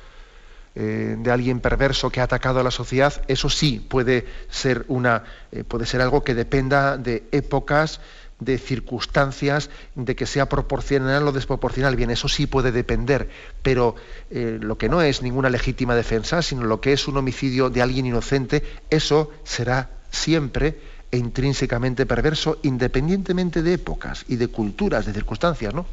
eh, 0.74 1.14
de 1.16 1.31
alguien 1.31 1.61
perverso 1.61 2.11
que 2.11 2.20
ha 2.20 2.24
atacado 2.24 2.59
a 2.59 2.64
la 2.64 2.72
sociedad, 2.72 3.22
eso 3.29 3.48
sí 3.48 3.79
puede 3.79 4.27
ser 4.50 4.85
una, 4.88 5.22
eh, 5.53 5.62
puede 5.62 5.87
ser 5.87 6.00
algo 6.00 6.24
que 6.24 6.35
dependa 6.35 6.96
de 6.96 7.22
épocas, 7.31 8.00
de 8.40 8.59
circunstancias, 8.59 9.70
de 9.94 10.16
que 10.16 10.27
sea 10.27 10.49
proporcional 10.49 11.27
o 11.27 11.33
desproporcional. 11.33 11.97
Bien, 11.97 12.11
eso 12.11 12.29
sí 12.29 12.47
puede 12.47 12.73
depender, 12.73 13.29
pero 13.62 13.94
eh, 14.31 14.59
lo 14.61 14.79
que 14.79 14.88
no 14.88 15.03
es 15.03 15.23
ninguna 15.23 15.51
legítima 15.51 15.94
defensa, 15.94 16.42
sino 16.42 16.64
lo 16.64 16.81
que 16.81 16.92
es 16.92 17.09
un 17.09 17.16
homicidio 17.16 17.70
de 17.70 17.83
alguien 17.83 18.07
inocente, 18.07 18.62
eso 18.90 19.31
será 19.44 19.90
siempre 20.11 20.79
e 21.14 21.16
intrínsecamente 21.16 22.07
perverso, 22.07 22.59
independientemente 22.62 23.62
de 23.62 23.74
épocas 23.74 24.24
y 24.27 24.35
de 24.35 24.48
culturas, 24.48 25.07
de 25.07 25.12
circunstancias, 25.12 25.72
¿no? 25.72 25.87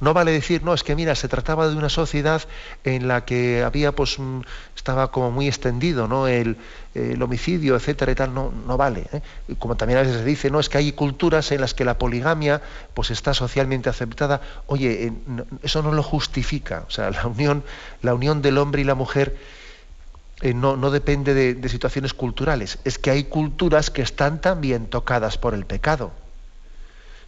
No 0.00 0.12
vale 0.12 0.32
decir, 0.32 0.62
no, 0.64 0.74
es 0.74 0.82
que 0.82 0.96
mira, 0.96 1.14
se 1.14 1.28
trataba 1.28 1.68
de 1.68 1.76
una 1.76 1.88
sociedad 1.88 2.42
en 2.82 3.06
la 3.06 3.24
que 3.24 3.62
había, 3.62 3.92
pues, 3.92 4.18
estaba 4.74 5.12
como 5.12 5.30
muy 5.30 5.46
extendido, 5.46 6.08
¿no? 6.08 6.26
El, 6.26 6.56
homicidio, 7.20 7.76
etcétera 7.76 8.12
y 8.12 8.14
tal, 8.14 8.34
no, 8.34 8.52
no 8.66 8.76
vale. 8.76 9.06
¿eh? 9.12 9.20
Como 9.58 9.76
también 9.76 9.98
a 9.98 10.02
veces 10.02 10.16
se 10.16 10.24
dice, 10.24 10.50
no, 10.50 10.58
es 10.58 10.68
que 10.68 10.78
hay 10.78 10.92
culturas 10.92 11.52
en 11.52 11.60
las 11.60 11.74
que 11.74 11.84
la 11.84 11.98
poligamia, 11.98 12.60
pues, 12.92 13.10
está 13.10 13.34
socialmente 13.34 13.88
aceptada. 13.88 14.40
Oye, 14.66 15.06
eh, 15.06 15.12
eso 15.62 15.82
no 15.82 15.92
lo 15.92 16.02
justifica. 16.02 16.84
O 16.88 16.90
sea, 16.90 17.10
la 17.10 17.26
unión, 17.26 17.62
la 18.02 18.14
unión 18.14 18.42
del 18.42 18.58
hombre 18.58 18.82
y 18.82 18.84
la 18.84 18.94
mujer 18.94 19.36
eh, 20.42 20.52
no, 20.52 20.90
depende 20.90 21.32
de, 21.34 21.68
situaciones 21.68 22.12
culturales, 22.12 22.78
es 22.84 22.98
que 22.98 23.10
hay 23.10 23.24
culturas 23.24 23.90
que 23.90 24.02
están 24.02 24.40
también 24.40 24.86
tocadas 24.86 25.38
por 25.38 25.54
el 25.54 25.64
pecado. 25.64 26.12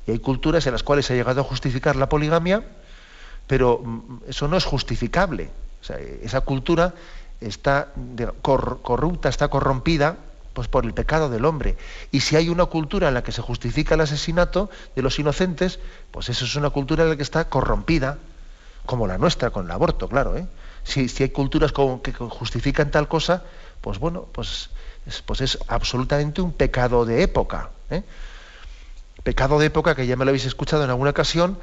Y 0.06 0.10
hay 0.10 0.18
culturas 0.18 0.66
en 0.66 0.72
las 0.72 0.82
cuales 0.82 1.06
se 1.06 1.14
ha 1.14 1.16
llegado 1.16 1.40
a 1.40 1.44
justificar 1.44 1.96
la 1.96 2.08
poligamia, 2.08 2.64
pero 3.46 3.80
mm, 3.82 4.28
eso 4.28 4.48
no 4.48 4.56
es 4.56 4.64
justificable. 4.64 5.50
esa 6.22 6.42
cultura 6.42 6.94
está 7.40 7.92
corrupta, 8.42 9.28
está 9.28 9.48
corrompida 9.48 10.16
pues, 10.52 10.68
por 10.68 10.84
el 10.84 10.92
pecado 10.92 11.30
del 11.30 11.44
hombre. 11.44 11.76
Y 12.10 12.20
si 12.20 12.36
hay 12.36 12.48
una 12.48 12.66
cultura 12.66 13.08
en 13.08 13.14
la 13.14 13.22
que 13.22 13.32
se 13.32 13.42
justifica 13.42 13.94
el 13.94 14.00
asesinato 14.00 14.70
de 14.96 15.02
los 15.02 15.18
inocentes, 15.18 15.78
pues 16.10 16.28
eso 16.28 16.44
es 16.44 16.56
una 16.56 16.70
cultura 16.70 17.04
en 17.04 17.10
la 17.10 17.16
que 17.16 17.22
está 17.22 17.48
corrompida, 17.48 18.18
como 18.84 19.06
la 19.06 19.18
nuestra 19.18 19.50
con 19.50 19.66
el 19.66 19.70
aborto, 19.70 20.08
claro. 20.08 20.36
¿eh? 20.36 20.46
Si, 20.84 21.08
hay 21.22 21.30
culturas 21.30 21.72
que 21.72 22.12
justifican 22.12 22.90
tal 22.90 23.08
cosa, 23.08 23.44
pues 23.80 23.98
bueno, 23.98 24.26
pues, 24.32 24.70
pues 25.26 25.40
es 25.40 25.58
absolutamente 25.68 26.40
un 26.40 26.52
pecado 26.52 27.04
de 27.04 27.22
época. 27.22 27.70
¿eh? 27.90 28.02
Pecado 29.22 29.58
de 29.58 29.66
época, 29.66 29.94
que 29.94 30.06
ya 30.06 30.16
me 30.16 30.24
lo 30.24 30.30
habéis 30.30 30.46
escuchado 30.46 30.84
en 30.84 30.90
alguna 30.90 31.10
ocasión, 31.10 31.58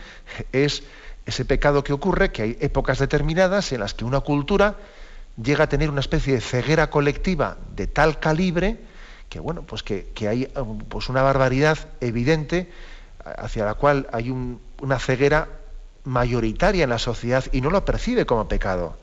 es 0.52 0.84
ese 1.26 1.46
pecado 1.46 1.84
que 1.84 1.94
ocurre, 1.94 2.32
que 2.32 2.42
hay 2.42 2.58
épocas 2.62 3.00
determinadas 3.00 3.72
en 3.72 3.80
las 3.80 3.94
que 3.94 4.06
una 4.06 4.20
cultura 4.20 4.76
llega 5.42 5.66
a 5.66 5.70
tener 5.70 5.90
una 5.90 6.00
especie 6.00 6.34
de 6.34 6.42
ceguera 6.42 6.90
colectiva 6.90 7.58
de 7.76 7.88
tal 7.88 8.20
calibre 8.20 8.78
que 9.30 9.40
bueno, 9.40 9.64
pues 9.64 9.84
que, 9.84 10.14
hay 10.28 10.52
pues 10.88 11.10
una 11.10 11.22
barbaridad 11.22 11.78
evidente 12.00 12.72
hacia 13.24 13.66
la 13.66 13.74
cual 13.74 14.08
hay 14.12 14.30
una 14.30 15.00
ceguera 15.00 15.50
mayoritaria 16.04 16.84
en 16.84 16.90
la 16.90 17.00
sociedad 17.00 17.44
y 17.52 17.62
no 17.62 17.70
lo 17.70 17.84
percibe 17.86 18.26
como 18.26 18.48
pecado 18.48 18.98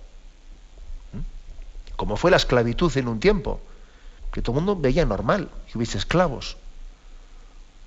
como 2.02 2.16
fue 2.16 2.32
la 2.32 2.36
esclavitud 2.36 2.90
en 2.96 3.06
un 3.06 3.20
tiempo, 3.20 3.60
que 4.32 4.42
todo 4.42 4.58
el 4.58 4.64
mundo 4.64 4.82
veía 4.82 5.06
normal 5.06 5.48
que 5.70 5.78
hubiese 5.78 5.98
esclavos. 5.98 6.56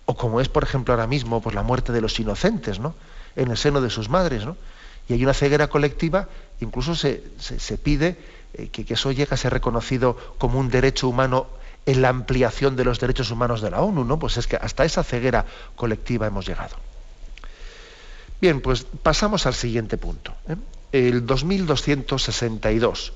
O 0.05 0.15
como 0.15 0.39
es, 0.39 0.47
por 0.47 0.63
ejemplo, 0.63 0.93
ahora 0.93 1.05
mismo 1.05 1.41
pues, 1.41 1.53
la 1.53 1.63
muerte 1.63 1.91
de 1.91 1.99
los 1.99 2.17
inocentes, 2.17 2.79
¿no? 2.79 2.95
En 3.35 3.51
el 3.51 3.57
seno 3.57 3.81
de 3.81 3.89
sus 3.89 4.07
madres, 4.07 4.45
¿no? 4.45 4.55
Y 5.09 5.13
hay 5.15 5.23
una 5.25 5.33
ceguera 5.33 5.67
colectiva, 5.67 6.29
incluso 6.61 6.95
se, 6.95 7.23
pide 7.83 8.17
eh, 8.53 8.69
que, 8.69 8.85
que, 8.85 8.93
eso 8.93 9.11
llegue 9.11 9.33
a 9.33 9.37
ser 9.37 9.51
reconocido 9.51 10.15
como 10.37 10.61
un 10.61 10.69
derecho 10.69 11.09
humano 11.09 11.47
en 11.85 12.01
la 12.01 12.07
ampliación 12.07 12.77
de 12.77 12.85
los 12.85 13.01
derechos 13.01 13.31
humanos 13.31 13.59
de 13.59 13.71
la 13.71 13.81
ONU, 13.81 14.05
¿no? 14.05 14.17
Pues 14.17 14.37
es 14.37 14.47
que 14.47 14.55
hasta 14.55 14.85
esa 14.85 15.03
ceguera 15.03 15.45
colectiva 15.75 16.25
hemos 16.25 16.47
llegado. 16.47 16.77
Bien, 18.39 18.61
pues 18.61 18.87
pasamos 19.03 19.45
al 19.45 19.55
siguiente 19.55 19.97
punto. 19.97 20.33
¿eh? 20.47 20.55
El 20.93 21.25
2262 21.25 23.11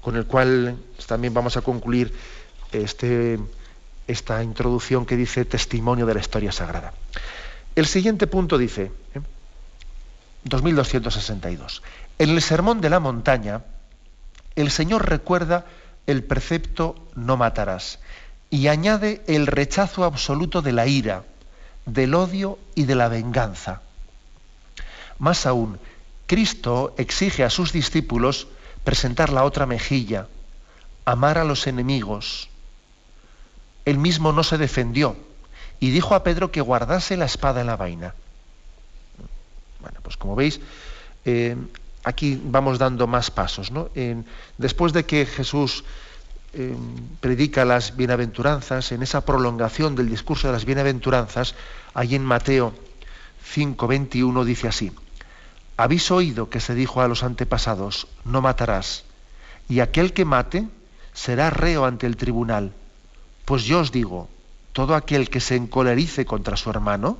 con 0.00 0.16
el 0.16 0.26
cual 0.26 0.78
también 1.06 1.34
vamos 1.34 1.56
a 1.56 1.62
concluir 1.62 2.12
este, 2.72 3.38
esta 4.06 4.42
introducción 4.42 5.06
que 5.06 5.16
dice 5.16 5.44
testimonio 5.44 6.06
de 6.06 6.14
la 6.14 6.20
historia 6.20 6.52
sagrada. 6.52 6.92
El 7.74 7.86
siguiente 7.86 8.26
punto 8.26 8.58
dice, 8.58 8.90
2262, 10.44 11.82
¿eh? 11.84 12.24
en 12.24 12.30
el 12.30 12.42
Sermón 12.42 12.80
de 12.80 12.90
la 12.90 13.00
Montaña, 13.00 13.62
el 14.56 14.70
Señor 14.70 15.08
recuerda 15.08 15.66
el 16.06 16.24
precepto 16.24 16.96
no 17.14 17.36
matarás 17.36 18.00
y 18.50 18.68
añade 18.68 19.22
el 19.26 19.46
rechazo 19.46 20.04
absoluto 20.04 20.62
de 20.62 20.72
la 20.72 20.86
ira, 20.86 21.24
del 21.84 22.14
odio 22.14 22.58
y 22.74 22.84
de 22.84 22.94
la 22.94 23.08
venganza. 23.08 23.82
Más 25.18 25.46
aún, 25.46 25.78
Cristo 26.26 26.94
exige 26.98 27.44
a 27.44 27.50
sus 27.50 27.72
discípulos 27.72 28.48
presentar 28.88 29.28
la 29.28 29.44
otra 29.44 29.66
mejilla, 29.66 30.28
amar 31.04 31.36
a 31.36 31.44
los 31.44 31.66
enemigos. 31.66 32.48
Él 33.84 33.98
mismo 33.98 34.32
no 34.32 34.42
se 34.42 34.56
defendió 34.56 35.14
y 35.78 35.90
dijo 35.90 36.14
a 36.14 36.22
Pedro 36.22 36.50
que 36.50 36.62
guardase 36.62 37.18
la 37.18 37.26
espada 37.26 37.60
en 37.60 37.66
la 37.66 37.76
vaina. 37.76 38.14
Bueno, 39.82 40.00
pues 40.02 40.16
como 40.16 40.34
veis, 40.34 40.62
eh, 41.26 41.54
aquí 42.02 42.40
vamos 42.42 42.78
dando 42.78 43.06
más 43.06 43.30
pasos. 43.30 43.70
después 44.56 44.94
de 44.94 45.04
que 45.04 45.26
Jesús 45.26 45.84
eh, 46.54 46.74
predica 47.20 47.66
las 47.66 47.94
bienaventuranzas, 47.94 48.90
en 48.92 49.02
esa 49.02 49.20
prolongación 49.20 49.96
del 49.96 50.08
discurso 50.08 50.46
de 50.46 50.54
las 50.54 50.64
bienaventuranzas, 50.64 51.54
ahí 51.92 52.14
en 52.14 52.24
Mateo 52.24 52.72
5:21 53.54 54.44
dice 54.44 54.66
así, 54.66 54.92
habéis 55.78 56.10
oído 56.10 56.50
que 56.50 56.58
se 56.58 56.74
dijo 56.74 57.00
a 57.00 57.08
los 57.08 57.22
antepasados, 57.22 58.08
no 58.24 58.42
matarás, 58.42 59.04
y 59.68 59.78
aquel 59.78 60.12
que 60.12 60.24
mate 60.24 60.66
será 61.14 61.50
reo 61.50 61.84
ante 61.84 62.06
el 62.06 62.16
tribunal. 62.16 62.72
Pues 63.44 63.62
yo 63.62 63.78
os 63.78 63.92
digo, 63.92 64.28
todo 64.72 64.96
aquel 64.96 65.30
que 65.30 65.38
se 65.38 65.54
encolerice 65.54 66.26
contra 66.26 66.56
su 66.56 66.68
hermano 66.68 67.16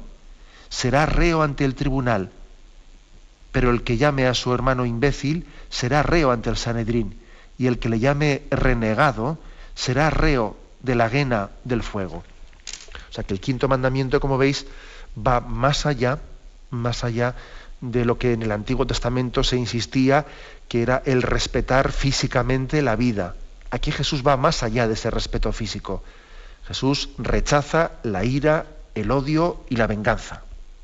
será 0.68 1.07
reo 1.07 1.42
ante 1.42 1.64
el 1.64 1.77
tribunal, 1.77 2.33
pero 3.53 3.71
el 3.71 3.85
que 3.85 3.97
llame 3.97 4.27
a 4.27 4.35
su 4.35 4.53
hermano 4.53 4.85
imbécil 4.85 5.47
será 5.71 6.03
reo 6.03 6.33
ante 6.33 6.51
el 6.51 6.57
Sanedrín, 6.57 7.16
y 7.59 7.68
el 7.68 7.79
que 7.79 7.88
le 7.88 8.01
llame 8.01 8.42
renegado 8.51 9.38
será 9.77 10.11
reo 10.11 10.57
de 10.83 10.97
la 10.97 11.09
guena 11.09 11.51
del 11.62 11.85
fuego. 11.85 12.25
O 13.09 13.12
sea 13.12 13.23
que 13.23 13.35
el 13.35 13.40
quinto 13.40 13.68
mandamiento, 13.68 14.18
como 14.18 14.37
veis, 14.37 14.66
va 15.16 15.40
más 15.40 15.87
allá, 15.87 16.18
más 16.71 17.05
allá 17.05 17.37
de 17.81 18.05
lo 18.05 18.19
que 18.19 18.33
en 18.33 18.43
el 18.43 18.53
Antiguo 18.53 18.87
Testamento 18.87 19.45
se 19.45 19.57
insistía, 19.57 20.27
que 20.69 20.83
era 20.83 21.03
el 21.05 21.23
respetar 21.23 21.93
físicamente 21.93 22.83
la 22.83 22.97
vida. 22.97 23.35
Aquí 23.71 23.93
Jesús 23.93 24.23
va 24.27 24.37
más 24.37 24.62
allá 24.62 24.88
de 24.88 24.95
ese 24.95 25.11
respeto 25.11 25.53
físico. 25.53 26.03
Jesús 26.67 27.11
rechaza 27.19 27.93
la 28.03 28.25
ira, 28.25 28.67
el 28.95 29.11
odio 29.11 29.64
y 29.69 29.77
la 29.77 29.87
venganza. 29.87 30.43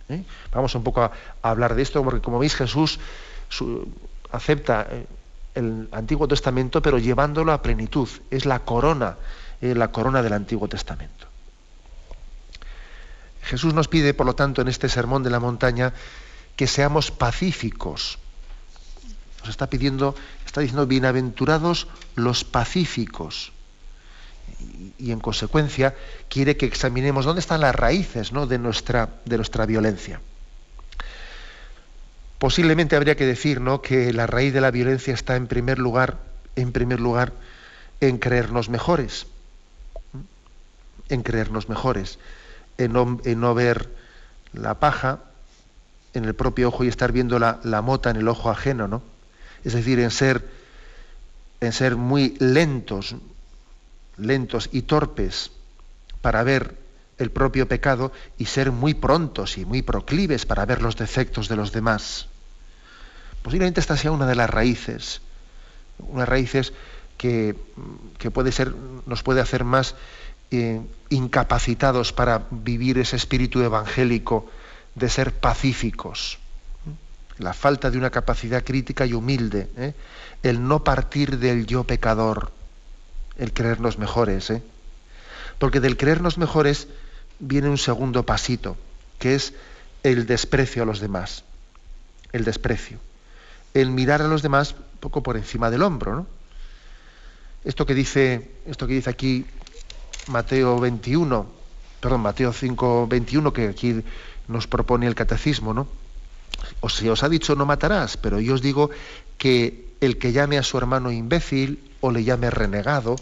¿eh? 0.09 0.23
Vamos 0.53 0.75
un 0.75 0.85
poco 0.85 1.03
a, 1.03 1.13
hablar 1.43 1.75
de 1.75 1.83
esto, 1.83 2.03
porque 2.03 2.21
como 2.21 2.39
veis 2.39 2.55
Jesús 2.55 2.99
acepta 4.31 4.87
eh, 4.91 5.07
el 5.55 5.89
Antiguo 5.93 6.29
Testamento, 6.29 6.83
pero 6.83 6.99
llevándolo 6.99 7.53
a 7.53 7.63
plenitud. 7.63 8.09
Es 8.31 8.47
la 8.47 8.61
corona, 8.61 9.17
eh, 9.61 9.75
la 9.75 9.89
corona 9.89 10.23
del 10.23 10.33
Antiguo 10.33 10.69
Testamento. 10.69 11.27
Jesús 13.43 13.75
nos 13.75 13.89
pide, 13.89 14.15
por 14.15 14.27
lo 14.27 14.35
tanto, 14.35 14.63
en 14.63 14.69
este 14.69 14.89
sermón 14.89 15.23
de 15.23 15.31
la 15.31 15.39
montaña, 15.39 15.93
que 16.57 16.67
seamos 16.67 17.11
pacíficos. 17.11 18.19
Nos 19.41 19.51
está 19.51 19.69
pidiendo, 19.69 20.15
está 20.47 20.61
diciendo, 20.61 20.87
bienaventurados 20.87 21.89
los 22.15 22.45
pacíficos. 22.45 23.53
Y, 24.99 25.11
en 25.11 25.21
consecuencia 25.21 25.95
quiere 26.29 26.57
que 26.57 26.67
examinemos 26.67 27.25
dónde 27.25 27.41
están 27.41 27.61
las 27.61 27.75
raíces 27.75 28.33
¿no? 28.33 28.47
de, 28.47 28.59
nuestra, 28.59 29.09
de 29.25 29.37
nuestra 29.37 29.67
violencia. 29.67 30.21
Posiblemente 32.39 32.97
habría 32.97 33.17
que 33.17 33.27
decir 33.27 33.61
¿no? 33.61 33.81
que 33.81 34.13
la 34.13 34.27
raíz 34.27 34.53
de 34.53 34.61
la 34.61 34.71
violencia 34.71 35.15
está 35.15 35.37
en 35.37 35.47
primer 35.47 35.79
lugar, 35.79 36.19
en 36.57 36.73
primer 36.73 37.01
lugar, 37.01 37.33
en 38.01 38.19
creernos 38.19 38.69
mejores. 38.69 39.27
En 41.09 41.23
creernos 41.23 41.69
mejores. 41.69 42.19
En 42.79 42.93
no, 42.93 43.55
ver 43.55 43.89
la 44.53 44.75
paja 44.75 45.21
en 46.15 46.25
el 46.25 46.35
propio 46.35 46.69
ojo 46.69 46.85
y 46.85 46.89
estar 46.89 47.13
viendo 47.13 47.39
la, 47.39 47.83
mota 47.83 48.11
en 48.11 48.17
el 48.17 48.29
ojo 48.29 48.51
ajeno, 48.51 48.89
¿no? 48.89 49.03
Es 49.65 49.73
decir, 49.73 49.99
en 49.99 50.11
ser, 50.11 50.49
en 51.61 51.73
ser 51.73 51.97
muy 51.97 52.37
lentos, 52.39 53.17
lentos 54.17 54.69
y 54.73 54.83
torpes 54.83 55.51
para 56.21 56.43
ver 56.43 56.77
el 57.19 57.31
propio 57.31 57.69
pecado 57.69 58.13
y 58.39 58.47
ser 58.47 58.71
muy 58.71 58.95
prontos 58.95 59.59
y 59.59 59.65
muy 59.65 59.83
proclives 59.83 60.47
para 60.47 60.65
ver 60.67 60.83
los 60.83 60.97
defectos 60.97 61.49
de 61.49 61.57
los 61.57 61.73
demás. 61.73 62.29
Posiblemente 63.43 63.81
esta 63.81 63.97
sea 63.97 64.13
una 64.13 64.27
de 64.27 64.35
las 64.35 64.49
raíces, 64.49 65.21
unas 65.99 66.29
raíces 66.29 66.73
que, 67.19 67.57
puede 68.33 68.53
ser, 68.53 68.75
nos 69.07 69.23
puede 69.23 69.41
hacer 69.41 69.65
más 69.65 69.95
eh, 70.51 70.81
incapacitados 71.09 72.13
para 72.13 72.47
vivir 72.51 72.99
ese 72.99 73.17
espíritu 73.17 73.61
evangélico 73.63 74.51
de 74.95 75.09
ser 75.09 75.33
pacíficos. 75.33 76.39
La 77.39 77.53
falta 77.53 77.91
de 77.91 77.99
una 77.99 78.11
capacidad 78.11 78.63
crítica 78.65 79.07
y 79.07 79.13
humilde, 79.13 79.69
¿eh? 79.77 79.95
el 80.43 80.67
no 80.67 80.85
partir 80.85 81.39
del 81.39 81.67
yo 81.67 81.85
pecador, 81.85 82.53
el 83.37 83.53
creernos 83.53 83.99
mejores. 83.99 84.51
¿eh? 84.51 84.63
Porque 85.59 85.81
del 85.81 85.97
creernos 85.97 86.39
mejores 86.39 86.87
viene 87.41 87.69
un 87.69 87.79
segundo 87.79 88.25
pasito, 88.25 88.77
que 89.19 89.35
es 89.35 89.53
el 90.05 90.27
desprecio 90.27 90.85
a 90.85 90.87
los 90.87 91.01
demás. 91.01 91.45
El 92.33 92.45
desprecio 92.45 92.99
el 93.75 93.91
mirar 93.91 94.23
a 94.23 94.29
los 94.29 94.41
demás 94.41 94.73
un 94.73 94.99
poco 95.01 95.23
por 95.23 95.37
encima 95.37 95.71
del 95.71 95.83
hombro. 95.83 96.15
¿no? 96.15 96.27
Esto, 97.65 97.85
que 97.85 97.95
dice, 97.95 98.53
esto 98.67 98.87
que 98.87 98.95
dice 98.95 99.11
aquí 99.11 99.45
Mateo 100.29 100.79
21, 100.79 101.47
perdón, 102.01 102.21
Mateo 102.21 102.53
5, 102.53 103.09
21, 103.09 103.53
que 103.53 103.69
aquí 103.69 104.03
nos 104.49 104.67
propone 104.67 105.07
el 105.07 105.15
catecismo, 105.15 105.75
¿no? 105.75 105.87
O 106.81 106.89
se 106.89 107.11
os 107.11 107.23
ha 107.23 107.29
dicho 107.29 107.55
no 107.55 107.67
matarás, 107.67 108.17
pero 108.17 108.41
yo 108.41 108.55
os 108.55 108.63
digo 108.63 108.91
que 109.39 109.93
el 110.01 110.19
que 110.19 110.33
llame 110.33 110.59
a 110.59 110.63
su 110.63 110.79
hermano 110.79 111.11
imbécil 111.11 111.83
o 112.01 112.11
le 112.11 112.25
llame 112.25 112.51
renegado, 112.51 113.17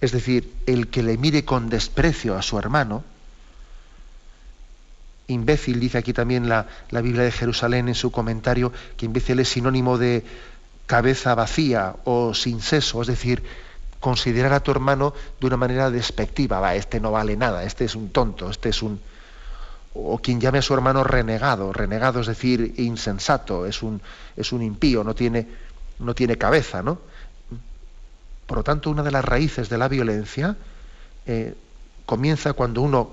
es 0.00 0.12
decir, 0.12 0.52
el 0.66 0.88
que 0.88 1.02
le 1.02 1.16
mire 1.16 1.44
con 1.44 1.68
desprecio 1.70 2.36
a 2.36 2.42
su 2.42 2.58
hermano, 2.58 3.04
Imbécil, 5.26 5.80
dice 5.80 5.98
aquí 5.98 6.12
también 6.12 6.48
la, 6.48 6.66
Biblia 6.90 7.22
de 7.22 7.32
Jerusalén 7.32 7.88
en 7.88 7.94
su 7.94 8.10
comentario, 8.10 8.72
que 8.96 9.06
imbécil 9.06 9.40
es 9.40 9.48
sinónimo 9.48 9.96
de 9.96 10.22
cabeza 10.86 11.34
vacía 11.34 11.96
o 12.04 12.34
sin 12.34 12.60
seso, 12.60 13.00
es 13.00 13.08
decir, 13.08 13.42
considerar 14.00 14.52
a 14.52 14.60
tu 14.60 14.70
hermano 14.70 15.14
de 15.40 15.46
una 15.46 15.56
manera 15.56 15.90
despectiva, 15.90 16.60
va, 16.60 16.74
este 16.74 17.00
no 17.00 17.10
vale 17.10 17.36
nada, 17.36 17.64
este 17.64 17.86
es 17.86 17.94
un 17.94 18.10
tonto, 18.10 18.50
este 18.50 18.68
es 18.68 18.82
un... 18.82 19.00
o 19.94 20.18
quien 20.18 20.40
llame 20.40 20.58
a 20.58 20.62
su 20.62 20.74
hermano 20.74 21.04
renegado, 21.04 21.72
renegado 21.72 22.20
es 22.20 22.26
decir, 22.26 22.74
insensato, 22.78 23.64
es 23.64 23.82
un, 23.82 24.02
es 24.36 24.52
un 24.52 24.62
impío, 24.62 25.04
no 25.04 25.14
tiene, 25.14 25.46
no 26.00 26.14
tiene 26.14 26.36
cabeza, 26.36 26.82
¿no? 26.82 26.98
Por 28.46 28.58
lo 28.58 28.64
tanto, 28.64 28.90
una 28.90 29.02
de 29.02 29.12
las 29.12 29.24
raíces 29.24 29.68
de 29.68 29.78
la 29.78 29.88
violencia 29.88 30.56
eh, 31.26 31.54
comienza 32.04 32.52
cuando 32.52 32.82
uno 32.82 33.10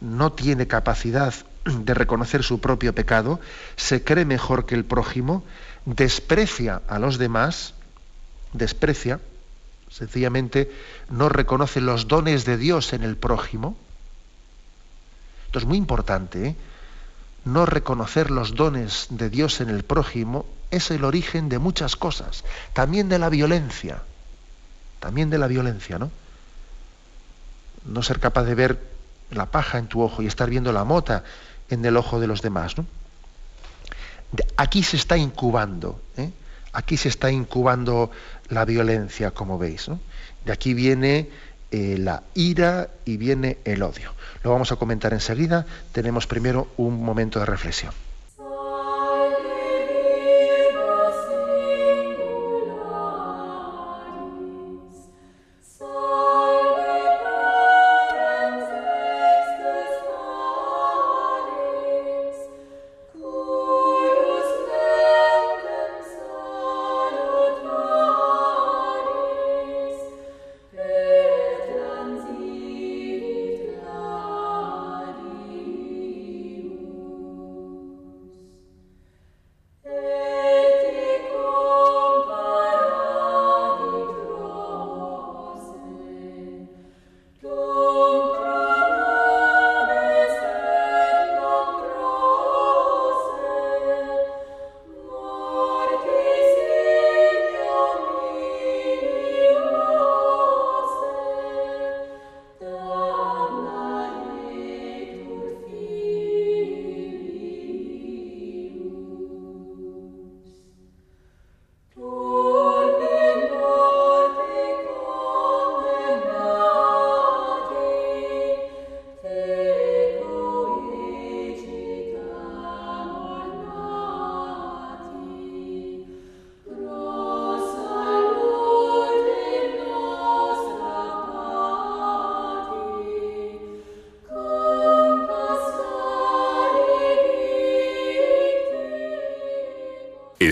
no 0.00 0.32
tiene 0.32 0.66
capacidad 0.66 1.34
de 1.64 1.94
reconocer 1.94 2.42
su 2.42 2.60
propio 2.60 2.94
pecado, 2.94 3.40
se 3.76 4.04
cree 4.04 4.24
mejor 4.24 4.66
que 4.66 4.74
el 4.74 4.84
prójimo, 4.84 5.44
desprecia 5.86 6.82
a 6.88 6.98
los 6.98 7.18
demás, 7.18 7.74
desprecia, 8.52 9.20
sencillamente 9.90 10.70
no 11.10 11.28
reconoce 11.28 11.80
los 11.80 12.06
dones 12.06 12.44
de 12.44 12.56
Dios 12.56 12.92
en 12.92 13.02
el 13.02 13.16
prójimo. 13.16 13.76
Esto 15.52 15.58
es 15.58 15.66
muy 15.66 15.76
importante, 15.76 16.46
¿eh? 16.46 16.56
no 17.44 17.66
reconocer 17.66 18.30
los 18.30 18.54
dones 18.54 19.08
de 19.10 19.28
Dios 19.28 19.60
en 19.60 19.68
el 19.68 19.82
prójimo 19.82 20.46
es 20.70 20.90
el 20.90 21.04
origen 21.04 21.50
de 21.50 21.58
muchas 21.58 21.94
cosas, 21.94 22.42
también 22.72 23.10
de 23.10 23.18
la 23.18 23.28
violencia, 23.28 24.00
también 24.98 25.28
de 25.28 25.36
la 25.36 25.48
violencia, 25.48 25.98
¿no? 25.98 26.10
No 27.84 28.02
ser 28.02 28.18
capaz 28.18 28.44
de 28.44 28.54
ver 28.54 28.82
la 29.30 29.44
paja 29.44 29.76
en 29.76 29.88
tu 29.88 30.00
ojo 30.00 30.22
y 30.22 30.26
estar 30.26 30.48
viendo 30.48 30.72
la 30.72 30.84
mota 30.84 31.22
en 31.68 31.84
el 31.84 31.98
ojo 31.98 32.18
de 32.18 32.28
los 32.28 32.40
demás. 32.40 32.74
aquí 34.56 34.82
se 34.82 34.96
está 34.96 35.18
incubando, 35.18 36.00
¿eh? 36.16 36.30
aquí 36.72 36.96
se 36.96 37.10
está 37.10 37.30
incubando 37.30 38.10
la 38.48 38.64
violencia, 38.64 39.32
como 39.32 39.58
veis. 39.58 39.90
De 40.46 40.52
aquí 40.52 40.72
viene 40.72 41.28
eh, 41.70 41.98
la 41.98 42.22
ira 42.32 42.88
y 43.04 43.18
viene 43.18 43.58
el 43.66 43.82
odio. 43.82 44.14
Lo 44.42 44.50
vamos 44.50 44.72
a 44.72 44.76
comentar 44.76 45.12
enseguida. 45.12 45.66
Tenemos 45.92 46.26
primero 46.26 46.68
un 46.76 47.02
momento 47.02 47.38
de 47.38 47.46
reflexión. 47.46 47.92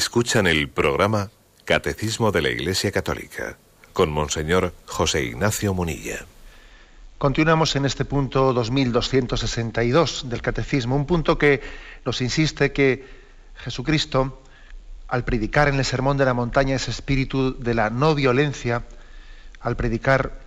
Escuchan 0.01 0.47
el 0.47 0.71
programa 0.71 1.31
Catecismo 1.67 2.33
de 2.33 2.41
la 2.41 2.49
Iglesia 2.49 2.91
Católica 2.91 3.59
con 3.93 4.11
Monseñor 4.11 4.73
José 4.87 5.25
Ignacio 5.25 5.75
Munilla. 5.75 6.25
Continuamos 7.19 7.77
en 7.77 7.85
este 7.85 8.07
punto 8.07 8.55
2262 8.55 10.31
del 10.31 10.41
Catecismo, 10.41 10.97
un 10.97 11.05
punto 11.05 11.37
que 11.37 11.61
nos 12.07 12.23
insiste 12.23 12.73
que 12.73 13.07
Jesucristo 13.57 14.43
al 15.07 15.23
predicar 15.25 15.69
en 15.69 15.75
el 15.75 15.85
Sermón 15.85 16.17
de 16.17 16.25
la 16.25 16.33
Montaña 16.33 16.77
ese 16.77 16.91
espíritu 16.91 17.59
de 17.59 17.75
la 17.75 17.91
no 17.91 18.15
violencia, 18.15 18.85
al 19.61 19.77
predicar 19.77 20.41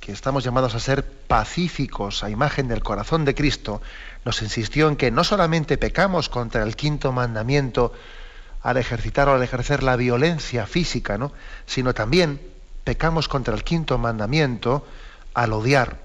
que 0.00 0.10
estamos 0.10 0.42
llamados 0.42 0.74
a 0.74 0.80
ser 0.80 1.04
pacíficos 1.04 2.24
a 2.24 2.30
imagen 2.30 2.66
del 2.66 2.82
corazón 2.82 3.24
de 3.24 3.36
Cristo, 3.36 3.80
nos 4.24 4.42
insistió 4.42 4.88
en 4.88 4.96
que 4.96 5.12
no 5.12 5.22
solamente 5.22 5.78
pecamos 5.78 6.28
contra 6.28 6.64
el 6.64 6.74
quinto 6.74 7.12
mandamiento 7.12 7.92
al 8.66 8.78
ejercitar 8.78 9.28
o 9.28 9.34
al 9.34 9.42
ejercer 9.44 9.84
la 9.84 9.94
violencia 9.94 10.66
física, 10.66 11.16
¿no? 11.18 11.30
sino 11.66 11.94
también 11.94 12.40
pecamos 12.82 13.28
contra 13.28 13.54
el 13.54 13.62
quinto 13.62 13.96
mandamiento 13.96 14.84
al 15.34 15.52
odiar, 15.52 15.98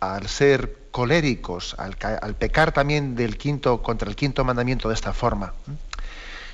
al 0.00 0.26
ser 0.26 0.76
coléricos, 0.90 1.76
al, 1.78 2.34
pecar 2.34 2.72
también 2.72 3.14
del 3.14 3.38
quinto, 3.38 3.80
contra 3.80 4.08
el 4.08 4.16
quinto 4.16 4.44
mandamiento 4.44 4.88
de 4.88 4.94
esta 4.96 5.12
forma. 5.12 5.54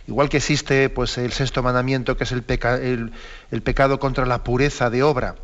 Igual 0.06 0.28
que 0.28 0.36
existe 0.36 0.90
pues, 0.90 1.16
el 1.16 1.32
sexto 1.32 1.62
mandamiento, 1.62 2.18
que 2.18 2.24
es 2.24 2.32
el, 2.32 2.44
el, 3.50 3.62
pecado 3.62 3.98
contra 3.98 4.26
la 4.26 4.44
pureza 4.44 4.90
de 4.90 5.02
obra, 5.02 5.36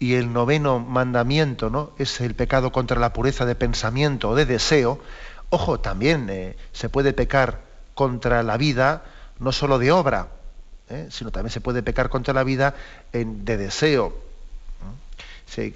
y 0.00 0.14
el 0.14 0.32
noveno 0.32 0.80
mandamiento 0.80 1.70
¿no? 1.70 1.92
es 1.98 2.20
el 2.20 2.34
pecado 2.34 2.72
contra 2.72 2.98
la 2.98 3.12
pureza 3.12 3.46
de 3.46 3.54
pensamiento 3.54 4.30
o 4.30 4.34
de 4.34 4.44
deseo, 4.44 4.98
ojo, 5.50 5.78
también 5.78 6.26
eh, 6.30 6.56
se 6.72 6.88
puede 6.88 7.12
pecar 7.12 7.60
contra 7.94 8.42
la 8.42 8.56
vida 8.56 9.04
no 9.40 9.52
solo 9.52 9.78
de 9.78 9.90
obra, 9.90 10.28
¿eh? 10.88 11.08
sino 11.10 11.30
también 11.30 11.52
se 11.52 11.60
puede 11.60 11.82
pecar 11.82 12.08
contra 12.08 12.32
la 12.32 12.44
vida 12.44 12.74
de 13.12 13.56
deseo. 13.56 14.16
de 15.56 15.74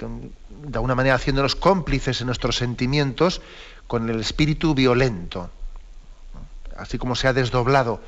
alguna 0.75 0.95
manera 0.95 1.17
haciéndonos 1.17 1.57
cómplices 1.57 2.21
en 2.21 2.27
nuestros 2.27 2.57
sentimientos 2.57 3.43
con 3.89 4.09
el 4.09 4.21
espíritu 4.21 4.75
violento 4.75 5.51
así 6.77 6.99
como 6.99 7.15
se 7.15 7.29
ha 7.29 7.33
desdoblado 7.33 8.01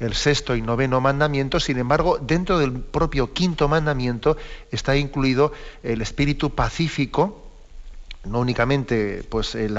el 0.00 0.14
sexto 0.14 0.54
y 0.54 0.62
noveno 0.62 1.00
mandamiento, 1.00 1.58
sin 1.58 1.78
embargo, 1.78 2.18
dentro 2.18 2.58
del 2.58 2.72
propio 2.72 3.32
quinto 3.32 3.66
mandamiento 3.66 4.36
está 4.70 4.96
incluido 4.96 5.52
el 5.82 6.00
espíritu 6.02 6.50
pacífico, 6.50 7.44
no 8.24 8.38
únicamente 8.38 9.24
pues, 9.28 9.56
mm, 9.56 9.76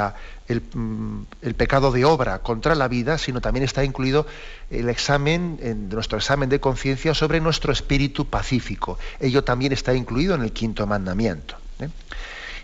el, 0.50 1.54
pecado 1.56 1.92
de 1.92 2.06
obra 2.06 2.40
contra 2.40 2.76
la 2.76 2.88
vida, 2.88 3.18
sino 3.18 3.40
también 3.40 3.64
está 3.64 3.84
incluido 3.84 4.26
el 4.72 4.90
examen, 4.90 5.60
en 5.62 5.90
nuestro 5.90 6.18
examen 6.18 6.50
de 6.50 6.60
conciencia 6.60 7.14
sobre 7.14 7.40
nuestro 7.40 7.72
espíritu 7.72 8.26
pacífico. 8.26 8.98
Ello 9.20 9.44
también 9.44 9.72
está 9.72 9.94
incluido 9.94 10.36
en 10.36 10.42
el 10.42 10.52
quinto 10.52 10.88
mandamiento. 10.88 11.56
¿eh? 11.80 11.90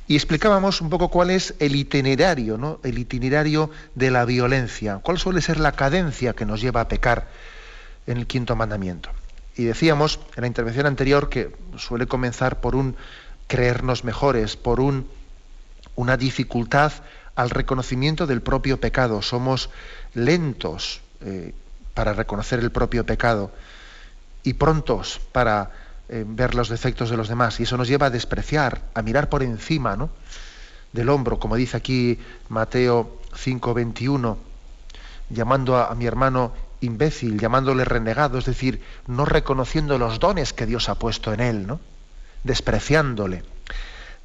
Y 0.08 0.16
explicábamos 0.16 0.82
un 0.82 0.90
poco 0.90 1.10
cuál 1.10 1.30
es 1.30 1.54
el 1.60 1.76
itinerario, 1.76 2.58
¿no? 2.58 2.80
El 2.84 2.98
itinerario 2.98 3.70
de 3.94 4.12
la 4.12 4.26
violencia. 4.26 5.00
¿Cuál 5.02 5.20
suele 5.20 5.42
ser 5.42 5.60
la 5.60 5.72
cadencia 5.72 6.34
que 6.34 6.46
nos 6.46 6.62
lleva 6.62 6.82
a 6.82 6.88
pecar 6.88 7.28
en 8.08 8.18
el 8.18 8.28
quinto 8.28 8.56
mandamiento? 8.56 9.10
Y 9.56 9.64
decíamos 9.64 10.20
en 10.36 10.42
la 10.42 10.48
intervención 10.48 10.86
anterior 10.86 11.30
que 11.30 11.56
suele 11.78 12.08
comenzar 12.08 12.62
por 12.62 12.76
un 12.76 12.96
creernos 13.48 14.04
mejores, 14.04 14.58
por 14.58 14.80
un, 14.80 15.08
una 15.96 16.18
dificultad 16.18 16.92
al 17.36 17.50
reconocimiento 17.50 18.28
del 18.28 18.42
propio 18.42 18.80
pecado. 18.80 19.22
Somos 19.22 19.70
lentos 20.14 21.02
eh, 21.22 21.54
para 21.94 22.14
reconocer 22.14 22.60
el 22.60 22.72
propio 22.72 23.06
pecado 23.06 23.52
y 24.44 24.54
prontos 24.54 25.20
para 25.32 25.72
eh, 26.08 26.24
ver 26.28 26.54
los 26.56 26.70
defectos 26.70 27.10
de 27.10 27.18
los 27.18 27.28
demás 27.28 27.60
y 27.60 27.64
eso 27.64 27.78
nos 27.78 27.88
lleva 27.88 28.08
a 28.08 28.10
despreciar, 28.12 28.82
a 28.94 29.02
mirar 29.02 29.30
por 29.30 29.44
encima 29.44 29.96
¿no? 29.96 30.10
del 30.94 31.10
hombro, 31.10 31.40
como 31.40 31.56
dice 31.56 31.78
aquí 31.78 32.20
Mateo 32.50 33.20
5:21, 33.34 34.38
llamando 35.30 35.78
a, 35.78 35.94
mi 35.96 36.06
hermano 36.06 36.54
imbécil, 36.82 37.40
llamándole 37.40 37.86
renegado, 37.86 38.38
es 38.38 38.46
decir, 38.46 38.82
no 39.08 39.26
reconociendo 39.26 39.98
los 39.98 40.20
dones 40.20 40.54
que 40.54 40.66
Dios 40.66 40.90
ha 40.90 40.96
puesto 40.96 41.34
en 41.34 41.40
él, 41.40 41.68
¿no? 41.68 41.80
despreciándole. 42.44 43.44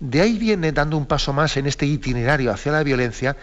De 0.01 0.21
ahí 0.21 0.39
viene, 0.39 0.73
dando 0.73 0.97
un 0.97 1.07
paso 1.07 1.33
más 1.33 1.57
en 1.57 1.67
este 1.67 1.87
itinerario 1.87 2.53
hacia 2.53 2.73
la 2.73 2.83
violencia, 2.83 3.37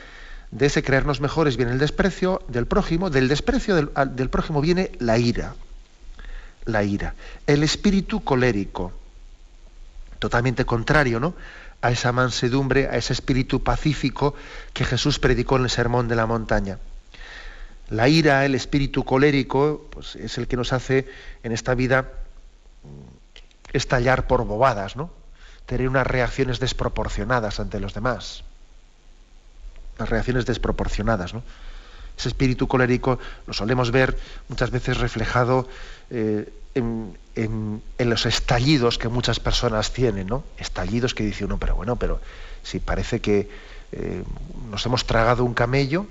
de 0.51 0.65
ese 0.65 0.83
creernos 0.83 1.21
mejores 1.21 1.57
viene 1.57 1.71
el 1.71 1.79
desprecio 1.79 2.41
del 2.47 2.67
prójimo, 2.67 3.09
del 3.09 3.27
desprecio 3.27 3.75
del, 3.75 3.89
del 4.15 4.29
prójimo 4.29 4.61
viene 4.61 4.91
la 4.99 5.17
ira 5.17 5.55
la 6.67 6.83
ira. 6.83 7.15
El 7.47 7.63
espíritu 7.63 8.23
colérico, 8.23 8.93
totalmente 10.19 10.65
contrario 10.65 11.19
¿no? 11.19 11.33
a 11.81 11.91
esa 11.91 12.11
mansedumbre, 12.11 12.87
a 12.87 12.97
ese 12.97 13.13
espíritu 13.13 13.63
pacífico 13.63 14.35
que 14.73 14.85
Jesús 14.85 15.19
predicó 15.19 15.57
en 15.57 15.63
el 15.63 15.69
Sermón 15.69 16.07
de 16.07 16.15
la 16.15 16.25
Montaña. 16.25 16.77
La 17.89 18.09
ira, 18.09 18.45
el 18.45 18.53
espíritu 18.53 19.05
colérico, 19.05 19.87
pues 19.89 20.15
es 20.17 20.37
el 20.37 20.47
que 20.47 20.57
nos 20.57 20.73
hace 20.73 21.07
en 21.43 21.53
esta 21.53 21.73
vida 21.73 22.11
estallar 23.71 24.27
por 24.27 24.45
bobadas, 24.45 24.95
¿no? 24.95 25.11
Tener 25.67 25.87
unas 25.87 26.07
reacciones 26.07 26.59
desproporcionadas 26.59 27.59
ante 27.59 27.79
los 27.79 27.93
demás. 27.93 28.43
Las 29.99 30.09
reacciones 30.09 30.45
desproporcionadas, 30.45 31.35
¿no? 31.35 31.43
Ese 32.17 32.29
espíritu 32.29 32.67
colérico 32.67 33.19
lo 33.45 33.53
solemos 33.53 33.91
ver 33.91 34.17
muchas 34.49 34.71
veces 34.71 34.97
reflejado 34.97 35.67
eh, 36.09 36.51
en, 36.73 37.81
los 37.99 38.25
estallidos 38.25 38.97
que 38.97 39.07
muchas 39.07 39.39
personas 39.39 39.93
tienen, 39.93 40.27
¿no? 40.27 40.43
Estallidos 40.57 41.13
que 41.13 41.23
dice 41.23 41.45
uno, 41.45 41.57
pero 41.59 41.75
bueno, 41.75 41.95
pero 41.95 42.19
si 42.63 42.79
parece 42.79 43.21
que 43.21 43.49
eh, 43.91 44.23
nos 44.71 44.85
hemos 44.85 45.05
tragado 45.05 45.43
un 45.43 45.53
camello 45.53 46.07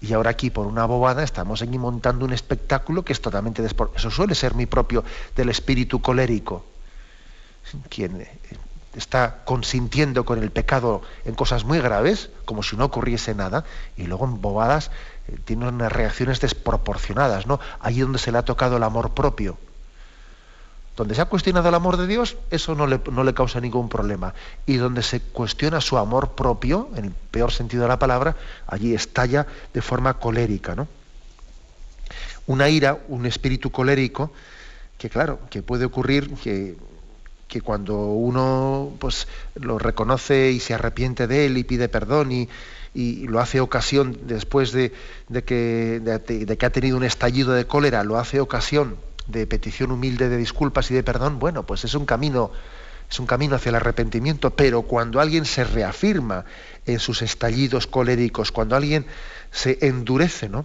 y 0.00 0.12
ahora 0.12 0.30
aquí 0.30 0.50
por 0.50 0.66
una 0.66 0.84
bobada 0.84 1.22
estamos 1.22 1.62
aquí 1.62 1.78
montando 1.78 2.24
un 2.24 2.32
espectáculo 2.32 3.04
que 3.04 3.12
es 3.12 3.20
totalmente 3.20 3.64
Eso 3.64 4.10
suele 4.10 4.34
ser 4.34 4.54
mi 4.54 4.66
propio 4.66 5.04
del 5.34 5.48
espíritu 5.48 6.00
colérico. 6.00 6.64
Quien 7.88 8.20
eh, 8.20 8.38
está 8.96 9.42
consintiendo 9.44 10.24
con 10.24 10.42
el 10.42 10.50
pecado 10.50 11.02
en 11.24 11.34
cosas 11.34 11.64
muy 11.64 11.80
graves, 11.80 12.30
como 12.44 12.62
si 12.62 12.76
no 12.76 12.86
ocurriese 12.86 13.34
nada, 13.34 13.64
y 13.96 14.04
luego 14.04 14.24
en 14.24 14.40
bobadas 14.40 14.90
eh, 15.28 15.36
tiene 15.44 15.68
unas 15.68 15.92
reacciones 15.92 16.40
desproporcionadas, 16.40 17.46
¿no? 17.46 17.60
Allí 17.80 18.00
donde 18.00 18.18
se 18.18 18.32
le 18.32 18.38
ha 18.38 18.44
tocado 18.44 18.76
el 18.76 18.82
amor 18.82 19.14
propio. 19.14 19.58
Donde 20.96 21.16
se 21.16 21.22
ha 21.22 21.24
cuestionado 21.24 21.68
el 21.68 21.74
amor 21.74 21.96
de 21.96 22.06
Dios, 22.06 22.36
eso 22.50 22.76
no 22.76 22.86
le, 22.86 23.00
no 23.10 23.24
le 23.24 23.34
causa 23.34 23.60
ningún 23.60 23.88
problema. 23.88 24.32
Y 24.64 24.76
donde 24.76 25.02
se 25.02 25.20
cuestiona 25.20 25.80
su 25.80 25.98
amor 25.98 26.32
propio, 26.32 26.88
en 26.94 27.06
el 27.06 27.10
peor 27.10 27.50
sentido 27.50 27.82
de 27.82 27.88
la 27.88 27.98
palabra, 27.98 28.36
allí 28.68 28.94
estalla 28.94 29.46
de 29.72 29.82
forma 29.82 30.14
colérica, 30.14 30.76
¿no? 30.76 30.86
Una 32.46 32.68
ira, 32.68 32.98
un 33.08 33.26
espíritu 33.26 33.72
colérico, 33.72 34.30
que 34.98 35.10
claro, 35.10 35.40
que 35.50 35.62
puede 35.62 35.84
ocurrir 35.84 36.34
que 36.34 36.76
que 37.48 37.60
cuando 37.60 37.96
uno 37.96 38.92
pues 38.98 39.28
lo 39.54 39.78
reconoce 39.78 40.50
y 40.50 40.60
se 40.60 40.74
arrepiente 40.74 41.26
de 41.26 41.46
él 41.46 41.58
y 41.58 41.64
pide 41.64 41.88
perdón 41.88 42.32
y, 42.32 42.48
lo 43.26 43.40
hace 43.40 43.60
ocasión 43.60 44.16
después 44.22 44.70
de, 44.70 44.92
que, 45.44 46.00
de, 46.00 46.56
que 46.56 46.66
ha 46.66 46.70
tenido 46.70 46.96
un 46.96 47.02
estallido 47.02 47.52
de 47.52 47.66
cólera, 47.66 48.04
lo 48.04 48.18
hace 48.18 48.38
ocasión 48.38 48.96
de 49.26 49.48
petición 49.48 49.90
humilde 49.90 50.28
de 50.28 50.36
disculpas 50.36 50.92
y 50.92 50.94
de 50.94 51.02
perdón, 51.02 51.40
bueno, 51.40 51.64
pues 51.64 51.84
es 51.84 51.94
un 51.94 52.06
camino, 52.06 52.52
es 53.10 53.18
un 53.18 53.26
camino 53.26 53.56
hacia 53.56 53.70
el 53.70 53.74
arrepentimiento, 53.74 54.50
pero 54.50 54.82
cuando 54.82 55.20
alguien 55.20 55.44
se 55.44 55.64
reafirma 55.64 56.44
en 56.86 57.00
sus 57.00 57.22
estallidos 57.22 57.88
coléricos, 57.88 58.52
cuando 58.52 58.76
alguien 58.76 59.06
se 59.50 59.78
endurece, 59.80 60.48
¿no? 60.48 60.64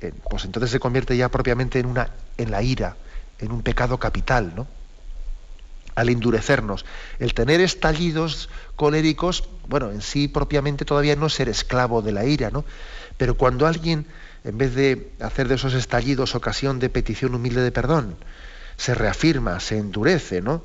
Eh, 0.00 0.12
pues 0.30 0.44
entonces 0.44 0.70
se 0.70 0.78
convierte 0.78 1.16
ya 1.16 1.30
propiamente 1.30 1.80
en 1.80 1.86
una 1.86 2.10
en 2.38 2.52
la 2.52 2.62
ira, 2.62 2.96
en 3.40 3.50
un 3.50 3.62
pecado 3.62 3.98
capital, 3.98 4.52
¿no? 4.54 4.68
Al 5.94 6.08
endurecernos. 6.08 6.84
El 7.18 7.34
tener 7.34 7.60
estallidos 7.60 8.48
coléricos, 8.76 9.44
bueno, 9.68 9.90
en 9.90 10.02
sí 10.02 10.28
propiamente 10.28 10.84
todavía 10.84 11.16
no 11.16 11.26
es 11.26 11.34
ser 11.34 11.48
esclavo 11.48 12.02
de 12.02 12.12
la 12.12 12.24
ira, 12.24 12.50
¿no? 12.50 12.64
Pero 13.16 13.36
cuando 13.36 13.66
alguien, 13.66 14.06
en 14.44 14.58
vez 14.58 14.74
de 14.74 15.12
hacer 15.20 15.48
de 15.48 15.54
esos 15.54 15.74
estallidos 15.74 16.34
ocasión 16.34 16.78
de 16.78 16.88
petición 16.88 17.34
humilde 17.34 17.62
de 17.62 17.72
perdón, 17.72 18.16
se 18.76 18.94
reafirma, 18.94 19.60
se 19.60 19.78
endurece, 19.78 20.42
¿no? 20.42 20.64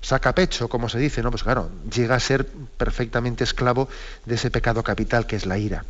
Saca 0.00 0.32
pecho, 0.34 0.68
como 0.68 0.88
se 0.88 0.98
dice, 0.98 1.22
¿no? 1.22 1.30
Pues 1.30 1.42
claro, 1.42 1.70
llega 1.92 2.14
a 2.14 2.20
ser 2.20 2.46
perfectamente 2.46 3.42
esclavo 3.42 3.88
de 4.26 4.36
ese 4.36 4.50
pecado 4.50 4.84
capital 4.84 5.26
que 5.26 5.36
es 5.36 5.44
la 5.44 5.58
ira. 5.58 5.84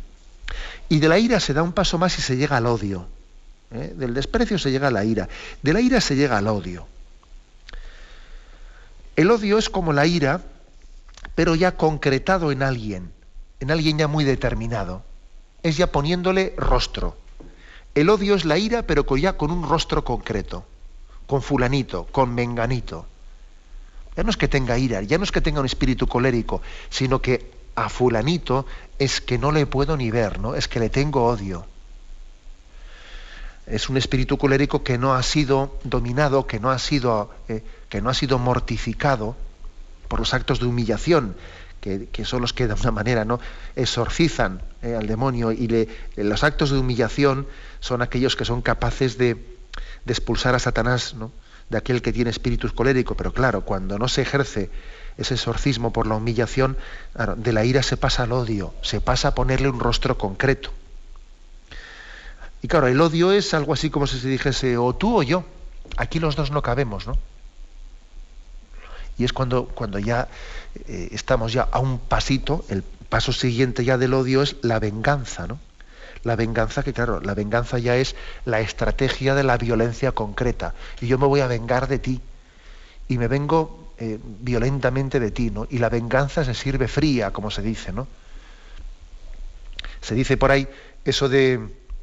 Y 0.89 0.99
de 0.99 1.07
la 1.07 1.19
ira 1.19 1.39
se 1.39 1.53
da 1.53 1.61
un 1.61 1.73
paso 1.73 1.99
más 1.99 2.17
y 2.17 2.23
se 2.23 2.35
llega 2.35 2.57
al 2.57 2.65
odio. 2.65 3.07
¿eh? 3.71 3.93
Del 3.95 4.15
desprecio 4.15 4.57
se 4.57 4.71
llega 4.71 4.87
a 4.87 4.91
la 4.91 5.05
ira. 5.05 5.29
De 5.61 5.73
la 5.73 5.81
ira 5.81 6.01
se 6.01 6.15
llega 6.15 6.39
al 6.39 6.47
odio. 6.47 6.87
El 9.19 9.31
odio 9.31 9.57
es 9.57 9.69
como 9.69 9.91
la 9.91 10.05
ira, 10.05 10.39
pero 11.35 11.53
ya 11.53 11.75
concretado 11.75 12.53
en 12.53 12.63
alguien, 12.63 13.11
en 13.59 13.69
alguien 13.69 13.97
ya 13.97 14.07
muy 14.07 14.23
determinado. 14.23 15.03
Es 15.61 15.75
ya 15.75 15.91
poniéndole 15.91 16.53
rostro. 16.55 17.17
El 17.95 18.09
odio 18.09 18.35
es 18.35 18.45
la 18.45 18.57
ira, 18.57 18.83
pero 18.83 19.03
ya 19.17 19.35
con 19.35 19.51
un 19.51 19.67
rostro 19.67 20.05
concreto, 20.05 20.63
con 21.27 21.41
fulanito, 21.41 22.07
con 22.13 22.33
menganito. 22.33 23.07
Ya 24.15 24.23
no 24.23 24.29
es 24.29 24.37
que 24.37 24.47
tenga 24.47 24.77
ira, 24.77 25.01
ya 25.01 25.17
no 25.17 25.25
es 25.25 25.33
que 25.33 25.41
tenga 25.41 25.59
un 25.59 25.65
espíritu 25.65 26.07
colérico, 26.07 26.61
sino 26.89 27.21
que 27.21 27.51
a 27.75 27.89
fulanito 27.89 28.67
es 28.99 29.19
que 29.19 29.37
no 29.37 29.51
le 29.51 29.65
puedo 29.65 29.97
ni 29.97 30.11
ver, 30.11 30.39
¿no? 30.39 30.55
Es 30.55 30.69
que 30.69 30.79
le 30.79 30.89
tengo 30.89 31.25
odio. 31.25 31.65
es 33.67 33.89
un 33.89 33.97
espíritu 33.97 34.37
colérico 34.37 34.81
que 34.81 34.97
no 34.97 35.13
ha 35.13 35.23
sido 35.23 35.77
dominado, 35.83 36.47
que 36.47 36.61
no 36.61 36.71
ha 36.71 36.79
sido, 36.79 37.31
eh, 37.49 37.61
que 37.89 38.01
no 38.01 38.09
ha 38.09 38.13
sido 38.13 38.39
mortificado 38.39 39.35
por 40.07 40.19
los 40.19 40.33
actos 40.33 40.59
de 40.59 40.65
humillación, 40.65 41.35
que, 41.81 42.25
son 42.25 42.41
los 42.41 42.53
que 42.53 42.67
de 42.67 42.73
alguna 42.73 42.91
manera 42.91 43.25
no 43.25 43.39
exorcizan 43.75 44.61
eh, 44.81 44.95
al 44.95 45.07
demonio 45.07 45.51
y 45.51 45.67
le, 45.67 45.87
los 46.17 46.43
actos 46.43 46.71
de 46.71 46.77
humillación 46.77 47.47
son 47.79 48.01
aquellos 48.01 48.35
que 48.35 48.43
son 48.43 48.61
capaces 48.61 49.17
de, 49.17 49.35
de 50.05 50.13
expulsar 50.13 50.55
a 50.55 50.59
Satanás 50.59 51.13
¿no? 51.13 51.31
de 51.69 51.77
aquel 51.77 52.01
que 52.01 52.11
tiene 52.11 52.31
espíritu 52.31 52.73
colérico, 52.73 53.15
pero 53.15 53.31
claro, 53.33 53.61
cuando 53.61 53.97
no 53.97 54.07
se 54.07 54.23
ejerce 54.23 54.69
ese 55.17 55.35
exorcismo 55.35 55.93
por 55.93 56.07
la 56.07 56.15
humillación, 56.15 56.77
de 57.37 57.53
la 57.53 57.65
ira 57.65 57.83
se 57.83 57.97
pasa 57.97 58.23
al 58.23 58.31
odio, 58.31 58.73
se 58.81 59.01
pasa 59.01 59.29
a 59.29 59.35
ponerle 59.35 59.69
un 59.69 59.79
rostro 59.79 60.17
concreto. 60.17 60.71
Y 62.61 62.67
claro, 62.67 62.87
el 62.87 62.99
odio 62.99 63.31
es 63.31 63.53
algo 63.53 63.73
así 63.73 63.89
como 63.89 64.07
si 64.07 64.19
se 64.19 64.27
dijese 64.27 64.77
o 64.77 64.95
tú 64.95 65.19
o 65.19 65.23
yo. 65.23 65.43
Aquí 65.97 66.19
los 66.19 66.35
dos 66.35 66.51
no 66.51 66.61
cabemos, 66.61 67.07
¿no? 67.07 67.17
Y 69.19 69.25
es 69.25 69.33
cuando, 69.33 69.65
cuando 69.65 69.99
ya 69.99 70.27
eh, 70.87 71.09
estamos 71.11 71.53
ya 71.53 71.67
a 71.71 71.79
un 71.79 71.99
pasito, 71.99 72.65
el 72.69 72.81
paso 72.81 73.33
siguiente 73.33 73.83
ya 73.83 73.97
del 73.97 74.13
odio 74.13 74.41
es 74.41 74.55
la 74.61 74.79
venganza, 74.79 75.45
¿no? 75.45 75.59
La 76.23 76.35
venganza, 76.35 76.83
que 76.83 76.93
claro, 76.93 77.21
la 77.21 77.33
venganza 77.33 77.79
ya 77.79 77.95
es 77.97 78.15
la 78.45 78.59
estrategia 78.61 79.35
de 79.35 79.43
la 79.43 79.57
violencia 79.57 80.13
concreta. 80.13 80.73
Y 81.01 81.07
yo 81.07 81.17
me 81.17 81.27
voy 81.27 81.41
a 81.41 81.47
vengar 81.47 81.87
de 81.87 81.99
ti. 81.99 82.21
Y 83.07 83.17
me 83.17 83.27
vengo 83.27 83.93
eh, 83.97 84.19
violentamente 84.23 85.19
de 85.19 85.31
ti, 85.31 85.49
¿no? 85.49 85.67
Y 85.69 85.79
la 85.79 85.89
venganza 85.89 86.45
se 86.45 86.53
sirve 86.53 86.87
fría, 86.87 87.31
como 87.31 87.51
se 87.51 87.61
dice, 87.61 87.91
¿no? 87.91 88.07
Se 90.01 90.15
dice 90.15 90.37
por 90.37 90.51
ahí 90.51 90.67
eso 91.03 91.27
de, 91.27 91.59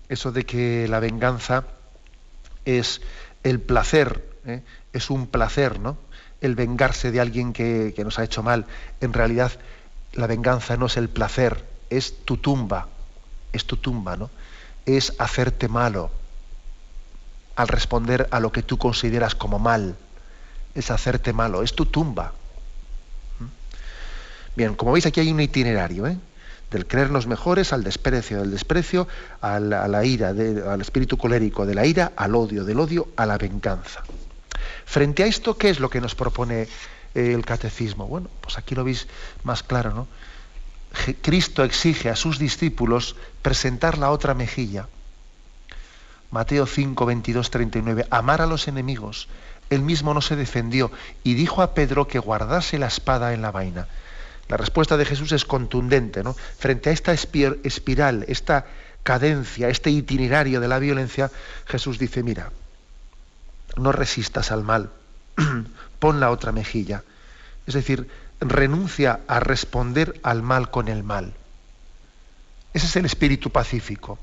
eso 0.08 0.32
de 0.32 0.44
que 0.44 0.86
la 0.88 1.00
venganza 1.00 1.64
es 2.66 3.00
el 3.42 3.60
placer, 3.60 4.22
¿eh? 4.44 4.62
es 4.92 5.10
un 5.10 5.26
placer, 5.26 5.78
¿no? 5.78 5.96
El 6.40 6.54
vengarse 6.54 7.10
de 7.10 7.20
alguien 7.20 7.52
que, 7.52 7.92
que 7.94 8.04
nos 8.04 8.18
ha 8.18 8.24
hecho 8.24 8.42
mal. 8.42 8.66
En 9.00 9.12
realidad, 9.12 9.52
la 10.12 10.26
venganza 10.26 10.76
no 10.76 10.86
es 10.86 10.96
el 10.96 11.08
placer, 11.08 11.64
es 11.90 12.24
tu 12.24 12.36
tumba, 12.36 12.88
es 13.52 13.64
tu 13.64 13.76
tumba, 13.76 14.16
¿no? 14.16 14.30
Es 14.84 15.14
hacerte 15.18 15.68
malo 15.68 16.10
al 17.56 17.68
responder 17.68 18.28
a 18.30 18.38
lo 18.38 18.52
que 18.52 18.62
tú 18.62 18.78
consideras 18.78 19.34
como 19.34 19.58
mal. 19.58 19.96
Es 20.74 20.90
hacerte 20.90 21.32
malo, 21.32 21.62
es 21.62 21.74
tu 21.74 21.86
tumba. 21.86 22.32
¿Mm? 23.40 23.44
Bien, 24.56 24.74
como 24.74 24.92
veis 24.92 25.06
aquí 25.06 25.20
hay 25.20 25.32
un 25.32 25.40
itinerario, 25.40 26.06
¿eh? 26.06 26.18
del 26.70 26.86
creernos 26.86 27.26
mejores 27.26 27.72
al 27.72 27.84
desprecio, 27.84 28.40
del 28.40 28.50
desprecio 28.50 29.06
a 29.40 29.60
la, 29.60 30.04
ira, 30.04 30.30
al 30.30 30.80
espíritu 30.80 31.16
colérico, 31.16 31.64
de 31.64 31.74
la 31.74 31.86
ira 31.86 32.12
al 32.16 32.34
odio, 32.34 32.64
del 32.64 32.80
odio 32.80 33.08
a 33.16 33.24
la 33.24 33.38
venganza. 33.38 34.02
Frente 34.86 35.24
a 35.24 35.26
esto, 35.26 35.58
¿qué 35.58 35.68
es 35.68 35.80
lo 35.80 35.90
que 35.90 36.00
nos 36.00 36.14
propone 36.14 36.62
eh, 36.62 36.68
el 37.14 37.44
catecismo? 37.44 38.06
Bueno, 38.06 38.30
pues 38.40 38.56
aquí 38.56 38.74
lo 38.74 38.84
veis 38.84 39.08
más 39.42 39.62
claro, 39.62 39.92
¿no? 39.92 40.08
Cristo 41.20 41.62
exige 41.64 42.08
a 42.08 42.16
sus 42.16 42.38
discípulos 42.38 43.16
presentar 43.42 43.98
la 43.98 44.10
otra 44.10 44.32
mejilla. 44.32 44.88
Mateo 46.30 46.66
5, 46.66 47.04
22, 47.04 47.50
39. 47.50 48.06
Amar 48.10 48.40
a 48.40 48.46
los 48.46 48.68
enemigos. 48.68 49.28
Él 49.68 49.82
mismo 49.82 50.14
no 50.14 50.22
se 50.22 50.36
defendió 50.36 50.90
y 51.24 51.34
dijo 51.34 51.60
a 51.60 51.74
Pedro 51.74 52.08
que 52.08 52.20
guardase 52.20 52.78
la 52.78 52.86
espada 52.86 53.34
en 53.34 53.42
la 53.42 53.50
vaina. 53.50 53.88
La 54.48 54.56
respuesta 54.56 54.96
de 54.96 55.04
Jesús 55.04 55.32
es 55.32 55.44
contundente, 55.44 56.22
¿no? 56.22 56.32
Frente 56.32 56.90
a 56.90 56.92
esta 56.92 57.12
espiral, 57.12 58.24
esta 58.28 58.66
cadencia, 59.02 59.68
este 59.68 59.90
itinerario 59.90 60.60
de 60.60 60.68
la 60.68 60.78
violencia, 60.78 61.30
Jesús 61.66 61.98
dice, 61.98 62.22
mira, 62.22 62.52
no 63.76 63.92
resistas 63.92 64.52
al 64.52 64.62
mal, 64.62 64.90
pon 65.98 66.20
la 66.20 66.30
otra 66.30 66.52
mejilla. 66.52 67.02
Es 67.66 67.74
decir, 67.74 68.08
renuncia 68.40 69.20
a 69.26 69.40
responder 69.40 70.20
al 70.22 70.42
mal 70.42 70.70
con 70.70 70.88
el 70.88 71.02
mal. 71.02 71.34
Ese 72.72 72.86
es 72.86 72.96
el 72.96 73.06
espíritu 73.06 73.50
pacífico. 73.50 74.18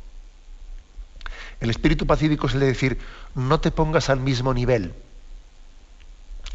El 1.59 1.69
espíritu 1.69 2.05
pacífico 2.05 2.47
es 2.47 2.53
el 2.53 2.59
de 2.59 2.67
decir, 2.67 2.99
no 3.35 3.59
te 3.59 3.71
pongas 3.71 4.09
al 4.09 4.19
mismo 4.19 4.53
nivel. 4.53 4.93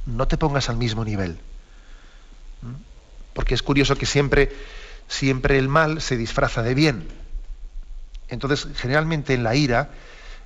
No 0.06 0.28
te 0.28 0.36
pongas 0.36 0.68
al 0.68 0.76
mismo 0.76 1.04
nivel. 1.04 1.38
¿Mm? 2.62 2.74
Porque 3.34 3.54
es 3.54 3.62
curioso 3.62 3.96
que 3.96 4.06
siempre, 4.06 4.52
siempre 5.08 5.58
el 5.58 5.68
mal 5.68 6.00
se 6.00 6.16
disfraza 6.16 6.62
de 6.62 6.74
bien. 6.74 7.08
Entonces, 8.28 8.68
generalmente 8.76 9.34
en 9.34 9.42
la 9.42 9.54
ira, 9.54 9.90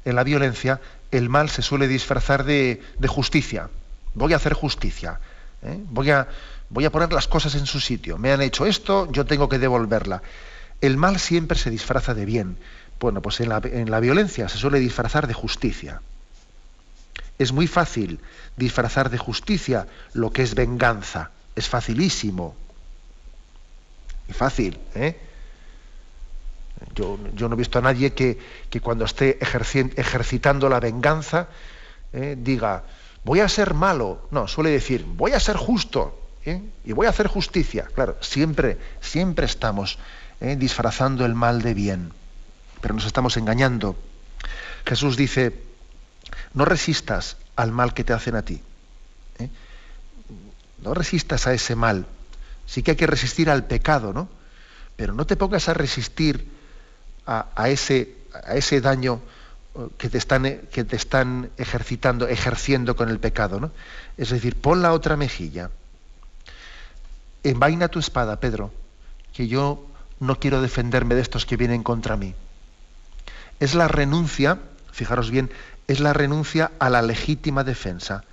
en 0.05 0.17
la 0.17 0.25
violencia, 0.25 0.81
el 1.13 1.29
mal 1.29 1.51
se 1.51 1.63
suele 1.63 1.87
disfrazar 1.87 2.43
de, 2.43 2.81
justicia. 3.07 3.69
Voy 4.15 4.33
a 4.33 4.37
hacer 4.37 4.55
justicia. 4.55 5.21
¿eh? 5.63 5.79
Voy 5.91 6.11
a, 6.11 6.27
voy 6.71 6.87
a 6.87 6.91
poner 6.91 7.13
las 7.13 7.29
cosas 7.29 7.55
en 7.55 7.67
su 7.67 7.79
sitio. 7.79 8.19
Me 8.19 8.33
han 8.33 8.41
hecho 8.41 8.67
esto, 8.67 9.13
yo 9.13 9.25
tengo 9.27 9.49
que 9.49 9.59
devolverla. 9.59 10.23
El 10.81 10.97
mal 10.97 11.21
siempre 11.21 11.57
se 11.59 11.71
disfraza 11.71 12.15
de 12.15 12.25
bien. 12.25 12.57
Bueno, 12.99 13.21
pues 13.21 13.41
en 13.41 13.51
la, 13.51 14.01
violencia 14.01 14.49
se 14.49 14.59
suele 14.59 14.81
disfrazar 14.81 15.27
de 15.27 15.35
justicia. 15.35 16.01
Es 17.39 17.53
muy 17.53 17.67
fácil 17.67 18.21
disfrazar 18.57 19.11
de 19.11 19.19
justicia 19.19 19.87
lo 20.15 20.31
que 20.31 20.43
es 20.43 20.55
venganza. 20.55 21.31
Es 21.55 21.69
facilísimo. 21.69 22.57
Y 24.29 24.33
fácil, 24.33 24.79
¿eh? 24.95 25.19
Yo, 26.95 27.19
no 27.37 27.55
he 27.55 27.57
visto 27.57 27.79
a 27.79 27.83
nadie 27.83 28.13
que, 28.13 28.39
cuando 28.81 29.05
esté 29.05 29.39
ejercitando 29.41 30.69
la 30.69 30.81
venganza 30.81 31.49
¿eh? 32.13 32.37
diga, 32.39 32.85
voy 33.25 33.41
a 33.41 33.49
ser 33.49 33.75
malo. 33.75 34.29
No, 34.31 34.49
suele 34.49 34.71
decir, 34.71 35.05
voy 35.07 35.33
a 35.33 35.41
ser 35.41 35.57
justo. 35.57 36.19
¿eh? 36.45 36.63
y 36.85 36.93
voy 36.93 37.07
a 37.07 37.11
hacer 37.11 37.27
justicia. 37.29 37.89
Claro, 37.95 38.17
siempre, 38.21 38.79
siempre 39.01 39.47
estamos 39.47 39.99
¿eh? 40.41 40.57
disfrazando 40.57 41.25
el 41.25 41.35
mal 41.35 41.63
de 41.63 41.75
bien, 41.75 42.13
pero 42.81 42.95
nos 42.95 43.07
estamos 43.07 43.37
engañando. 43.37 43.97
Jesús 44.85 45.17
dice, 45.17 45.55
no 46.55 46.65
resistas 46.65 47.37
al 47.57 47.71
mal 47.71 47.95
que 47.95 48.05
te 48.05 48.13
hacen 48.13 48.35
a 48.35 48.43
ti. 48.43 48.61
No 50.83 50.95
resistas 50.95 51.47
a 51.47 51.55
ese 51.55 51.77
mal. 51.77 52.07
Sí 52.67 52.83
que 52.83 52.93
hay 52.93 52.97
que 52.97 53.07
resistir 53.07 53.49
al 53.49 53.65
pecado, 53.67 54.13
¿no? 54.13 54.29
Pero 54.97 55.15
no 55.15 55.27
te 55.27 55.37
pongas 55.37 55.69
a 55.69 55.75
resistir 55.75 56.49
a, 57.27 57.69
ese, 57.69 58.17
daño 58.81 59.21
que 59.99 60.09
te, 60.09 60.19
están, 60.19 60.43
que 60.71 60.85
te 60.85 60.97
están 60.97 61.51
ejercitando, 61.57 62.29
ejerciendo 62.29 62.97
con 62.97 63.09
el 63.09 63.19
pecado, 63.19 63.61
¿no? 63.61 63.71
Es 64.17 64.31
decir, 64.31 64.61
pon 64.61 64.83
la 64.83 64.93
otra 64.93 65.17
mejilla 65.17 65.71
envaina 67.43 67.89
tu 67.89 67.99
espada, 67.99 68.41
Pedro, 68.41 68.73
que 69.33 69.49
yo 69.49 69.87
no 70.21 70.39
quiero 70.39 70.63
defenderme 70.63 71.15
de 71.15 71.23
estos 71.23 71.47
que 71.47 71.57
vienen 71.57 71.83
contra 71.83 72.17
mí. 72.17 72.35
Es 73.61 73.75
la 73.75 73.89
renuncia, 73.89 74.59
fijaros 74.93 75.31
bien, 75.31 75.51
es 75.89 76.01
la 76.01 76.13
renuncia 76.13 76.73
a 76.79 76.91
la 76.91 77.03
legítima 77.03 77.65
defensa. 77.65 78.25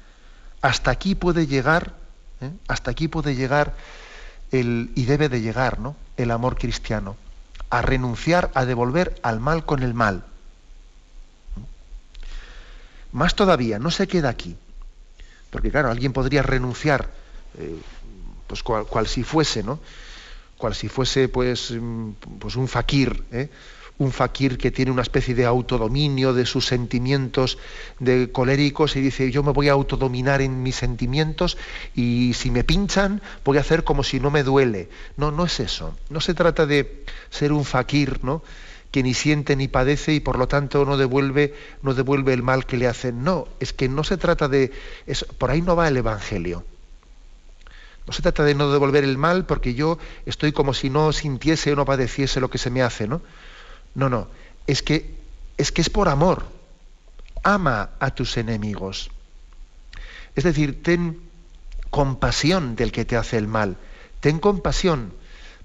Hasta 0.61 0.91
aquí 0.91 1.15
puede 1.15 1.47
llegar, 1.47 1.95
¿eh? 2.41 2.51
hasta 2.67 2.91
aquí 2.91 3.07
puede 3.07 3.35
llegar 3.35 3.75
el, 4.51 4.91
y 4.95 5.05
debe 5.05 5.29
de 5.29 5.41
llegar, 5.41 5.79
¿no? 5.79 5.95
El 6.17 6.31
amor 6.31 6.57
cristiano, 6.57 7.15
a 7.69 7.81
renunciar 7.81 8.51
a 8.53 8.65
devolver 8.65 9.19
al 9.21 9.39
mal 9.39 9.65
con 9.65 9.83
el 9.83 9.93
mal. 9.93 10.23
Más 13.11 13.35
todavía, 13.35 13.79
no 13.79 13.91
se 13.91 14.07
queda 14.07 14.29
aquí, 14.29 14.55
porque 15.49 15.71
claro, 15.71 15.89
alguien 15.89 16.13
podría 16.13 16.43
renunciar. 16.43 17.09
Eh, 17.57 17.79
pues 18.49 18.63
cual, 18.63 19.07
si 19.07 19.23
fuese, 19.23 19.61
¿no? 19.61 19.79
Cual 20.57 20.73
si 20.73 20.89
fuese 20.89 21.29
pues, 21.29 21.71
mm, 21.71 22.11
pues 22.39 22.55
un 22.55 22.67
fakir, 22.67 23.23
¿eh? 23.31 23.49
Un 23.99 24.11
fakir 24.11 24.57
que 24.57 24.71
tiene 24.71 24.91
una 24.91 25.01
especie 25.01 25.35
de 25.35 25.45
autodominio 25.45 26.33
de 26.33 26.45
sus 26.45 26.65
sentimientos 26.65 27.57
de 27.99 28.31
coléricos 28.31 28.95
y 28.95 29.01
dice 29.01 29.29
yo 29.29 29.43
me 29.43 29.51
voy 29.51 29.69
a 29.69 29.73
autodominar 29.73 30.41
en 30.41 30.63
mis 30.63 30.75
sentimientos 30.75 31.57
y 31.95 32.33
si 32.33 32.49
me 32.49 32.63
pinchan 32.63 33.21
voy 33.45 33.57
a 33.57 33.61
hacer 33.61 33.83
como 33.83 34.03
si 34.03 34.19
no 34.19 34.31
me 34.31 34.43
duele. 34.43 34.89
No, 35.17 35.31
no 35.31 35.45
es 35.45 35.59
eso. 35.59 35.95
No 36.09 36.21
se 36.21 36.33
trata 36.33 36.65
de 36.65 37.03
ser 37.29 37.51
un 37.51 37.65
fakir, 37.65 38.23
¿no? 38.23 38.41
que 38.91 39.03
ni 39.03 39.13
siente 39.13 39.55
ni 39.55 39.67
padece 39.67 40.13
y 40.13 40.19
por 40.19 40.39
lo 40.39 40.47
tanto 40.47 40.83
no 40.83 40.97
devuelve, 40.97 41.53
no 41.83 41.93
devuelve 41.93 42.33
el 42.33 42.41
mal 42.41 42.65
que 42.65 42.77
le 42.77 42.87
hacen. 42.87 43.23
No, 43.23 43.47
es 43.59 43.71
que 43.73 43.87
no 43.87 44.03
se 44.03 44.17
trata 44.17 44.47
de 44.47 44.71
eso. 45.05 45.27
Por 45.37 45.51
ahí 45.51 45.61
no 45.61 45.75
va 45.75 45.87
el 45.87 45.97
Evangelio. 45.97 46.65
No 48.07 48.13
se 48.13 48.23
trata 48.23 48.43
de 48.43 48.55
no 48.55 48.71
devolver 48.71 49.03
el 49.03 49.19
mal 49.19 49.45
porque 49.45 49.75
yo 49.75 49.99
estoy 50.25 50.51
como 50.51 50.73
si 50.73 50.89
no 50.89 51.13
sintiese 51.13 51.73
o 51.73 51.75
no 51.75 51.85
padeciese 51.85 52.39
lo 52.39 52.49
que 52.49 52.57
se 52.57 52.71
me 52.71 52.81
hace, 52.81 53.07
¿no? 53.07 53.21
No, 53.95 54.09
no. 54.09 54.27
Es 54.67 54.81
que 54.81 55.17
es 55.57 55.71
que 55.71 55.81
es 55.81 55.89
por 55.89 56.09
amor. 56.09 56.45
Ama 57.43 57.91
a 57.99 58.11
tus 58.11 58.37
enemigos. 58.37 59.11
Es 60.35 60.43
decir, 60.43 60.83
ten 60.83 61.19
compasión 61.89 62.75
del 62.75 62.91
que 62.91 63.05
te 63.05 63.17
hace 63.17 63.37
el 63.37 63.47
mal. 63.47 63.77
Ten 64.19 64.39
compasión, 64.39 65.13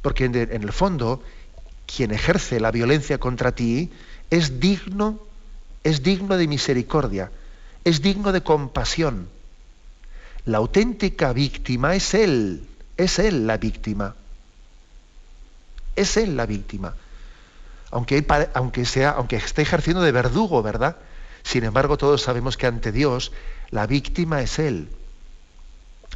porque 0.03 0.25
en 0.25 0.37
el 0.37 0.72
fondo 0.72 1.22
quien 1.87 2.12
ejerce 2.12 2.61
la 2.61 2.70
violencia 2.70 3.18
contra 3.18 3.53
ti 3.53 3.91
es 4.31 4.59
digno 4.59 5.20
es 5.85 6.03
digno 6.03 6.37
de 6.37 6.49
misericordia, 6.49 7.31
es 7.85 8.01
digno 8.01 8.33
de 8.33 8.43
compasión. 8.43 9.29
La 10.47 10.59
auténtica 10.59 11.33
víctima 11.33 11.95
es 11.95 12.14
Él, 12.14 12.66
es 12.97 13.18
Él 13.18 13.47
la 13.47 13.59
víctima. 13.59 14.16
Es 15.95 16.16
Él 16.16 16.37
la 16.37 16.47
víctima. 16.47 16.95
Aunque, 17.95 18.84
sea, 18.84 19.11
aunque 19.11 19.36
esté 19.36 19.62
ejerciendo 19.62 20.03
de 20.03 20.11
verdugo, 20.11 20.64
¿verdad? 20.64 20.97
Sin 21.45 21.62
embargo, 21.62 21.97
todos 21.97 22.22
sabemos 22.22 22.57
que 22.57 22.66
ante 22.66 22.90
Dios 22.90 23.30
la 23.70 23.86
víctima 23.86 24.42
es 24.42 24.59
Él. 24.59 24.88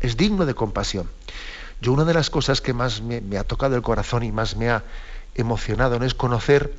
Es 0.00 0.16
digno 0.16 0.44
de 0.44 0.54
compasión. 0.54 1.08
Yo 1.80 1.92
una 1.92 2.04
de 2.04 2.14
las 2.14 2.30
cosas 2.30 2.60
que 2.60 2.72
más 2.72 3.00
me, 3.00 3.38
ha 3.38 3.44
tocado 3.44 3.76
el 3.76 3.82
corazón 3.82 4.24
y 4.24 4.32
más 4.32 4.56
me 4.56 4.70
ha 4.70 4.82
emocionado 5.36 6.00
¿no? 6.00 6.04
es 6.04 6.14
conocer 6.14 6.74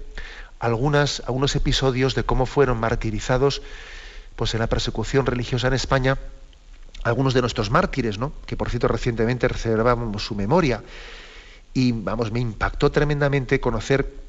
algunas, 0.59 1.23
algunos 1.25 1.55
episodios 1.55 2.13
de 2.13 2.25
cómo 2.25 2.45
fueron 2.45 2.77
martirizados 2.77 3.61
pues, 4.35 4.53
en 4.53 4.59
la 4.59 4.67
persecución 4.67 5.25
religiosa 5.25 5.67
en 5.67 5.75
España 5.75 6.17
algunos 7.03 7.33
de 7.33 7.39
nuestros 7.39 7.71
mártires, 7.71 8.17
¿no? 8.17 8.33
que 8.45 8.57
por 8.57 8.69
cierto 8.69 8.89
recientemente 8.89 9.47
celebrábamos 9.47 10.25
su 10.25 10.35
memoria. 10.35 10.83
Y 11.73 11.93
vamos, 11.93 12.33
me 12.33 12.41
impactó 12.41 12.91
tremendamente 12.91 13.61
conocer 13.61 14.27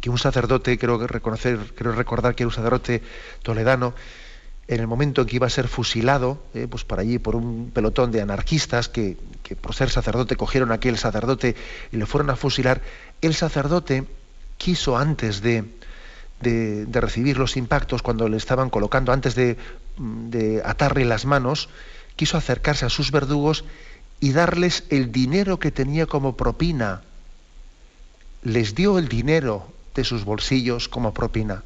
que 0.00 0.10
un 0.10 0.18
sacerdote, 0.18 0.78
creo 0.78 0.98
que 0.98 1.06
reconocer, 1.06 1.58
creo 1.74 1.92
recordar 1.92 2.34
que 2.34 2.42
era 2.42 2.48
un 2.48 2.54
sacerdote 2.54 3.02
toledano, 3.42 3.94
en 4.66 4.80
el 4.80 4.86
momento 4.86 5.22
en 5.22 5.26
que 5.26 5.36
iba 5.36 5.46
a 5.46 5.50
ser 5.50 5.68
fusilado, 5.68 6.42
eh, 6.54 6.66
pues 6.68 6.84
por 6.84 6.98
allí, 6.98 7.18
por 7.18 7.36
un 7.36 7.70
pelotón 7.72 8.10
de 8.10 8.22
anarquistas 8.22 8.88
que, 8.88 9.16
por 9.60 9.74
ser 9.74 9.90
sacerdote 9.90 10.36
cogieron 10.36 10.72
a 10.72 10.76
aquel 10.76 10.96
sacerdote 10.96 11.54
y 11.92 11.96
le 11.96 12.06
fueron 12.06 12.30
a 12.30 12.36
fusilar, 12.36 12.80
el 13.20 13.34
sacerdote 13.34 14.04
quiso 14.56 14.96
antes 14.96 15.42
de, 15.42 15.64
de, 16.40 17.00
recibir 17.00 17.36
los 17.36 17.56
impactos, 17.56 18.02
cuando 18.02 18.28
le 18.28 18.38
estaban 18.38 18.70
colocando, 18.70 19.12
antes 19.12 19.34
de, 19.34 19.58
de 19.98 20.62
atarle 20.64 21.04
las 21.04 21.26
manos, 21.26 21.68
quiso 22.16 22.38
acercarse 22.38 22.86
a 22.86 22.90
sus 22.90 23.10
verdugos 23.10 23.64
y 24.20 24.32
darles 24.32 24.84
el 24.88 25.12
dinero 25.12 25.58
que 25.58 25.72
tenía 25.72 26.06
como 26.06 26.36
propina. 26.36 27.02
Les 28.42 28.74
dio 28.74 28.98
el 28.98 29.08
dinero 29.08 29.73
de 29.94 30.04
sus 30.04 30.24
bolsillos 30.24 30.88
como 30.88 31.14
propina 31.14 31.62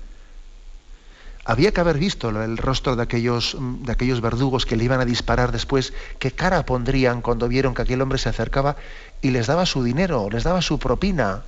había 1.48 1.72
que 1.72 1.80
haber 1.80 1.96
visto 1.96 2.28
el 2.28 2.58
rostro 2.58 2.94
de 2.94 3.02
aquellos, 3.02 3.56
de 3.58 3.90
aquellos 3.90 4.20
verdugos 4.20 4.66
que 4.66 4.76
le 4.76 4.84
iban 4.84 5.00
a 5.00 5.06
disparar 5.06 5.50
después, 5.50 5.94
qué 6.18 6.30
cara 6.30 6.66
pondrían 6.66 7.22
cuando 7.22 7.48
vieron 7.48 7.72
que 7.72 7.80
aquel 7.80 8.02
hombre 8.02 8.18
se 8.18 8.28
acercaba 8.28 8.76
y 9.22 9.30
les 9.30 9.46
daba 9.46 9.64
su 9.64 9.82
dinero, 9.82 10.28
les 10.30 10.44
daba 10.44 10.60
su 10.60 10.78
propina. 10.78 11.44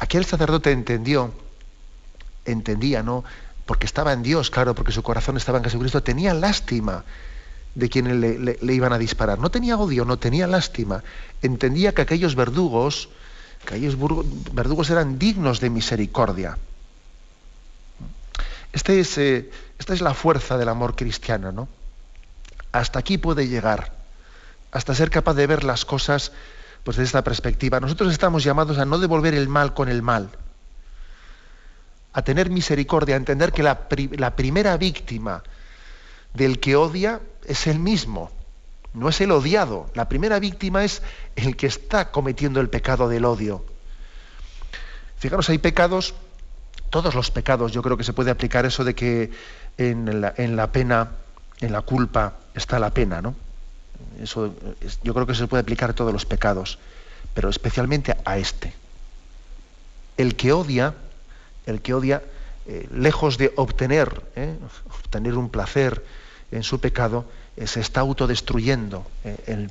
Aquel 0.00 0.24
sacerdote 0.24 0.72
entendió, 0.72 1.32
entendía, 2.44 3.04
¿no? 3.04 3.22
Porque 3.64 3.86
estaba 3.86 4.12
en 4.12 4.24
Dios, 4.24 4.50
claro, 4.50 4.74
porque 4.74 4.90
su 4.90 5.04
corazón 5.04 5.36
estaba 5.36 5.58
en 5.58 5.64
Jesucristo, 5.64 6.02
tenía 6.02 6.34
lástima 6.34 7.04
de 7.76 7.88
quienes 7.88 8.16
le, 8.16 8.58
le 8.60 8.74
iban 8.74 8.92
a 8.92 8.98
disparar. 8.98 9.38
No 9.38 9.52
tenía 9.52 9.76
odio, 9.78 10.04
no 10.04 10.18
tenía 10.18 10.48
lástima. 10.48 11.04
Entendía 11.42 11.94
que 11.94 12.02
aquellos 12.02 12.34
verdugos, 12.34 13.08
que 13.64 13.78
verdugos 14.52 14.90
eran 14.90 15.18
dignos 15.18 15.60
de 15.60 15.70
misericordia. 15.70 16.58
Este 18.72 19.00
eh, 19.16 19.50
esta 19.78 19.94
es 19.94 20.00
la 20.00 20.14
fuerza 20.14 20.58
del 20.58 20.68
amor 20.68 20.96
cristiano, 20.96 21.52
¿no? 21.52 21.68
Hasta 22.72 22.98
aquí 22.98 23.16
puede 23.16 23.48
llegar, 23.48 23.92
hasta 24.72 24.94
ser 24.94 25.10
capaz 25.10 25.34
de 25.34 25.46
ver 25.46 25.64
las 25.64 25.84
cosas 25.84 26.32
pues, 26.84 26.96
desde 26.96 27.06
esta 27.06 27.24
perspectiva. 27.24 27.80
Nosotros 27.80 28.12
estamos 28.12 28.44
llamados 28.44 28.78
a 28.78 28.84
no 28.84 28.98
devolver 28.98 29.34
el 29.34 29.48
mal 29.48 29.74
con 29.74 29.88
el 29.88 30.02
mal, 30.02 30.30
a 32.12 32.22
tener 32.22 32.50
misericordia, 32.50 33.14
a 33.14 33.18
entender 33.18 33.52
que 33.52 33.62
la, 33.62 33.86
la 34.16 34.36
primera 34.36 34.76
víctima 34.76 35.42
del 36.34 36.60
que 36.60 36.76
odia 36.76 37.20
es 37.46 37.66
el 37.66 37.78
mismo, 37.78 38.30
no 38.94 39.08
es 39.08 39.20
el 39.20 39.30
odiado. 39.32 39.90
La 39.94 40.08
primera 40.08 40.38
víctima 40.38 40.84
es 40.84 41.02
el 41.36 41.56
que 41.56 41.66
está 41.66 42.10
cometiendo 42.10 42.60
el 42.60 42.68
pecado 42.68 43.08
del 43.08 43.24
odio. 43.24 43.64
Fijaros, 45.18 45.48
hay 45.50 45.58
pecados 45.58 46.14
todos 46.90 47.14
los 47.14 47.30
pecados, 47.30 47.72
yo 47.72 47.82
creo 47.82 47.96
que 47.96 48.04
se 48.04 48.12
puede 48.12 48.30
aplicar 48.30 48.66
eso 48.66 48.84
de 48.84 48.94
que 48.94 49.30
en 49.76 50.20
la, 50.20 50.72
pena, 50.72 51.10
en 51.60 51.72
la 51.72 51.82
culpa, 51.82 52.34
está 52.54 52.78
la 52.78 52.90
pena, 52.90 53.22
¿no? 53.22 53.34
Eso 54.22 54.54
yo 55.02 55.14
creo 55.14 55.26
que 55.26 55.34
se 55.34 55.46
puede 55.46 55.62
aplicar 55.62 55.90
a 55.90 55.92
todos 55.92 56.12
los 56.12 56.24
pecados, 56.24 56.78
pero 57.34 57.48
especialmente 57.48 58.16
a 58.24 58.38
este. 58.38 58.72
El 60.16 60.34
que 60.34 60.52
odia, 60.52 60.94
el 61.66 61.80
que 61.80 61.94
odia, 61.94 62.22
eh, 62.66 62.88
lejos 62.92 63.38
de 63.38 63.52
obtener, 63.56 64.22
¿eh? 64.34 64.56
obtener 64.86 65.34
un 65.34 65.48
placer 65.48 66.04
en 66.50 66.62
su 66.62 66.80
pecado, 66.80 67.24
se 67.66 67.80
está 67.80 68.00
autodestruyendo. 68.00 69.06
El, 69.46 69.70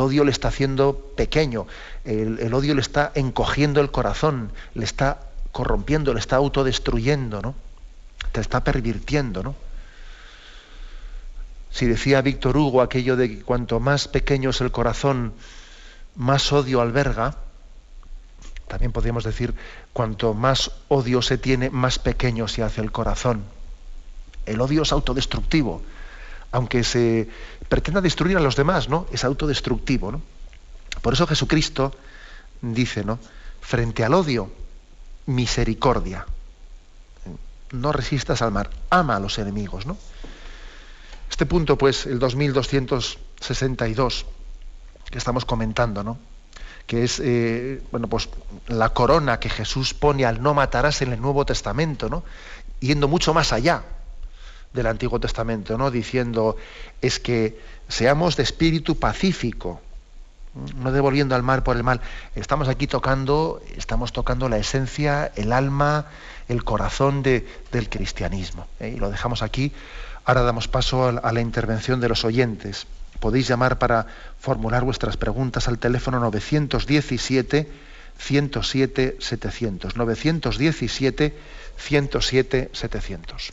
odio 0.00 0.24
le 0.24 0.30
está 0.30 0.48
haciendo 0.48 1.12
pequeño, 1.16 1.66
el, 2.04 2.38
el 2.40 2.54
odio 2.54 2.74
le 2.74 2.80
está 2.80 3.12
encogiendo 3.14 3.80
el 3.80 3.90
corazón, 3.90 4.52
le 4.74 4.84
está 4.84 5.20
corrompiendo, 5.52 6.12
le 6.14 6.20
está 6.20 6.36
autodestruyendo, 6.36 7.40
¿no? 7.42 7.54
Te 8.32 8.40
está 8.40 8.64
pervirtiendo, 8.64 9.42
¿no? 9.42 9.54
Si 11.70 11.86
decía 11.86 12.20
Víctor 12.20 12.56
Hugo 12.56 12.82
aquello 12.82 13.16
de 13.16 13.28
que 13.28 13.42
cuanto 13.42 13.80
más 13.80 14.08
pequeño 14.08 14.50
es 14.50 14.60
el 14.60 14.70
corazón, 14.70 15.32
más 16.16 16.52
odio 16.52 16.80
alberga, 16.80 17.36
también 18.68 18.92
podríamos 18.92 19.24
decir, 19.24 19.54
cuanto 19.92 20.34
más 20.34 20.70
odio 20.88 21.22
se 21.22 21.38
tiene, 21.38 21.70
más 21.70 21.98
pequeño 21.98 22.48
se 22.48 22.62
hace 22.62 22.80
el 22.80 22.92
corazón. 22.92 23.44
El 24.44 24.60
odio 24.60 24.82
es 24.82 24.92
autodestructivo, 24.92 25.82
aunque 26.52 26.84
se 26.84 27.28
pretenda 27.68 28.00
destruir 28.00 28.36
a 28.36 28.40
los 28.40 28.56
demás, 28.56 28.88
¿no? 28.88 29.06
Es 29.10 29.24
autodestructivo, 29.24 30.12
¿no? 30.12 30.22
Por 31.00 31.14
eso 31.14 31.26
Jesucristo 31.26 31.92
dice, 32.60 33.04
¿no? 33.04 33.18
Frente 33.60 34.04
al 34.04 34.14
odio, 34.14 34.50
misericordia. 35.26 36.26
No 37.72 37.92
resistas 37.92 38.42
al 38.42 38.52
mar, 38.52 38.70
ama 38.90 39.16
a 39.16 39.20
los 39.20 39.38
enemigos, 39.38 39.86
¿no? 39.86 39.96
Este 41.30 41.46
punto, 41.46 41.78
pues, 41.78 42.06
el 42.06 42.18
2262 42.18 44.26
que 45.10 45.18
estamos 45.18 45.44
comentando, 45.44 46.04
¿no? 46.04 46.18
que 46.86 47.04
es 47.04 47.20
eh, 47.24 47.82
bueno, 47.90 48.08
pues, 48.08 48.28
la 48.66 48.90
corona 48.90 49.38
que 49.38 49.48
Jesús 49.48 49.94
pone 49.94 50.24
al 50.24 50.42
no 50.42 50.52
matarás 50.52 51.00
en 51.00 51.12
el 51.12 51.20
Nuevo 51.20 51.46
Testamento, 51.46 52.08
¿no? 52.08 52.24
yendo 52.80 53.08
mucho 53.08 53.32
más 53.32 53.52
allá 53.52 53.84
del 54.72 54.86
Antiguo 54.86 55.20
Testamento, 55.20 55.76
¿no? 55.76 55.90
diciendo 55.90 56.56
es 57.00 57.18
que 57.18 57.58
seamos 57.88 58.36
de 58.36 58.42
espíritu 58.42 58.98
pacífico, 58.98 59.80
no 60.76 60.92
devolviendo 60.92 61.34
al 61.34 61.42
mal 61.42 61.62
por 61.62 61.76
el 61.76 61.82
mal. 61.82 62.00
Estamos 62.34 62.68
aquí 62.68 62.86
tocando, 62.86 63.62
estamos 63.76 64.12
tocando 64.12 64.48
la 64.48 64.58
esencia, 64.58 65.32
el 65.36 65.52
alma, 65.52 66.06
el 66.48 66.64
corazón 66.64 67.22
del 67.22 67.88
cristianismo. 67.88 68.66
¿eh? 68.80 68.94
Y 68.96 68.98
lo 68.98 69.10
dejamos 69.10 69.42
aquí. 69.42 69.72
Ahora 70.24 70.42
damos 70.42 70.68
paso 70.68 71.08
a 71.22 71.32
la 71.32 71.40
intervención 71.40 72.00
de 72.00 72.08
los 72.08 72.24
oyentes. 72.24 72.86
Podéis 73.18 73.48
llamar 73.48 73.78
para 73.78 74.06
formular 74.38 74.84
vuestras 74.84 75.16
preguntas 75.16 75.68
al 75.68 75.78
teléfono 75.78 76.20
917 76.20 77.68
107 78.18 79.16
700. 79.18 79.96
917 79.96 81.34
107 81.76 82.70
700. 82.72 83.52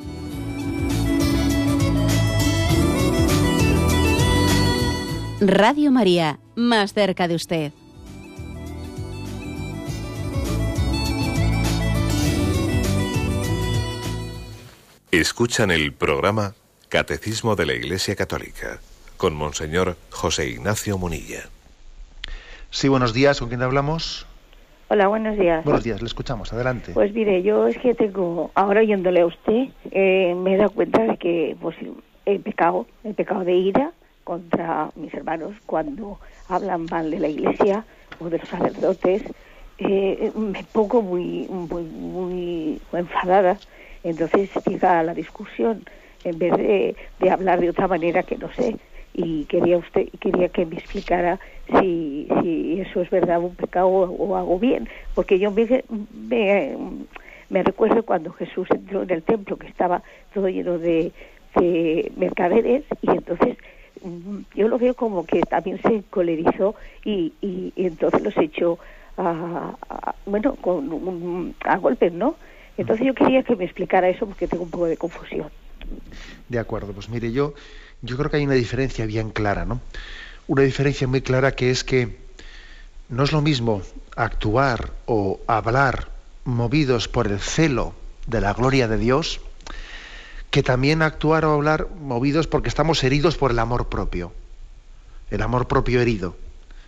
Radio 5.43 5.91
María, 5.91 6.37
más 6.55 6.93
cerca 6.93 7.27
de 7.27 7.33
usted. 7.33 7.71
Escuchan 15.09 15.71
el 15.71 15.93
programa 15.93 16.53
Catecismo 16.89 17.55
de 17.55 17.65
la 17.65 17.73
Iglesia 17.73 18.15
Católica 18.15 18.81
con 19.17 19.33
Monseñor 19.33 19.97
José 20.11 20.47
Ignacio 20.47 20.99
Munilla. 20.99 21.49
Sí, 22.69 22.87
buenos 22.87 23.11
días. 23.11 23.39
¿Con 23.39 23.49
quién 23.49 23.63
hablamos? 23.63 24.27
Hola, 24.89 25.07
buenos 25.07 25.39
días. 25.39 25.65
Buenos 25.65 25.83
días, 25.83 26.01
le 26.01 26.05
escuchamos. 26.05 26.53
Adelante. 26.53 26.91
Pues 26.93 27.15
mire, 27.15 27.41
yo 27.41 27.65
es 27.65 27.79
que 27.79 27.95
tengo, 27.95 28.51
ahora 28.53 28.81
oyéndole 28.81 29.21
a 29.21 29.25
usted, 29.25 29.69
eh, 29.89 30.35
me 30.35 30.53
he 30.53 30.57
dado 30.57 30.69
cuenta 30.69 31.01
de 31.01 31.17
que 31.17 31.57
pues, 31.59 31.75
he 32.27 32.37
pecado, 32.37 32.85
he 33.03 33.15
pecado 33.15 33.43
de 33.43 33.55
ira 33.55 33.91
contra 34.31 34.89
mis 34.95 35.13
hermanos 35.13 35.51
cuando 35.65 36.17
hablan 36.47 36.85
mal 36.89 37.11
de 37.11 37.19
la 37.19 37.27
iglesia 37.27 37.83
o 38.17 38.29
de 38.29 38.37
los 38.37 38.47
sacerdotes. 38.47 39.23
Eh, 39.77 40.31
me 40.37 40.63
pongo 40.71 41.01
muy, 41.01 41.49
muy, 41.49 41.83
muy 41.83 42.81
enfadada. 42.93 43.59
Entonces 44.05 44.49
llega 44.65 45.03
la 45.03 45.13
discusión 45.13 45.83
en 46.23 46.39
vez 46.39 46.55
de, 47.19 47.29
hablar 47.29 47.59
de 47.59 47.71
otra 47.71 47.89
manera 47.89 48.23
que 48.23 48.37
no 48.37 48.49
sé 48.53 48.77
y 49.13 49.43
quería 49.51 49.77
usted 49.77 50.07
quería 50.21 50.47
que 50.47 50.65
me 50.65 50.77
explicara 50.77 51.37
si, 51.77 52.25
eso 52.79 53.01
es 53.01 53.09
verdad 53.09 53.41
un 53.41 53.55
pecado 53.55 53.89
o, 53.89 54.37
hago 54.37 54.57
bien 54.59 54.87
porque 55.13 55.39
yo 55.39 55.51
me, 55.51 55.83
me, 57.49 57.63
recuerdo 57.63 58.03
cuando 58.03 58.31
Jesús 58.31 58.65
entró 58.71 59.03
en 59.03 59.09
el 59.09 59.23
templo 59.23 59.57
que 59.57 59.67
estaba 59.67 60.01
todo 60.33 60.47
lleno 60.47 60.77
de, 60.77 61.11
de 61.55 62.13
mercaderes 62.15 62.85
y 63.01 63.11
entonces 63.11 63.57
yo 64.55 64.67
lo 64.67 64.77
veo 64.77 64.93
como 64.93 65.25
que 65.25 65.41
también 65.41 65.81
se 65.81 66.03
colerizó 66.09 66.75
y, 67.03 67.33
y, 67.41 67.73
entonces 67.75 68.21
los 68.21 68.35
echó 68.37 68.79
a, 69.17 69.73
bueno 70.25 70.55
con 70.55 71.55
a 71.63 71.77
golpes 71.77 72.11
no 72.13 72.35
entonces 72.77 73.05
yo 73.05 73.13
quería 73.13 73.43
que 73.43 73.55
me 73.55 73.65
explicara 73.65 74.09
eso 74.09 74.25
porque 74.25 74.47
tengo 74.47 74.63
un 74.63 74.71
poco 74.71 74.85
de 74.85 74.97
confusión 74.97 75.49
de 76.49 76.59
acuerdo 76.59 76.93
pues 76.93 77.09
mire 77.09 77.31
yo 77.31 77.53
yo 78.01 78.17
creo 78.17 78.29
que 78.29 78.37
hay 78.37 78.45
una 78.45 78.55
diferencia 78.55 79.05
bien 79.05 79.29
clara, 79.29 79.65
¿no? 79.65 79.79
Una 80.47 80.63
diferencia 80.63 81.07
muy 81.07 81.21
clara 81.21 81.51
que 81.53 81.69
es 81.69 81.83
que 81.83 82.17
no 83.09 83.23
es 83.23 83.31
lo 83.31 83.41
mismo 83.41 83.81
actuar 84.15 84.91
o 85.05 85.39
hablar 85.47 86.09
movidos 86.43 87.07
por 87.07 87.27
el 87.27 87.39
celo 87.39 87.93
de 88.25 88.41
la 88.41 88.53
gloria 88.53 88.87
de 88.87 88.97
Dios 88.97 89.39
que 90.51 90.63
también 90.63 91.01
actuar 91.01 91.45
o 91.45 91.53
hablar 91.53 91.87
movidos 91.99 92.45
porque 92.45 92.69
estamos 92.69 93.03
heridos 93.03 93.37
por 93.37 93.51
el 93.51 93.59
amor 93.59 93.87
propio, 93.87 94.33
el 95.31 95.41
amor 95.41 95.67
propio 95.67 96.01
herido, 96.01 96.35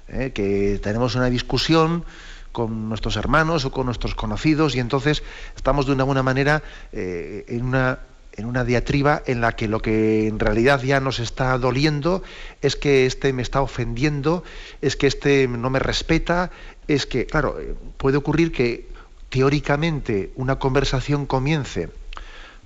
¿eh? 0.09 0.31
que 0.33 0.79
tenemos 0.83 1.15
una 1.15 1.29
discusión 1.29 2.03
con 2.51 2.89
nuestros 2.89 3.15
hermanos 3.15 3.65
o 3.65 3.71
con 3.71 3.85
nuestros 3.85 4.15
conocidos 4.15 4.75
y 4.75 4.79
entonces 4.79 5.23
estamos 5.55 5.87
de 5.87 5.93
una 5.93 6.03
buena 6.03 6.21
manera 6.21 6.61
eh, 6.91 7.45
en 7.47 7.63
una 7.65 7.99
en 8.35 8.45
una 8.45 8.65
diatriba 8.65 9.21
en 9.27 9.41
la 9.41 9.51
que 9.51 9.67
lo 9.67 9.79
que 9.79 10.27
en 10.27 10.39
realidad 10.39 10.81
ya 10.81 10.99
nos 10.99 11.19
está 11.19 11.55
doliendo 11.57 12.23
es 12.61 12.75
que 12.75 13.05
este 13.05 13.31
me 13.31 13.43
está 13.43 13.61
ofendiendo, 13.61 14.43
es 14.81 14.95
que 14.95 15.05
este 15.05 15.47
no 15.47 15.69
me 15.69 15.77
respeta, 15.77 16.49
es 16.87 17.05
que, 17.05 17.27
claro, 17.27 17.59
eh, 17.59 17.75
puede 17.97 18.17
ocurrir 18.17 18.51
que 18.51 18.87
teóricamente 19.29 20.31
una 20.35 20.57
conversación 20.57 21.27
comience 21.27 21.89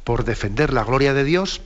por 0.07 0.23
defender 0.23 0.71
la 0.71 0.85
gloria 0.85 1.13
de 1.13 1.25
Dios, 1.25 1.59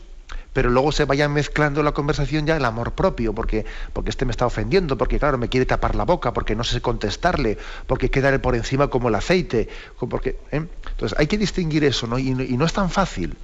pero 0.51 0.71
luego 0.71 0.91
se 0.91 1.05
vaya 1.05 1.29
mezclando 1.29 1.83
la 1.83 1.91
conversación 1.91 2.47
ya 2.47 2.57
el 2.57 2.65
amor 2.65 2.93
propio, 2.93 3.35
porque, 3.35 3.67
porque 3.93 4.09
este 4.09 4.25
me 4.25 4.31
está 4.31 4.47
ofendiendo, 4.47 4.97
porque 4.97 5.19
claro, 5.19 5.37
me 5.37 5.47
quiere 5.47 5.67
tapar 5.67 5.93
la 5.93 6.05
boca, 6.05 6.33
porque 6.33 6.55
no 6.55 6.63
sé 6.63 6.81
contestarle, 6.81 7.59
porque 7.85 8.09
queda 8.09 8.35
por 8.41 8.55
encima 8.55 8.87
como 8.87 9.09
el 9.09 9.13
aceite. 9.13 9.69
Porque, 10.09 10.39
¿eh? 10.51 10.65
Entonces 10.89 11.15
hay 11.19 11.27
que 11.27 11.37
distinguir 11.37 11.83
eso, 11.83 12.07
¿no? 12.07 12.17
y 12.17 12.33
no 12.33 12.65
es 12.65 12.73
tan 12.73 12.89
fácil. 12.89 13.37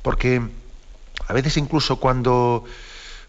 Porque 0.00 0.40
a 1.28 1.34
veces 1.34 1.58
incluso 1.58 2.00
cuando, 2.00 2.64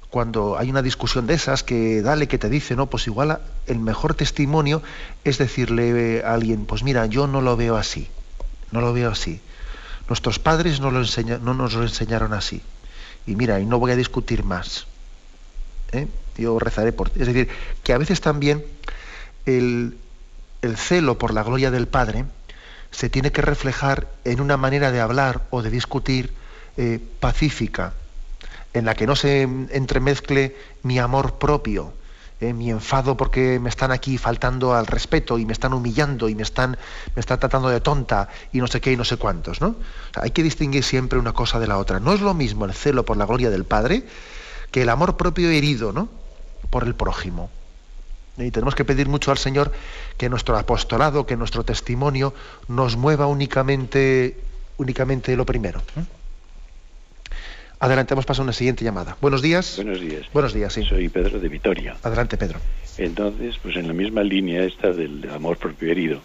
cuando 0.10 0.58
hay 0.58 0.70
una 0.70 0.82
discusión 0.82 1.28
de 1.28 1.34
esas 1.34 1.62
que 1.62 2.02
dale, 2.02 2.30
que 2.30 2.38
te 2.38 2.48
dice, 2.48 2.78
no, 2.78 2.86
pues 2.86 3.06
igual 3.08 3.42
el 3.68 3.80
mejor 3.80 4.14
testimonio 4.14 4.82
es 5.26 5.40
decirle 5.40 6.24
a 6.24 6.36
alguien, 6.36 6.66
pues 6.66 6.84
mira, 6.84 7.06
yo 7.08 7.28
no 7.28 7.42
lo 7.42 7.58
veo 7.58 7.76
así, 7.76 8.08
no 8.72 8.80
lo 8.80 8.94
veo 8.94 9.12
así. 9.12 9.42
Nuestros 10.12 10.40
padres 10.40 10.82
no, 10.82 10.92
nos 10.92 11.74
lo 11.74 11.84
enseñaron 11.84 12.34
así. 12.34 12.62
Y 13.26 13.38
mira, 13.38 13.62
y 13.62 13.66
no 13.66 13.80
voy 13.80 13.92
a 13.92 13.96
discutir 13.96 14.44
más. 14.44 14.86
¿eh? 15.94 16.06
Yo 16.36 16.60
rezaré 16.60 16.92
por 16.92 17.10
ti. 17.10 17.22
Es 17.22 17.28
decir, 17.28 17.48
que 17.82 17.94
a 17.94 17.98
veces 17.98 18.20
también 18.20 18.62
el, 19.46 19.98
el 20.62 20.76
celo 20.76 21.18
por 21.18 21.34
la 21.34 21.44
gloria 21.44 21.72
del 21.72 21.88
Padre 21.88 22.26
se 22.92 23.10
tiene 23.10 23.32
que 23.32 23.42
reflejar 23.42 24.10
en 24.26 24.42
una 24.42 24.58
manera 24.58 24.92
de 24.92 25.00
hablar 25.00 25.48
o 25.50 25.62
de 25.62 25.70
discutir 25.70 26.34
eh, 26.76 27.00
pacífica, 27.22 27.94
en 28.74 28.84
la 28.84 28.96
que 28.96 29.08
no 29.08 29.16
se 29.16 29.44
entremezcle 29.44 30.58
mi 30.84 31.00
amor 31.00 31.36
propio, 31.36 31.94
eh, 32.42 32.54
mi 32.54 32.72
enfado 32.72 33.16
porque 33.16 33.60
me 33.60 33.70
están 33.70 33.92
aquí 33.92 34.18
faltando 34.18 34.74
al 34.74 34.88
respeto 34.88 35.38
y 35.38 35.46
me 35.46 35.54
están 35.54 35.74
humillando 35.74 36.28
y 36.28 36.34
me 36.34 36.42
están, 36.42 36.76
me 37.16 37.20
están 37.20 37.40
tratando 37.40 37.70
de 37.70 37.82
tonta 37.82 38.30
y 38.52 38.58
no 38.58 38.66
sé 38.66 38.82
qué 38.82 38.92
y 38.92 38.98
no 38.98 39.06
sé 39.06 39.18
cuántos. 39.18 39.62
¿no? 39.62 39.76
hay 40.16 40.32
que 40.32 40.42
distinguir 40.42 40.84
siempre 40.84 41.20
una 41.20 41.34
cosa 41.34 41.60
de 41.60 41.68
la 41.68 41.78
otra. 41.78 42.00
No 42.00 42.14
es 42.14 42.22
lo 42.22 42.34
mismo 42.34 42.66
el 42.66 42.74
celo 42.74 43.06
por 43.06 43.16
la 43.16 43.28
gloria 43.28 43.52
del 43.52 43.64
Padre 43.64 44.08
que 44.72 44.82
el 44.82 44.90
amor 44.90 45.18
propio 45.18 45.52
herido 45.52 45.92
¿no? 45.92 46.10
por 46.72 46.84
el 46.84 46.96
prójimo. 46.96 47.52
Y 48.38 48.50
tenemos 48.50 48.74
que 48.74 48.86
pedir 48.86 49.08
mucho 49.08 49.30
al 49.30 49.38
Señor 49.38 49.72
que 50.18 50.28
nuestro 50.28 50.58
apostolado, 50.58 51.28
que 51.28 51.38
nuestro 51.38 51.64
testimonio 51.64 52.34
nos 52.68 52.98
mueva 52.98 53.28
únicamente, 53.28 54.40
únicamente 54.78 55.36
lo 55.36 55.46
primero. 55.46 55.82
Adelante, 57.82 58.14
hemos 58.14 58.28
pasado 58.28 58.44
a 58.44 58.46
una 58.46 58.54
siguiente 58.54 58.86
llamada. 58.86 59.18
Buenos 59.22 59.42
días. 59.42 59.78
Buenos 59.78 60.00
días. 60.00 60.32
Buenos 60.32 60.54
días, 60.54 60.72
sí. 60.72 60.84
Soy 60.84 61.10
Pedro 61.10 61.40
de 61.40 61.50
Vitoria. 61.50 61.96
Adelante, 62.04 62.38
Pedro. 62.38 62.60
Entonces, 63.00 63.58
pues 63.60 63.76
en 63.76 63.88
la 63.88 63.94
misma 63.94 64.22
línea 64.22 64.64
esta 64.64 64.92
del 64.94 65.28
amor 65.34 65.58
propio 65.58 65.92
herido 65.92 66.22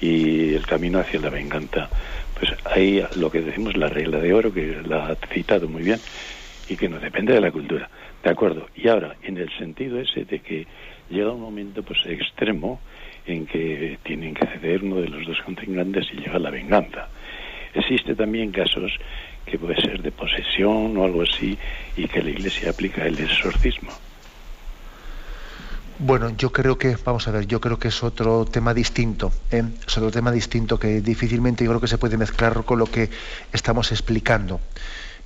y 0.00 0.54
el 0.54 0.64
camino 0.64 0.98
hacia 0.98 1.20
la 1.20 1.28
venganza, 1.28 1.90
pues 2.40 2.54
hay 2.64 3.04
lo 3.16 3.30
que 3.30 3.42
decimos 3.42 3.76
la 3.76 3.88
regla 3.90 4.18
de 4.18 4.32
oro, 4.32 4.50
que 4.50 4.80
la 4.82 5.08
ha 5.08 5.14
citado 5.30 5.68
muy 5.68 5.82
bien, 5.82 6.00
y 6.70 6.76
que 6.76 6.88
no 6.88 6.98
depende 6.98 7.34
de 7.34 7.42
la 7.42 7.50
cultura. 7.50 7.90
De 8.24 8.30
acuerdo. 8.30 8.68
Y 8.74 8.88
ahora, 8.88 9.14
en 9.22 9.36
el 9.36 9.50
sentido 9.58 10.00
ese 10.00 10.24
de 10.24 10.38
que 10.38 10.66
llega 11.10 11.32
un 11.32 11.42
momento 11.42 11.82
pues 11.82 11.98
extremo 12.06 12.80
en 13.26 13.44
que 13.44 13.98
tienen 14.04 14.32
que 14.32 14.46
ceder 14.46 14.82
uno 14.82 15.02
de 15.02 15.08
los 15.08 15.26
dos 15.26 15.36
contrincantes 15.44 16.06
y 16.14 16.16
llega 16.16 16.38
la 16.38 16.48
venganza. 16.48 17.08
Existe 17.74 18.14
también 18.14 18.52
casos 18.52 18.90
que 19.48 19.58
puede 19.58 19.80
ser 19.80 20.02
de 20.02 20.12
posesión 20.12 20.96
o 20.96 21.04
algo 21.04 21.22
así, 21.22 21.58
y 21.96 22.06
que 22.06 22.22
la 22.22 22.30
Iglesia 22.30 22.70
aplica 22.70 23.04
el 23.06 23.18
exorcismo. 23.18 23.90
Bueno, 26.00 26.30
yo 26.36 26.52
creo 26.52 26.78
que, 26.78 26.96
vamos 27.04 27.26
a 27.26 27.32
ver, 27.32 27.48
yo 27.48 27.60
creo 27.60 27.80
que 27.80 27.88
es 27.88 28.04
otro 28.04 28.44
tema 28.44 28.72
distinto, 28.72 29.32
¿eh? 29.50 29.64
es 29.84 29.98
otro 29.98 30.12
tema 30.12 30.30
distinto 30.30 30.78
que 30.78 31.00
difícilmente 31.00 31.64
yo 31.64 31.70
creo 31.72 31.80
que 31.80 31.88
se 31.88 31.98
puede 31.98 32.16
mezclar 32.16 32.62
con 32.64 32.78
lo 32.78 32.86
que 32.86 33.10
estamos 33.52 33.90
explicando. 33.90 34.60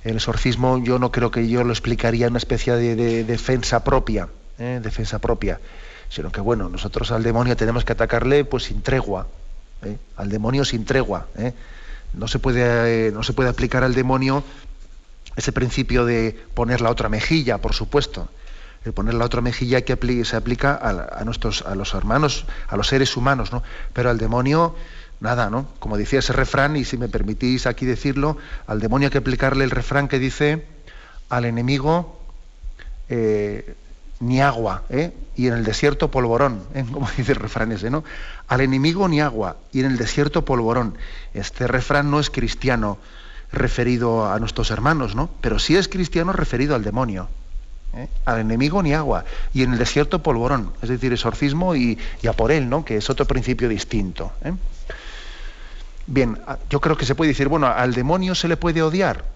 El 0.03 0.15
exorcismo 0.15 0.79
yo 0.83 0.97
no 0.97 1.11
creo 1.11 1.29
que 1.29 1.47
yo 1.47 1.63
lo 1.63 1.71
explicaría 1.71 2.25
en 2.25 2.31
una 2.31 2.39
especie 2.39 2.73
de, 2.73 3.23
defensa 3.23 3.83
propia, 3.83 4.29
¿eh? 4.57 4.79
defensa 4.81 5.19
propia, 5.19 5.59
sino 6.09 6.31
que 6.31 6.41
bueno, 6.41 6.69
nosotros 6.69 7.11
al 7.11 7.21
demonio 7.21 7.55
tenemos 7.55 7.85
que 7.85 7.93
atacarle 7.93 8.43
pues 8.43 8.63
sin 8.63 8.81
tregua, 8.81 9.27
¿eh? 9.83 9.97
al 10.17 10.29
demonio 10.29 10.65
sin 10.65 10.85
tregua. 10.85 11.27
No 12.13 12.27
se 12.27 12.39
puede, 12.39 13.07
eh, 13.07 13.11
no 13.11 13.23
se 13.23 13.33
puede 13.33 13.49
aplicar 13.49 13.83
al 13.83 13.93
demonio 13.93 14.43
ese 15.35 15.51
principio 15.51 16.05
de 16.05 16.37
poner 16.53 16.81
la 16.81 16.89
otra 16.89 17.09
mejilla, 17.09 17.57
por 17.57 17.73
supuesto. 17.73 18.29
El 18.85 18.93
poner 18.93 19.13
la 19.13 19.25
otra 19.25 19.41
mejilla 19.41 19.81
que 19.81 20.25
se 20.25 20.35
aplica 20.35 20.75
a, 20.75 21.23
nuestros, 21.23 21.61
a 21.61 21.73
los 21.73 21.93
hermanos, 21.93 22.45
a 22.67 22.75
los 22.75 22.87
seres 22.87 23.15
humanos, 23.15 23.53
¿no? 23.53 23.63
Pero 23.93 24.09
al 24.09 24.17
demonio, 24.17 24.75
nada, 25.21 25.49
¿no? 25.49 25.67
Como 25.79 25.97
decía 25.97 26.19
ese 26.19 26.33
refrán, 26.33 26.75
y 26.75 26.83
si 26.83 26.97
me 26.97 27.07
permitís 27.07 27.65
aquí 27.65 27.85
decirlo, 27.85 28.37
al 28.67 28.81
demonio 28.81 29.07
hay 29.07 29.11
que 29.11 29.19
aplicarle 29.19 29.63
el 29.63 29.71
refrán 29.71 30.09
que 30.09 30.19
dice 30.19 30.65
al 31.29 31.45
enemigo 31.45 32.19
eh, 33.07 33.75
ni 34.23 34.41
agua, 34.41 34.83
¿eh? 34.89 35.13
y 35.35 35.47
en 35.47 35.53
el 35.53 35.63
desierto 35.63 36.09
polvorón, 36.09 36.63
¿eh? 36.73 36.85
como 36.91 37.07
dice 37.17 37.33
el 37.33 37.39
refrán 37.39 37.71
ese, 37.71 37.89
¿no? 37.89 38.03
Al 38.47 38.61
enemigo 38.61 39.07
ni 39.07 39.21
agua, 39.21 39.57
y 39.71 39.81
en 39.81 39.87
el 39.87 39.97
desierto 39.97 40.45
polvorón. 40.45 40.97
Este 41.33 41.67
refrán 41.67 42.09
no 42.09 42.19
es 42.19 42.29
cristiano 42.29 42.97
referido 43.51 44.31
a 44.31 44.39
nuestros 44.39 44.71
hermanos, 44.71 45.15
¿no? 45.15 45.29
Pero 45.41 45.59
sí 45.59 45.75
es 45.75 45.87
cristiano 45.87 46.33
referido 46.33 46.75
al 46.75 46.83
demonio. 46.83 47.27
¿eh? 47.95 48.07
Al 48.25 48.39
enemigo 48.39 48.81
ni 48.81 48.93
agua, 48.93 49.25
y 49.53 49.63
en 49.63 49.73
el 49.73 49.79
desierto 49.79 50.23
polvorón, 50.23 50.73
es 50.81 50.89
decir, 50.89 51.13
exorcismo 51.13 51.75
y, 51.75 51.97
y 52.21 52.27
a 52.27 52.33
por 52.33 52.51
él, 52.51 52.69
¿no? 52.69 52.85
Que 52.85 52.97
es 52.97 53.09
otro 53.09 53.25
principio 53.25 53.69
distinto. 53.69 54.31
¿eh? 54.43 54.53
Bien, 56.05 56.39
yo 56.69 56.81
creo 56.81 56.97
que 56.97 57.05
se 57.05 57.15
puede 57.15 57.29
decir, 57.29 57.47
bueno, 57.47 57.67
al 57.67 57.93
demonio 57.93 58.35
se 58.35 58.47
le 58.47 58.57
puede 58.57 58.81
odiar. 58.81 59.32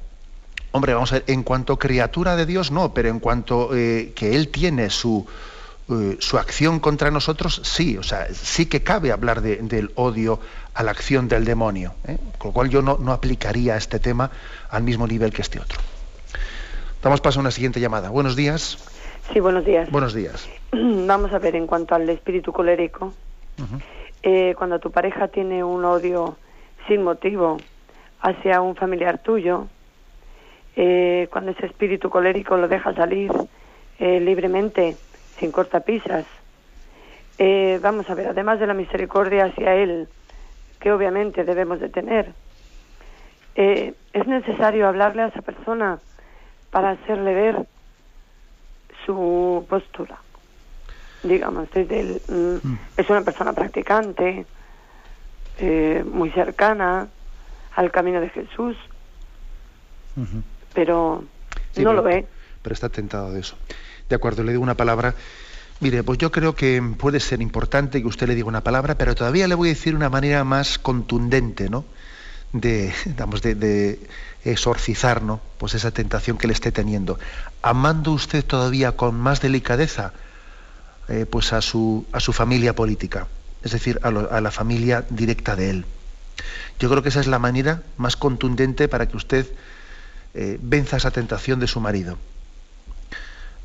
Hombre, 0.77 0.93
vamos 0.93 1.11
a 1.11 1.15
ver, 1.15 1.23
en 1.25 1.41
cuanto 1.41 1.79
criatura 1.79 2.35
de 2.35 2.45
Dios, 2.45 2.69
no, 2.69 2.93
pero 2.93 3.09
en 3.09 3.19
cuanto 3.19 3.75
eh, 3.75 4.13
que 4.15 4.35
Él 4.35 4.49
tiene 4.49 4.91
su, 4.91 5.25
eh, 5.89 6.17
su 6.19 6.37
acción 6.37 6.79
contra 6.79 7.09
nosotros, 7.09 7.61
sí, 7.63 7.97
o 7.97 8.03
sea, 8.03 8.27
sí 8.31 8.67
que 8.67 8.83
cabe 8.83 9.11
hablar 9.11 9.41
del 9.41 9.89
odio 9.95 10.39
a 10.75 10.83
la 10.83 10.91
acción 10.91 11.27
del 11.27 11.45
demonio, 11.45 11.95
¿eh? 12.07 12.19
con 12.37 12.49
lo 12.49 12.53
cual 12.53 12.69
yo 12.69 12.83
no, 12.83 12.99
no 12.99 13.11
aplicaría 13.11 13.75
este 13.75 13.97
tema 13.97 14.29
al 14.69 14.83
mismo 14.83 15.07
nivel 15.07 15.33
que 15.33 15.41
este 15.41 15.59
otro. 15.59 15.79
Damos 17.01 17.21
paso 17.21 17.39
a 17.39 17.41
una 17.41 17.49
siguiente 17.49 17.79
llamada. 17.79 18.11
Buenos 18.11 18.35
días. 18.35 18.77
Sí, 19.33 19.39
buenos 19.39 19.65
días. 19.65 19.89
Buenos 19.89 20.13
días. 20.13 20.47
Vamos 20.71 21.33
a 21.33 21.39
ver, 21.39 21.55
en 21.55 21.65
cuanto 21.65 21.95
al 21.95 22.07
espíritu 22.07 22.53
colérico, 22.53 23.15
eh, 24.21 24.53
cuando 24.55 24.77
tu 24.77 24.91
pareja 24.91 25.27
tiene 25.27 25.63
un 25.63 25.83
odio 25.85 26.37
sin 26.87 27.01
motivo 27.01 27.57
hacia 28.21 28.61
un 28.61 28.75
familiar 28.75 29.17
tuyo, 29.17 29.69
eh, 30.77 31.27
cuando 31.31 31.51
ese 31.51 31.65
espíritu 31.65 32.09
colérico 32.09 32.55
lo 32.55 32.67
deja 32.67 32.93
salir 32.93 33.31
eh, 33.99 34.19
libremente, 34.19 34.95
sin 35.37 35.51
cortapisas, 35.51 36.25
vamos 37.81 38.09
a 38.09 38.15
ver, 38.15 38.27
además 38.27 38.59
de 38.59 38.67
la 38.67 38.73
misericordia 38.73 39.45
hacia 39.45 39.75
él, 39.75 40.07
que 40.79 40.91
obviamente 40.91 41.43
debemos 41.43 41.79
de 41.79 41.89
tener, 41.89 42.33
es 43.55 44.27
necesario 44.27 44.87
hablarle 44.87 45.23
a 45.23 45.27
esa 45.27 45.41
persona 45.41 45.99
para 46.71 46.91
hacerle 46.91 47.33
ver 47.33 47.67
su 49.05 49.65
postura. 49.69 50.17
Digamos, 51.23 51.69
desde 51.71 52.21
mm, 52.27 52.67
mm. 52.67 52.79
es 52.97 53.09
una 53.09 53.21
persona 53.21 53.53
practicante, 53.53 54.45
eh, 55.59 56.03
muy 56.05 56.29
cercana 56.31 57.07
al 57.75 57.91
camino 57.91 58.21
de 58.21 58.29
Jesús, 58.29 58.77
pero 60.77 61.23
no 61.77 61.93
lo 61.93 62.03
ve. 62.03 62.27
Pero 62.61 62.73
está 62.75 62.89
tentado 62.89 63.31
de 63.31 63.39
eso. 63.39 63.55
De 64.09 64.15
acuerdo, 64.15 64.43
le 64.43 64.51
digo 64.51 64.61
una 64.61 64.77
palabra. 64.77 65.15
Mire, 65.79 66.03
pues 66.03 66.19
yo 66.19 66.31
creo 66.31 66.53
que 66.53 66.79
puede 66.99 67.19
ser 67.19 67.41
importante 67.41 67.99
que 67.99 68.07
usted 68.07 68.27
le 68.27 68.35
diga 68.35 68.47
una 68.47 68.61
palabra, 68.61 68.93
pero 68.95 69.15
todavía 69.15 69.47
le 69.47 69.55
voy 69.55 69.69
a 69.69 69.73
decir 69.73 69.95
una 69.95 70.11
manera 70.11 70.43
más 70.43 70.77
contundente, 70.77 71.67
¿no? 71.67 71.83
De, 72.53 72.93
digamos, 73.05 73.41
de 73.41 73.99
exorcizar 74.45 75.23
¿no? 75.23 75.41
pues 75.57 75.73
esa 75.73 75.89
tentación 75.89 76.37
que 76.37 76.45
le 76.45 76.53
esté 76.53 76.71
teniendo. 76.71 77.17
Amando 77.63 78.11
usted 78.11 78.45
todavía 78.45 78.91
con 78.91 79.15
más 79.15 79.41
delicadeza 79.41 80.13
eh, 81.07 81.25
pues 81.27 81.53
a 81.53 81.61
su, 81.61 82.05
a 82.11 82.19
su 82.19 82.33
familia 82.33 82.75
política, 82.75 83.25
es 83.63 83.71
decir, 83.71 83.99
a, 84.03 84.09
a 84.09 84.41
la 84.41 84.51
familia 84.51 85.05
directa 85.09 85.55
de 85.55 85.71
él. 85.71 85.85
Yo 86.79 86.87
creo 86.87 87.01
que 87.01 87.09
esa 87.09 87.19
es 87.19 87.27
la 87.27 87.39
manera 87.39 87.81
más 87.97 88.15
contundente 88.15 88.87
para 88.87 89.07
que 89.07 89.17
usted 89.17 89.47
eh, 90.39 90.59
venza 90.61 90.97
esa 90.97 91.09
tentación 91.09 91.59
de 91.59 91.65
su 91.65 91.79
marido. 91.79 92.15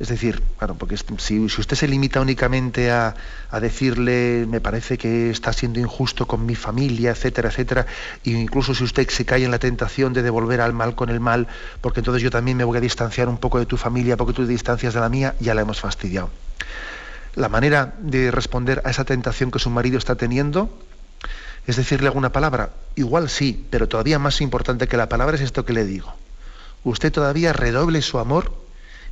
Es 0.00 0.08
decir, 0.08 0.42
claro, 0.56 0.74
porque 0.74 0.96
si, 0.96 1.38
usted 1.38 1.76
se 1.76 1.86
limita 1.86 2.18
únicamente 2.22 2.90
a, 2.90 3.14
decirle, 3.60 4.46
me 4.48 4.62
parece 4.62 4.96
que 4.96 5.28
está 5.28 5.52
siendo 5.52 5.80
injusto 5.80 6.26
con 6.26 6.46
mi 6.46 6.54
familia, 6.54 7.10
etcétera, 7.10 7.50
etcétera, 7.50 7.86
e 8.24 8.30
incluso 8.30 8.74
si 8.74 8.84
usted 8.84 9.06
se 9.10 9.26
cae 9.26 9.44
en 9.44 9.50
la 9.50 9.58
tentación 9.58 10.14
de 10.14 10.22
devolver 10.22 10.62
al 10.62 10.72
mal 10.72 10.94
con 10.94 11.10
el 11.10 11.20
mal, 11.20 11.46
porque 11.82 12.00
entonces 12.00 12.22
yo 12.22 12.30
también 12.30 12.56
me 12.56 12.64
voy 12.64 12.78
a 12.78 12.80
distanciar 12.80 13.28
un 13.28 13.36
poco 13.36 13.58
de 13.58 13.66
tu 13.66 13.76
familia 13.76 14.16
porque 14.16 14.32
tú 14.32 14.42
te 14.46 14.48
distancias 14.48 14.94
de 14.94 15.00
la 15.00 15.10
mía, 15.10 15.34
ya 15.40 15.54
la 15.54 15.60
hemos 15.60 15.78
fastidiado. 15.78 16.30
La 17.34 17.50
manera 17.50 17.94
de 18.00 18.30
responder 18.30 18.80
a 18.86 18.90
esa 18.90 19.04
tentación 19.04 19.50
que 19.50 19.58
su 19.58 19.68
marido 19.68 19.98
está 19.98 20.16
teniendo 20.16 20.70
es 21.66 21.76
decirle 21.76 22.08
alguna 22.08 22.32
palabra. 22.32 22.70
Igual 22.96 23.28
sí, 23.28 23.66
pero 23.70 23.88
todavía 23.88 24.18
más 24.18 24.40
importante 24.40 24.88
que 24.88 24.96
la 24.96 25.08
palabra 25.08 25.36
es 25.36 25.42
esto 25.42 25.64
que 25.64 25.74
le 25.74 25.84
digo. 25.84 26.14
Usted 26.84 27.12
todavía 27.12 27.52
redoble 27.52 28.02
su 28.02 28.18
amor 28.18 28.52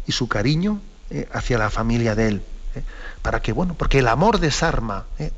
y 0.07 0.13
su 0.13 0.29
cariño 0.29 0.81
eh, 1.11 1.29
hacia 1.33 1.59
la 1.59 1.71
familia 1.71 2.15
de 2.15 2.29
él. 2.29 2.43
Eh, 2.75 2.83
para 3.23 3.41
que, 3.41 3.53
bueno, 3.53 3.75
porque 3.75 3.99
el 3.99 4.09
amor 4.09 4.39
desarma 4.39 5.07
eh, 5.19 5.31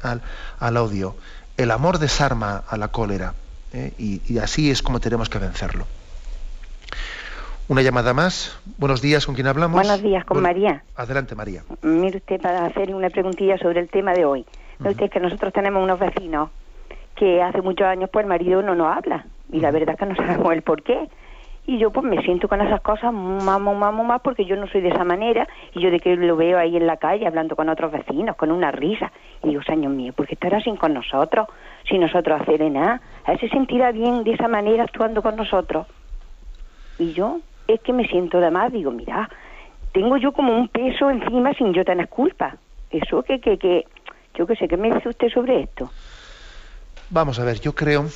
al, 0.59 0.77
odio, 0.77 1.17
el 1.57 1.71
amor 1.71 1.99
desarma 1.99 2.63
a 2.69 2.77
la 2.77 2.89
cólera, 2.89 3.35
y, 3.99 4.39
así 4.39 4.71
es 4.71 4.83
como 4.83 5.01
tenemos 5.01 5.31
que 5.31 5.39
vencerlo. 5.39 5.87
Una 7.69 7.81
llamada 7.81 8.13
más. 8.13 8.59
Buenos 8.77 9.01
días, 9.01 9.25
¿con 9.25 9.35
quién 9.35 9.47
hablamos? 9.47 9.81
Buenos 9.81 10.03
días, 10.03 10.27
con 10.27 10.43
María. 10.43 10.85
Adelante, 10.95 11.35
María. 11.35 11.63
Mire 11.81 12.19
usted, 12.19 12.39
para 12.39 12.67
hacer 12.67 12.95
una 12.95 13.09
preguntilla 13.09 13.57
sobre 13.57 13.81
el 13.81 13.89
tema 13.89 14.13
de 14.13 14.27
hoy. 14.27 14.45
Usted 14.85 15.09
que 15.09 15.21
nosotros 15.21 15.55
tenemos 15.55 15.83
unos 15.83 15.99
vecinos 15.99 16.51
que 17.15 17.41
hace 17.41 17.63
muchos 17.63 17.87
años 17.87 18.11
pues 18.13 18.25
el 18.25 18.29
marido 18.29 18.61
no 18.61 18.75
nos 18.75 18.95
habla, 18.95 19.25
y 19.51 19.61
la 19.61 19.71
verdad 19.71 19.95
es 19.95 19.99
que 19.99 20.07
no 20.07 20.17
sabemos 20.17 20.53
el 20.53 20.61
por 20.61 20.83
qué 20.83 21.09
y 21.67 21.79
yo 21.79 21.91
pues 21.91 22.05
me 22.05 22.21
siento 22.23 22.49
con 22.49 22.61
esas 22.61 22.81
cosas 22.81 23.13
más, 23.13 23.61
más, 23.61 23.95
más, 23.95 24.21
porque 24.23 24.45
yo 24.45 24.57
no 24.57 24.67
soy 24.67 24.81
de 24.81 24.89
esa 24.89 25.05
manera 25.05 25.47
y 25.75 25.81
yo 25.81 25.91
de 25.91 26.01
que 26.01 26.17
lo 26.17 26.37
veo 26.37 26.59
ahí 26.59 26.77
en 26.77 26.87
la 26.87 26.97
calle 26.97 27.27
hablando 27.27 27.55
con 27.55 27.69
otros 27.69 27.93
vecinos, 27.93 28.37
con 28.37 28.51
una 28.51 28.73
risa, 28.73 29.13
y 29.45 29.49
digo, 29.51 29.63
señor 29.63 29.93
mío, 29.93 30.13
¿por 30.13 30.27
qué 30.27 30.35
estará 30.35 30.61
sin 30.61 30.77
con 30.77 30.93
nosotros? 30.93 31.47
Si 31.89 31.99
nosotros 31.99 32.41
hacer 32.41 32.61
nada, 32.71 33.01
a 33.25 33.33
él 33.33 33.41
se 33.41 33.49
sentirá 33.49 33.93
bien 33.93 34.25
de 34.25 34.33
esa 34.33 34.49
manera 34.49 34.85
actuando 34.85 35.23
con 35.23 35.37
nosotros. 35.37 35.87
Y 36.99 37.13
yo 37.13 37.39
es 37.69 37.81
que 37.81 37.93
me 37.93 38.09
siento 38.09 38.41
de 38.41 38.51
más, 38.51 38.73
digo, 38.73 38.91
mira, 38.91 39.31
tengo 39.93 40.17
yo 40.17 40.33
como 40.33 40.57
un 40.57 40.69
peso 40.69 41.11
encima 41.11 41.55
sin 41.55 41.73
yo 41.73 41.85
tener 41.85 42.09
culpa. 42.09 42.57
Eso 42.91 43.23
que, 43.23 43.41
que, 43.41 43.57
que, 43.57 43.87
yo 44.35 44.47
qué 44.47 44.57
sé, 44.57 44.67
¿qué 44.67 44.77
me 44.77 44.93
dice 44.93 45.09
usted 45.09 45.29
sobre 45.29 45.63
esto? 45.63 45.91
Vamos 47.11 47.39
a 47.39 47.45
ver, 47.45 47.61
yo 47.61 47.73
creo 47.73 48.07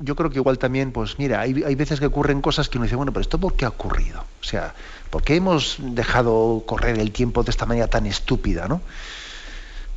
yo 0.00 0.16
creo 0.16 0.30
que 0.30 0.36
igual 0.36 0.58
también, 0.58 0.92
pues 0.92 1.18
mira, 1.18 1.40
hay, 1.40 1.74
veces 1.74 2.00
que 2.00 2.06
ocurren 2.06 2.40
cosas 2.40 2.68
que 2.68 2.78
uno 2.78 2.84
dice, 2.84 2.96
bueno, 2.96 3.12
pero 3.12 3.22
¿esto 3.22 3.38
por 3.38 3.54
qué 3.54 3.64
ha 3.64 3.68
ocurrido? 3.68 4.24
O 4.40 4.44
sea, 4.44 4.74
¿por 5.10 5.22
qué 5.22 5.36
hemos 5.36 5.76
dejado 5.80 6.62
correr 6.66 6.98
el 6.98 7.12
tiempo 7.12 7.42
de 7.42 7.50
esta 7.50 7.66
manera 7.66 7.88
tan 7.88 8.06
estúpida, 8.06 8.68
no? 8.68 8.80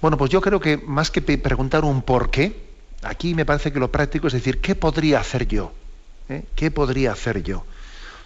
Bueno, 0.01 0.17
pues 0.17 0.31
yo 0.31 0.41
creo 0.41 0.59
que 0.59 0.77
más 0.77 1.11
que 1.11 1.21
preguntar 1.21 1.85
un 1.85 2.01
por 2.01 2.29
qué, 2.29 2.69
aquí 3.03 3.35
me 3.35 3.45
parece 3.45 3.71
que 3.71 3.79
lo 3.79 3.91
práctico 3.91 4.27
es 4.27 4.33
decir, 4.33 4.59
¿qué 4.59 4.75
podría 4.75 5.19
hacer 5.19 5.47
yo? 5.47 5.71
¿Eh? 6.29 6.43
¿Qué 6.55 6.71
podría 6.71 7.11
hacer 7.13 7.43
yo? 7.43 7.63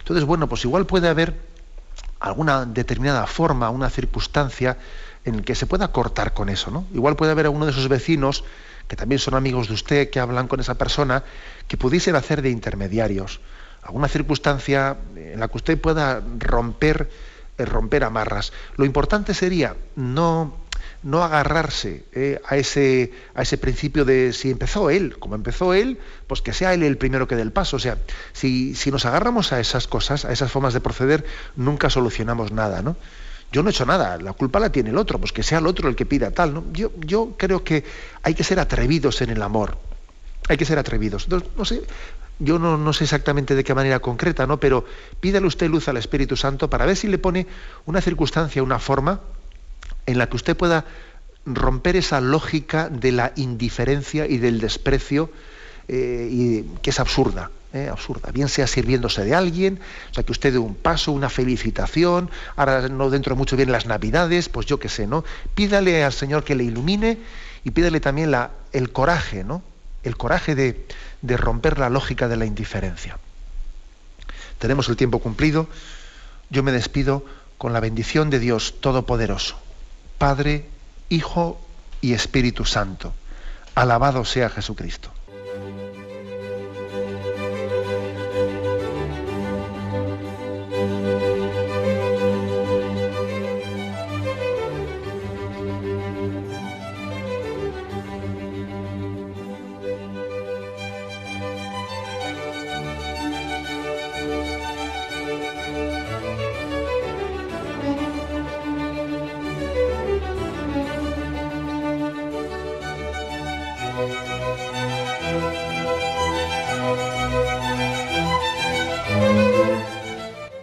Entonces, 0.00 0.24
bueno, 0.24 0.48
pues 0.48 0.64
igual 0.64 0.86
puede 0.86 1.08
haber 1.08 1.40
alguna 2.20 2.64
determinada 2.64 3.26
forma, 3.26 3.70
una 3.70 3.90
circunstancia 3.90 4.76
en 5.24 5.36
la 5.36 5.42
que 5.42 5.54
se 5.54 5.66
pueda 5.66 5.92
cortar 5.92 6.34
con 6.34 6.48
eso, 6.48 6.70
¿no? 6.70 6.86
Igual 6.94 7.16
puede 7.16 7.32
haber 7.32 7.46
alguno 7.46 7.66
de 7.66 7.72
esos 7.72 7.88
vecinos 7.88 8.44
que 8.88 8.96
también 8.96 9.18
son 9.18 9.34
amigos 9.34 9.68
de 9.68 9.74
usted, 9.74 10.10
que 10.10 10.18
hablan 10.18 10.48
con 10.48 10.60
esa 10.60 10.74
persona, 10.76 11.22
que 11.68 11.76
pudiesen 11.76 12.16
hacer 12.16 12.42
de 12.42 12.50
intermediarios. 12.50 13.40
Alguna 13.82 14.08
circunstancia 14.08 14.96
en 15.14 15.38
la 15.38 15.48
que 15.48 15.56
usted 15.58 15.80
pueda 15.80 16.22
romper, 16.38 17.08
eh, 17.58 17.64
romper 17.64 18.04
amarras. 18.04 18.52
Lo 18.76 18.84
importante 18.84 19.34
sería 19.34 19.76
no, 19.94 20.56
no 21.02 21.22
agarrarse 21.22 22.04
eh, 22.12 22.40
a, 22.46 22.56
ese, 22.56 23.12
a 23.34 23.42
ese 23.42 23.58
principio 23.58 24.04
de 24.04 24.32
si 24.32 24.50
empezó 24.50 24.90
él, 24.90 25.18
como 25.18 25.34
empezó 25.34 25.74
él, 25.74 25.98
pues 26.26 26.42
que 26.42 26.52
sea 26.52 26.74
él 26.74 26.82
el 26.82 26.96
primero 26.96 27.28
que 27.28 27.36
dé 27.36 27.42
el 27.42 27.52
paso. 27.52 27.76
O 27.76 27.80
sea, 27.80 27.98
si, 28.32 28.74
si 28.74 28.90
nos 28.90 29.04
agarramos 29.04 29.52
a 29.52 29.60
esas 29.60 29.86
cosas, 29.86 30.24
a 30.24 30.32
esas 30.32 30.50
formas 30.50 30.74
de 30.74 30.80
proceder, 30.80 31.24
nunca 31.56 31.90
solucionamos 31.90 32.52
nada, 32.52 32.82
¿no? 32.82 32.96
Yo 33.50 33.62
no 33.62 33.70
he 33.70 33.72
hecho 33.72 33.86
nada, 33.86 34.18
la 34.18 34.32
culpa 34.32 34.60
la 34.60 34.70
tiene 34.70 34.90
el 34.90 34.98
otro, 34.98 35.18
pues 35.18 35.32
que 35.32 35.42
sea 35.42 35.58
el 35.58 35.66
otro 35.66 35.88
el 35.88 35.96
que 35.96 36.06
pida 36.06 36.30
tal. 36.30 36.62
Yo, 36.72 37.34
creo 37.36 37.64
que 37.64 37.84
hay 38.22 38.34
que 38.34 38.44
ser 38.44 38.60
atrevidos 38.60 39.22
en 39.22 39.30
el 39.30 39.42
amor, 39.42 39.78
hay 40.48 40.56
que 40.56 40.64
ser 40.64 40.78
atrevidos. 40.78 41.28
No, 41.28 41.64
sé, 41.64 41.82
yo 42.38 42.58
no, 42.58 42.76
no, 42.76 42.92
sé 42.92 43.04
exactamente 43.04 43.54
de 43.54 43.64
qué 43.64 43.74
manera 43.74 44.00
concreta, 44.00 44.46
¿no? 44.46 44.60
pero 44.60 44.84
pídale 45.20 45.46
usted 45.46 45.68
luz 45.68 45.88
al 45.88 45.96
Espíritu 45.96 46.36
Santo 46.36 46.68
para 46.68 46.84
ver 46.84 46.96
si 46.96 47.08
le 47.08 47.18
pone 47.18 47.46
una 47.86 48.00
circunstancia, 48.00 48.62
una 48.62 48.78
forma 48.78 49.20
en 50.06 50.18
la 50.18 50.28
que 50.28 50.36
usted 50.36 50.56
pueda 50.56 50.84
romper 51.46 51.96
esa 51.96 52.20
lógica 52.20 52.88
de 52.88 53.12
la 53.12 53.32
indiferencia 53.36 54.26
y 54.26 54.38
del 54.38 54.60
desprecio 54.60 55.30
eh, 55.88 56.28
y, 56.30 56.62
que 56.82 56.90
es 56.90 57.00
absurda. 57.00 57.50
Eh, 57.74 57.90
absurda, 57.90 58.30
bien 58.32 58.48
sea 58.48 58.66
sirviéndose 58.66 59.24
de 59.24 59.34
alguien, 59.34 59.78
o 60.10 60.14
sea, 60.14 60.24
que 60.24 60.32
usted 60.32 60.54
dé 60.54 60.58
un 60.58 60.74
paso, 60.74 61.12
una 61.12 61.28
felicitación, 61.28 62.30
ahora 62.56 62.88
no 62.88 63.10
dentro 63.10 63.36
mucho 63.36 63.56
bien 63.56 63.70
las 63.70 63.84
navidades, 63.84 64.48
pues 64.48 64.64
yo 64.64 64.78
qué 64.78 64.88
sé, 64.88 65.06
¿no? 65.06 65.22
Pídale 65.54 66.02
al 66.02 66.14
Señor 66.14 66.44
que 66.44 66.54
le 66.54 66.64
ilumine 66.64 67.18
y 67.64 67.70
pídale 67.72 68.00
también 68.00 68.30
la, 68.30 68.52
el 68.72 68.90
coraje, 68.90 69.44
¿no? 69.44 69.62
El 70.02 70.16
coraje 70.16 70.54
de, 70.54 70.86
de 71.20 71.36
romper 71.36 71.78
la 71.78 71.90
lógica 71.90 72.26
de 72.26 72.38
la 72.38 72.46
indiferencia. 72.46 73.18
Tenemos 74.58 74.88
el 74.88 74.96
tiempo 74.96 75.18
cumplido, 75.18 75.68
yo 76.48 76.62
me 76.62 76.72
despido 76.72 77.22
con 77.58 77.74
la 77.74 77.80
bendición 77.80 78.30
de 78.30 78.38
Dios 78.38 78.76
Todopoderoso, 78.80 79.58
Padre, 80.16 80.64
Hijo 81.10 81.60
y 82.00 82.14
Espíritu 82.14 82.64
Santo. 82.64 83.12
Alabado 83.74 84.24
sea 84.24 84.48
Jesucristo. 84.48 85.12